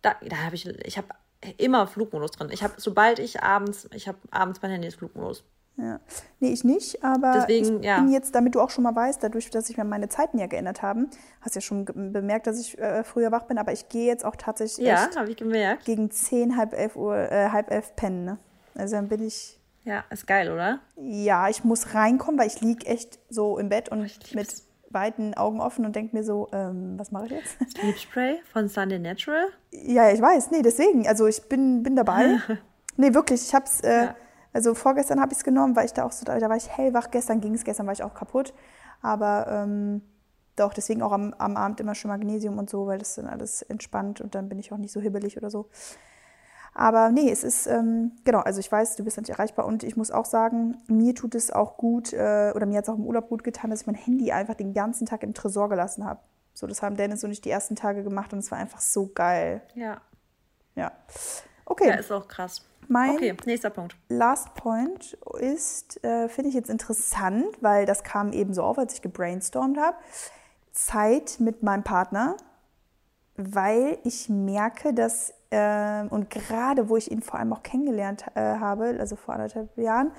[0.00, 1.08] Da, da habe ich, ich habe
[1.56, 2.48] immer Flugmodus drin.
[2.50, 5.44] Ich habe, sobald ich abends, ich habe abends mein Handy ist Flugmodus.
[5.76, 6.00] Ja.
[6.40, 8.00] Nee, ich nicht, aber Deswegen, ich ja.
[8.00, 10.48] bin jetzt, damit du auch schon mal weißt, dadurch, dass sich mir meine Zeiten ja
[10.48, 11.08] geändert haben,
[11.40, 14.34] hast ja schon bemerkt, dass ich äh, früher wach bin, aber ich gehe jetzt auch
[14.34, 15.84] tatsächlich ja, habe ich gemerkt.
[15.84, 18.24] gegen 10, halb elf Uhr, äh, halb elf pennen.
[18.24, 18.38] Ne?
[18.74, 19.60] Also dann bin ich.
[19.84, 20.80] Ja, ist geil, oder?
[20.96, 24.00] Ja, ich muss reinkommen, weil ich liege echt so im Bett und
[24.34, 27.58] mit weiten Augen offen und denke mir so, ähm, was mache ich jetzt?
[27.70, 29.48] Sleep Spray von Sunday Natural?
[29.70, 31.06] Ja, ich weiß, nee, deswegen.
[31.06, 32.38] Also ich bin, bin dabei.
[32.96, 34.16] nee, wirklich, ich habe es, äh, ja.
[34.52, 37.10] also vorgestern habe ich es genommen, weil ich da auch so, da war ich hellwach,
[37.10, 38.54] gestern ging es, gestern war ich auch kaputt.
[39.02, 40.02] Aber ähm,
[40.56, 43.62] doch, deswegen auch am, am Abend immer schon Magnesium und so, weil das dann alles
[43.62, 45.68] entspannt und dann bin ich auch nicht so hibbelig oder so.
[46.78, 49.96] Aber nee, es ist, ähm, genau, also ich weiß, du bist nicht erreichbar und ich
[49.96, 53.04] muss auch sagen, mir tut es auch gut, äh, oder mir hat es auch im
[53.04, 56.20] Urlaub gut getan, dass ich mein Handy einfach den ganzen Tag im Tresor gelassen habe.
[56.54, 59.08] So, das haben Dennis und ich die ersten Tage gemacht und es war einfach so
[59.12, 59.60] geil.
[59.74, 60.00] Ja.
[60.76, 60.92] Ja.
[61.64, 61.88] Okay.
[61.88, 62.64] Ja, ist auch krass.
[62.86, 63.96] Mein okay, nächster Punkt.
[64.08, 68.94] Last Point ist, äh, finde ich jetzt interessant, weil das kam eben so auf, als
[68.94, 69.96] ich gebrainstormt habe.
[70.70, 72.36] Zeit mit meinem Partner,
[73.38, 78.40] weil ich merke, dass äh, und gerade wo ich ihn vor allem auch kennengelernt äh,
[78.40, 80.10] habe, also vor anderthalb Jahren,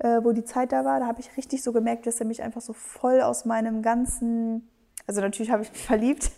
[0.00, 2.42] äh, wo die Zeit da war, da habe ich richtig so gemerkt, dass er mich
[2.42, 4.68] einfach so voll aus meinem ganzen,
[5.06, 6.32] also natürlich habe ich mich verliebt,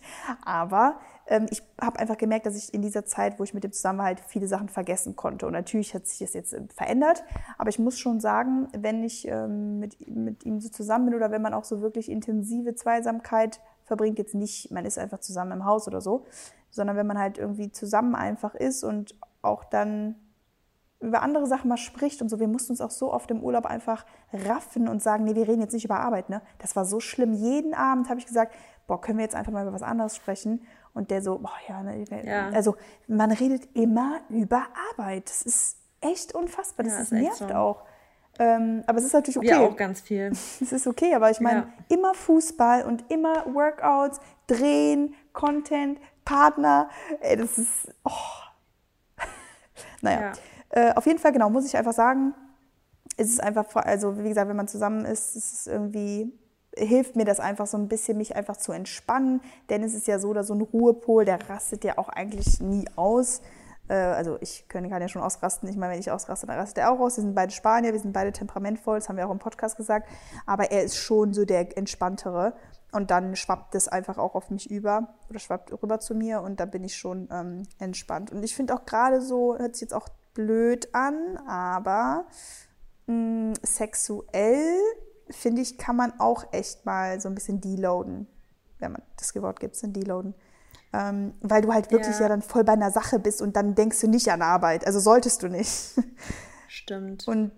[0.44, 3.72] aber ähm, ich habe einfach gemerkt, dass ich in dieser Zeit, wo ich mit dem
[3.72, 5.46] zusammen halt viele Sachen vergessen konnte.
[5.46, 7.24] Und natürlich hat sich das jetzt äh, verändert,
[7.56, 11.30] aber ich muss schon sagen, wenn ich ähm, mit, mit ihm so zusammen bin oder
[11.30, 15.64] wenn man auch so wirklich intensive Zweisamkeit verbringt, jetzt nicht, man ist einfach zusammen im
[15.64, 16.26] Haus oder so,
[16.70, 20.16] sondern wenn man halt irgendwie zusammen einfach ist und auch dann
[21.00, 22.40] über andere Sachen mal spricht und so.
[22.40, 25.60] Wir mussten uns auch so oft im Urlaub einfach raffen und sagen, nee, wir reden
[25.60, 26.40] jetzt nicht über Arbeit, ne?
[26.58, 27.32] Das war so schlimm.
[27.32, 28.54] Jeden Abend habe ich gesagt,
[28.86, 30.62] boah, können wir jetzt einfach mal über was anderes sprechen?
[30.94, 32.48] Und der so, boah, ja, ne, ja.
[32.48, 32.76] also
[33.06, 35.28] man redet immer über Arbeit.
[35.28, 36.84] Das ist echt unfassbar.
[36.84, 37.54] Das, ja, das nervt so.
[37.54, 37.84] auch.
[38.38, 39.48] Ähm, aber es ist natürlich okay.
[39.48, 40.30] Ja, auch ganz viel.
[40.60, 41.96] Es ist okay, aber ich meine, ja.
[41.96, 46.90] immer Fußball und immer Workouts, Drehen, Content, Partner.
[47.20, 48.10] Ey, das ist, oh.
[50.02, 50.20] naja.
[50.20, 50.32] Ja.
[50.70, 52.34] Äh, auf jeden Fall, genau, muss ich einfach sagen,
[53.16, 56.32] ist es einfach, also wie gesagt, wenn man zusammen ist, ist es irgendwie,
[56.76, 59.40] hilft mir das einfach so ein bisschen, mich einfach zu entspannen.
[59.70, 62.84] Denn es ist ja so, dass so ein Ruhepol, der rastet ja auch eigentlich nie
[62.96, 63.40] aus.
[63.88, 65.68] Äh, also ich kann, ja schon ausrasten.
[65.68, 67.16] Ich meine, wenn ich ausraste, dann rastet er auch aus.
[67.16, 70.08] Wir sind beide Spanier, wir sind beide temperamentvoll, das haben wir auch im Podcast gesagt.
[70.46, 72.54] Aber er ist schon so der entspanntere.
[72.92, 76.60] Und dann schwappt es einfach auch auf mich über oder schwappt rüber zu mir und
[76.60, 78.30] da bin ich schon ähm, entspannt.
[78.30, 82.26] Und ich finde auch gerade so, hört sich jetzt auch blöd an, aber
[83.06, 84.78] mh, mm, sexuell
[85.28, 88.28] finde ich, kann man auch echt mal so ein bisschen deloaden.
[88.78, 90.34] Wenn man das Wort gibt, dann deloaden.
[90.96, 92.22] Ähm, weil du halt wirklich ja.
[92.22, 92.28] ja.
[92.28, 94.86] dann voll bei einer Sache bist und dann denkst du nicht an Arbeit.
[94.86, 95.70] Also solltest du nicht.
[96.68, 97.28] Stimmt.
[97.28, 97.52] Und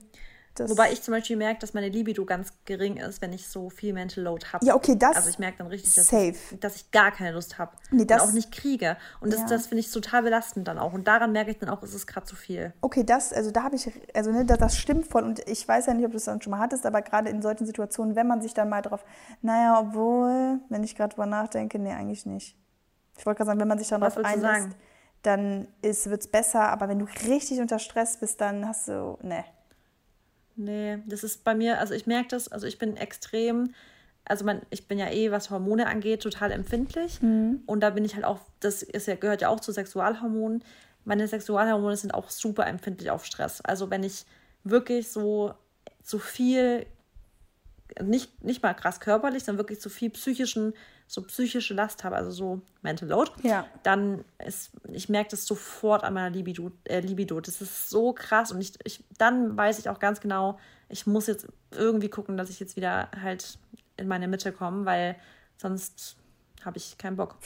[0.58, 3.70] das Wobei ich zum Beispiel merke, dass meine Libido ganz gering ist, wenn ich so
[3.70, 4.66] viel Mental Load habe.
[4.66, 5.14] Ja, okay, das.
[5.14, 6.34] Also ich merke dann richtig, dass, safe.
[6.50, 7.72] Ich, dass ich gar keine Lust habe.
[7.92, 8.96] Nee, und auch nicht kriege.
[9.20, 9.46] Und das, ja.
[9.46, 10.92] das finde ich total belastend dann auch.
[10.92, 12.72] Und daran merke ich dann auch, es ist gerade zu viel.
[12.80, 15.22] Okay, das, also da habe ich, also ne, das, das stimmt voll.
[15.22, 17.40] Und ich weiß ja nicht, ob du das dann schon mal hattest, aber gerade in
[17.40, 19.04] solchen Situationen, wenn man sich dann mal drauf,
[19.42, 22.56] naja, obwohl, wenn ich gerade drüber nachdenke, nee, eigentlich nicht.
[23.18, 24.76] Ich wollte gerade sagen, wenn man sich dann darauf einlässt,
[25.22, 26.70] dann wird es besser.
[26.70, 29.44] Aber wenn du richtig unter Stress bist, dann hast du, ne.
[30.56, 33.74] Nee, das ist bei mir, also ich merke das, also ich bin extrem,
[34.24, 37.22] also man, ich bin ja eh, was Hormone angeht, total empfindlich.
[37.22, 37.62] Mhm.
[37.66, 40.64] Und da bin ich halt auch, das ist ja, gehört ja auch zu Sexualhormonen.
[41.04, 43.60] Meine Sexualhormone sind auch super empfindlich auf Stress.
[43.60, 44.26] Also wenn ich
[44.64, 45.54] wirklich so
[46.02, 46.86] zu viel,
[48.02, 50.74] nicht, nicht mal krass körperlich, sondern wirklich zu viel psychischen
[51.08, 53.66] so psychische Last habe, also so Mental Load, ja.
[53.82, 57.40] dann ist, ich merke das sofort an meiner Libido, äh, Libido.
[57.40, 60.58] Das ist so krass und ich, ich, dann weiß ich auch ganz genau,
[60.90, 63.58] ich muss jetzt irgendwie gucken, dass ich jetzt wieder halt
[63.96, 65.16] in meine Mitte komme, weil
[65.56, 66.16] sonst
[66.64, 67.36] habe ich keinen Bock.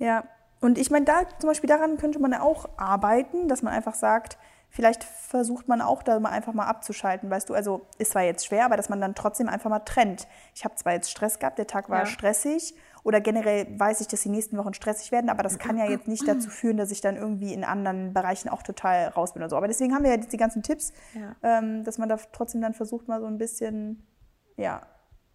[0.00, 0.22] Ja,
[0.60, 3.94] und ich meine, da zum Beispiel daran könnte man ja auch arbeiten, dass man einfach
[3.94, 4.38] sagt,
[4.68, 8.46] vielleicht versucht man auch da mal einfach mal abzuschalten, weißt du, also ist zwar jetzt
[8.46, 10.28] schwer, aber dass man dann trotzdem einfach mal trennt.
[10.54, 12.06] Ich habe zwar jetzt Stress gehabt, der Tag war ja.
[12.06, 15.86] stressig oder generell weiß ich, dass die nächsten Wochen stressig werden, aber das kann ja
[15.86, 19.42] jetzt nicht dazu führen, dass ich dann irgendwie in anderen Bereichen auch total raus bin
[19.42, 19.56] oder so.
[19.56, 21.34] Aber deswegen haben wir ja jetzt die ganzen Tipps, ja.
[21.42, 24.06] ähm, dass man da trotzdem dann versucht mal so ein bisschen,
[24.56, 24.82] ja.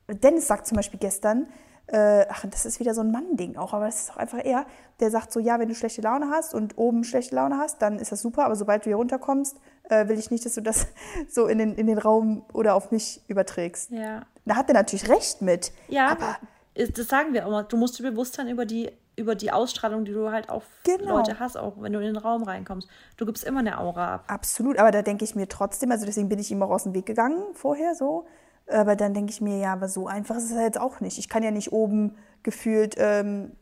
[0.07, 1.47] Dennis sagt zum Beispiel gestern,
[1.87, 4.65] äh, ach, das ist wieder so ein Mann-Ding auch, aber das ist auch einfach er,
[4.99, 7.99] der sagt so, ja, wenn du schlechte Laune hast und oben schlechte Laune hast, dann
[7.99, 9.57] ist das super, aber sobald du hier runterkommst,
[9.89, 10.87] äh, will ich nicht, dass du das
[11.29, 13.91] so in den, in den Raum oder auf mich überträgst.
[13.91, 14.21] Ja.
[14.45, 15.71] Da hat er natürlich recht mit.
[15.87, 16.37] Ja, aber
[16.75, 20.05] das sagen wir auch mal, du musst dir bewusst sein über die über die Ausstrahlung,
[20.05, 21.17] die du halt auf genau.
[21.17, 22.87] Leute hast, auch wenn du in den Raum reinkommst.
[23.17, 24.25] Du gibst immer eine Aura ab.
[24.27, 27.05] Absolut, aber da denke ich mir trotzdem, also deswegen bin ich immer aus dem Weg
[27.05, 28.25] gegangen vorher so,
[28.67, 31.17] aber dann denke ich mir, ja, aber so einfach ist es jetzt auch nicht.
[31.17, 33.55] Ich kann ja nicht oben gefühlt ähm,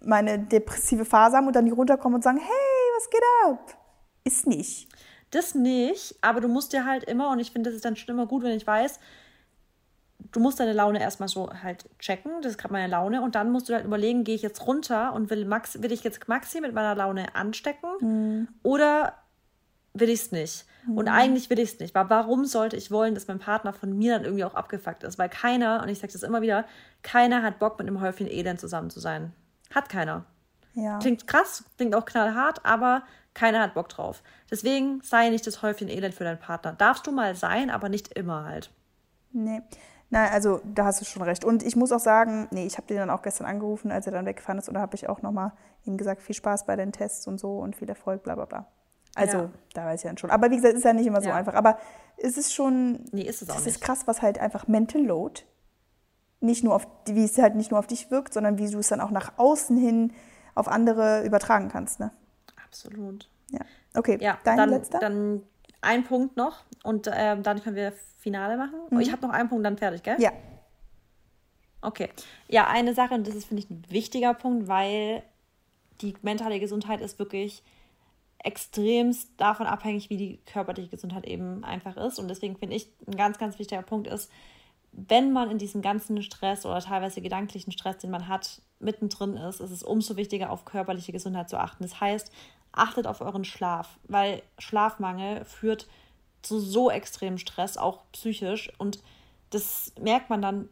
[0.00, 3.78] meine depressive Phase haben und dann nicht runterkommen und sagen, hey, was geht ab?
[4.24, 4.88] Ist nicht.
[5.30, 8.14] Das nicht, aber du musst dir halt immer, und ich finde, das ist dann schon
[8.14, 9.00] immer gut, wenn ich weiß,
[10.32, 13.50] du musst deine Laune erstmal so halt checken, das ist gerade meine Laune, und dann
[13.50, 16.60] musst du halt überlegen, gehe ich jetzt runter und will, Max, will ich jetzt Maxi
[16.60, 18.48] mit meiner Laune anstecken mhm.
[18.62, 19.14] oder
[19.94, 20.66] will ich es nicht?
[20.86, 21.12] Und mhm.
[21.14, 21.94] eigentlich will ich es nicht.
[21.94, 25.18] Weil warum sollte ich wollen, dass mein Partner von mir dann irgendwie auch abgefuckt ist?
[25.18, 26.66] Weil keiner, und ich sage das immer wieder,
[27.02, 29.32] keiner hat Bock, mit einem Häufchen Elend zusammen zu sein.
[29.74, 30.26] Hat keiner.
[30.74, 30.98] Ja.
[30.98, 34.22] Klingt krass, klingt auch knallhart, aber keiner hat Bock drauf.
[34.50, 36.72] Deswegen sei nicht das Häufchen Elend für deinen Partner.
[36.72, 38.70] Darfst du mal sein, aber nicht immer halt.
[39.32, 39.62] Nee.
[40.10, 41.44] Nein, also da hast du schon recht.
[41.44, 44.12] Und ich muss auch sagen, nee, ich habe den dann auch gestern angerufen, als er
[44.12, 45.52] dann weggefahren ist, und da habe ich auch nochmal
[45.86, 48.66] ihm gesagt, viel Spaß bei den Tests und so und viel Erfolg, bla bla bla.
[49.14, 49.50] Also, ja.
[49.74, 50.30] da weiß ich dann schon.
[50.30, 51.36] Aber wie gesagt, ist ja nicht immer so ja.
[51.36, 51.54] einfach.
[51.54, 51.78] Aber
[52.16, 53.04] es ist schon.
[53.12, 53.76] Nee, ist es auch das nicht.
[53.76, 55.42] ist krass, was halt einfach Mental Load
[56.40, 58.88] nicht nur auf, wie es halt nicht nur auf dich wirkt, sondern wie du es
[58.88, 60.12] dann auch nach außen hin
[60.54, 62.10] auf andere übertragen kannst, ne?
[62.64, 63.28] Absolut.
[63.50, 63.60] Ja.
[63.94, 64.98] Okay, ja, dein dann, letzter?
[64.98, 65.42] Dann
[65.80, 68.78] ein Punkt noch und äh, dann können wir Finale machen.
[68.90, 69.00] Mhm.
[69.00, 70.16] Ich habe noch einen Punkt, dann fertig, gell?
[70.18, 70.32] Ja.
[71.80, 72.08] Okay.
[72.48, 75.22] Ja, eine Sache, und das ist, finde ich, ein wichtiger Punkt, weil
[76.00, 77.62] die mentale Gesundheit ist wirklich
[78.44, 82.18] extremst davon abhängig, wie die körperliche Gesundheit eben einfach ist.
[82.18, 84.30] Und deswegen finde ich, ein ganz, ganz wichtiger Punkt ist,
[84.92, 89.60] wenn man in diesem ganzen Stress oder teilweise gedanklichen Stress, den man hat, mittendrin ist,
[89.60, 91.82] ist es umso wichtiger, auf körperliche Gesundheit zu achten.
[91.82, 92.30] Das heißt,
[92.70, 95.88] achtet auf euren Schlaf, weil Schlafmangel führt
[96.42, 98.70] zu so extremem Stress, auch psychisch.
[98.78, 99.00] Und
[99.50, 100.68] das merkt man dann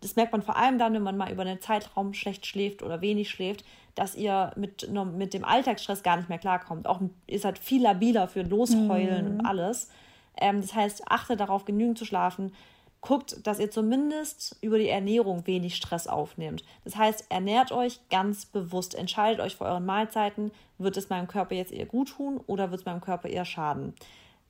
[0.00, 3.00] das merkt man vor allem dann, wenn man mal über einen Zeitraum schlecht schläft oder
[3.00, 3.64] wenig schläft,
[3.98, 6.86] dass ihr mit, mit dem Alltagsstress gar nicht mehr klarkommt.
[6.86, 9.40] Auch ihr seid viel labiler für Losheulen mhm.
[9.40, 9.88] und alles.
[10.36, 12.52] Ähm, das heißt, achtet darauf, genügend zu schlafen.
[13.00, 16.64] Guckt, dass ihr zumindest über die Ernährung wenig Stress aufnehmt.
[16.84, 18.94] Das heißt, ernährt euch ganz bewusst.
[18.94, 20.50] Entscheidet euch für euren Mahlzeiten.
[20.78, 23.94] Wird es meinem Körper jetzt eher gut tun oder wird es meinem Körper eher schaden?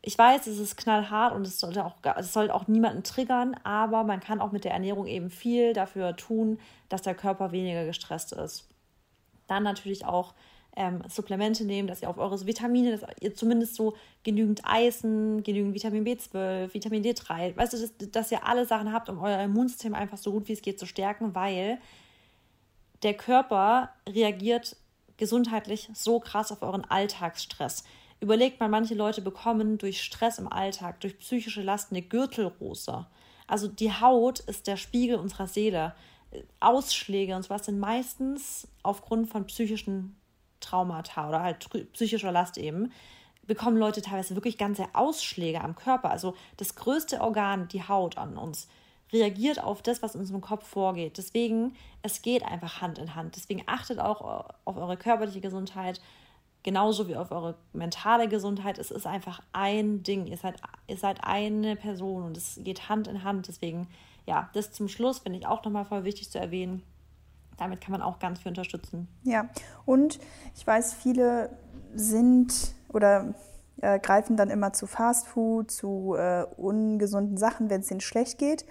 [0.00, 4.04] ich weiß, es ist knallhart und es sollte auch, es sollte auch niemanden triggern, aber
[4.04, 6.58] man kann auch mit der Ernährung eben viel dafür tun,
[6.88, 8.68] dass der Körper weniger gestresst ist.
[9.48, 10.34] Dann natürlich auch
[10.76, 15.74] ähm, Supplemente nehmen, dass ihr auf eure Vitamine, dass ihr zumindest so genügend Eisen, genügend
[15.74, 19.92] Vitamin B12, Vitamin D3, weißt du, dass, dass ihr alle Sachen habt, um euer Immunsystem
[19.94, 21.78] einfach so gut wie es geht zu stärken, weil
[23.02, 24.76] der Körper reagiert
[25.16, 27.84] gesundheitlich so krass auf euren Alltagsstress.
[28.20, 33.06] Überlegt mal, manche Leute bekommen durch Stress im Alltag, durch psychische Last eine Gürtelrose.
[33.46, 35.94] Also die Haut ist der Spiegel unserer Seele.
[36.60, 40.16] Ausschläge und sowas sind meistens aufgrund von psychischen
[40.60, 42.92] Traumata oder halt psychischer Last eben,
[43.46, 46.10] bekommen Leute teilweise wirklich ganze Ausschläge am Körper.
[46.10, 48.68] Also das größte Organ, die Haut an uns,
[49.12, 51.16] reagiert auf das, was in unserem Kopf vorgeht.
[51.16, 53.36] Deswegen, es geht einfach Hand in Hand.
[53.36, 56.00] Deswegen achtet auch auf eure körperliche Gesundheit,
[56.62, 58.78] genauso wie auf eure mentale Gesundheit.
[58.78, 60.26] Es ist einfach ein Ding.
[60.26, 63.48] Ihr seid, ihr seid eine Person und es geht Hand in Hand.
[63.48, 63.88] Deswegen,
[64.28, 66.82] ja, das zum Schluss finde ich auch nochmal voll wichtig zu erwähnen.
[67.56, 69.08] Damit kann man auch ganz viel unterstützen.
[69.24, 69.48] Ja,
[69.86, 70.20] und
[70.54, 71.50] ich weiß, viele
[71.94, 73.34] sind oder
[73.80, 78.66] äh, greifen dann immer zu Fastfood, zu äh, ungesunden Sachen, wenn es ihnen schlecht geht.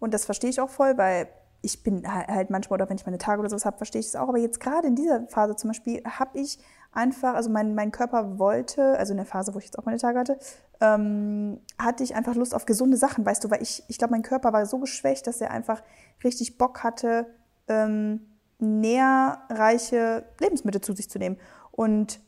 [0.00, 1.28] Und das verstehe ich auch voll, weil
[1.60, 4.16] ich bin halt manchmal, oder wenn ich meine Tage oder sowas habe, verstehe ich es
[4.16, 4.28] auch.
[4.28, 6.58] Aber jetzt gerade in dieser Phase zum Beispiel habe ich
[6.92, 9.98] einfach, also mein, mein Körper wollte, also in der Phase, wo ich jetzt auch meine
[9.98, 10.38] Tage hatte,
[10.80, 14.22] ähm, hatte ich einfach Lust auf gesunde Sachen, weißt du, weil ich, ich glaube, mein
[14.22, 15.82] Körper war so geschwächt, dass er einfach
[16.22, 17.26] richtig Bock hatte,
[17.68, 18.20] ähm,
[18.58, 21.38] nährreiche Lebensmittel zu sich zu nehmen.
[21.70, 22.20] Und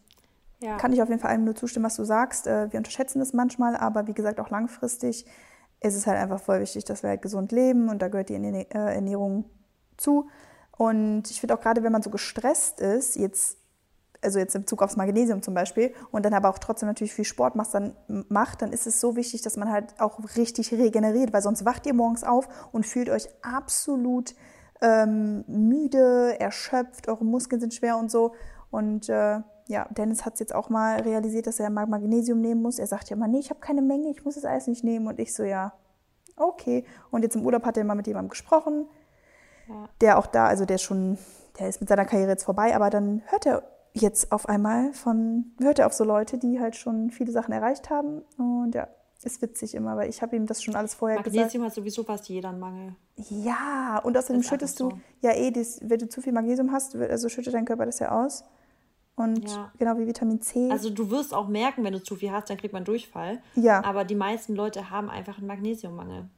[0.61, 0.77] ja.
[0.79, 2.47] kann ich auf jeden Fall allem nur zustimmen, was du sagst.
[2.47, 5.27] Äh, wir unterschätzen das manchmal, aber wie gesagt, auch langfristig
[5.81, 8.35] ist es halt einfach voll wichtig, dass wir halt gesund leben und da gehört die
[8.35, 9.45] äh, Ernährung
[9.99, 10.29] zu.
[10.77, 13.59] Und ich finde auch gerade, wenn man so gestresst ist, jetzt
[14.25, 17.25] also jetzt im Bezug aufs Magnesium zum Beispiel, und dann aber auch trotzdem natürlich viel
[17.25, 17.95] Sport macht, dann,
[18.29, 21.87] macht, dann ist es so wichtig, dass man halt auch richtig regeneriert, weil sonst wacht
[21.87, 24.35] ihr morgens auf und fühlt euch absolut
[24.81, 28.35] ähm, müde, erschöpft, eure Muskeln sind schwer und so.
[28.71, 32.61] Und äh, ja, Dennis hat es jetzt auch mal realisiert, dass er mal Magnesium nehmen
[32.63, 32.79] muss.
[32.79, 35.07] Er sagt ja immer, nee, ich habe keine Menge, ich muss das Eis nicht nehmen.
[35.07, 35.73] Und ich so, ja,
[36.37, 36.85] okay.
[37.11, 38.87] Und jetzt im Urlaub hat er mal mit jemandem gesprochen,
[39.69, 39.89] ja.
[40.01, 41.19] der auch da, also der schon,
[41.59, 43.63] der ist mit seiner Karriere jetzt vorbei, aber dann hört er
[43.95, 47.91] jetzt auf einmal von, hört er auf so Leute, die halt schon viele Sachen erreicht
[47.91, 48.23] haben.
[48.37, 48.89] Und ja,
[49.23, 51.55] ist witzig immer, weil ich habe ihm das schon alles vorher Magnesium gesagt.
[51.55, 52.97] Magnesium hat sowieso fast jeder einen Mangel.
[53.17, 54.99] Ja, und außerdem schüttest du, so.
[55.23, 58.11] ja eh, das, wenn du zu viel Magnesium hast, also schüttet dein Körper das ja
[58.11, 58.45] aus.
[59.17, 59.73] Und ja.
[59.79, 60.69] genau wie Vitamin C.
[60.71, 63.41] Also du wirst auch merken, wenn du zu viel hast, dann kriegt man Durchfall.
[63.55, 63.83] Ja.
[63.85, 66.29] Aber die meisten Leute haben einfach einen Magnesiummangel.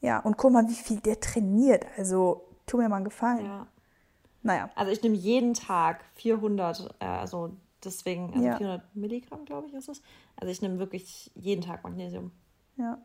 [0.00, 1.86] Ja, und guck mal, wie viel der trainiert.
[1.96, 3.44] Also tu mir mal einen Gefallen.
[3.44, 3.66] Ja.
[4.42, 4.70] Naja.
[4.74, 7.50] Also ich nehme jeden Tag 400, äh, also
[7.84, 8.56] deswegen, also ja.
[8.56, 10.02] 400 Milligramm, glaube ich, ist es.
[10.36, 12.32] Also ich nehme wirklich jeden Tag Magnesium.
[12.76, 12.98] Ja.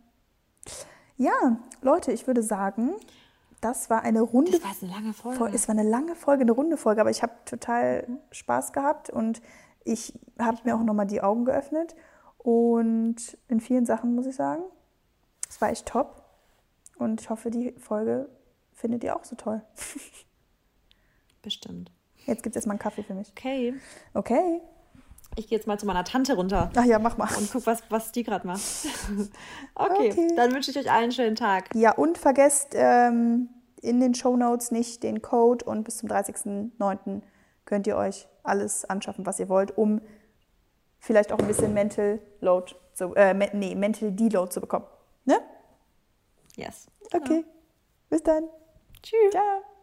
[1.17, 2.93] Ja, Leute, ich würde sagen,
[3.61, 4.51] das war eine runde.
[4.51, 5.55] Das war eine lange Folge.
[5.55, 8.17] Es war eine lange Folge, eine runde Folge, aber ich habe total mhm.
[8.31, 9.41] Spaß gehabt und
[9.83, 11.95] ich habe mir auch nochmal die Augen geöffnet.
[12.37, 14.63] Und in vielen Sachen muss ich sagen,
[15.49, 16.23] es war echt top.
[16.97, 18.29] Und ich hoffe, die Folge
[18.73, 19.61] findet ihr auch so toll.
[21.45, 21.91] Bestimmt.
[22.25, 23.29] Jetzt gibt es erstmal einen Kaffee für mich.
[23.29, 23.75] Okay.
[24.15, 24.61] Okay.
[25.35, 26.71] Ich gehe jetzt mal zu meiner Tante runter.
[26.75, 27.29] Ach ja, mach mal.
[27.37, 28.61] Und guck, was, was die gerade macht.
[29.75, 30.11] okay.
[30.11, 30.27] okay.
[30.35, 31.69] dann wünsche ich euch allen einen schönen Tag.
[31.75, 33.49] Ja, und vergesst ähm,
[33.79, 37.21] in den Show Notes nicht den Code und bis zum 30.09.
[37.65, 40.01] könnt ihr euch alles anschaffen, was ihr wollt, um
[40.99, 44.85] vielleicht auch ein bisschen Mental Load zu, äh, nee, Mental Deload zu bekommen.
[45.25, 45.37] Ne?
[46.55, 46.87] Yes.
[47.13, 47.45] Okay.
[48.09, 48.45] Bis dann.
[49.03, 49.31] Tschüss.
[49.31, 49.74] Ciao.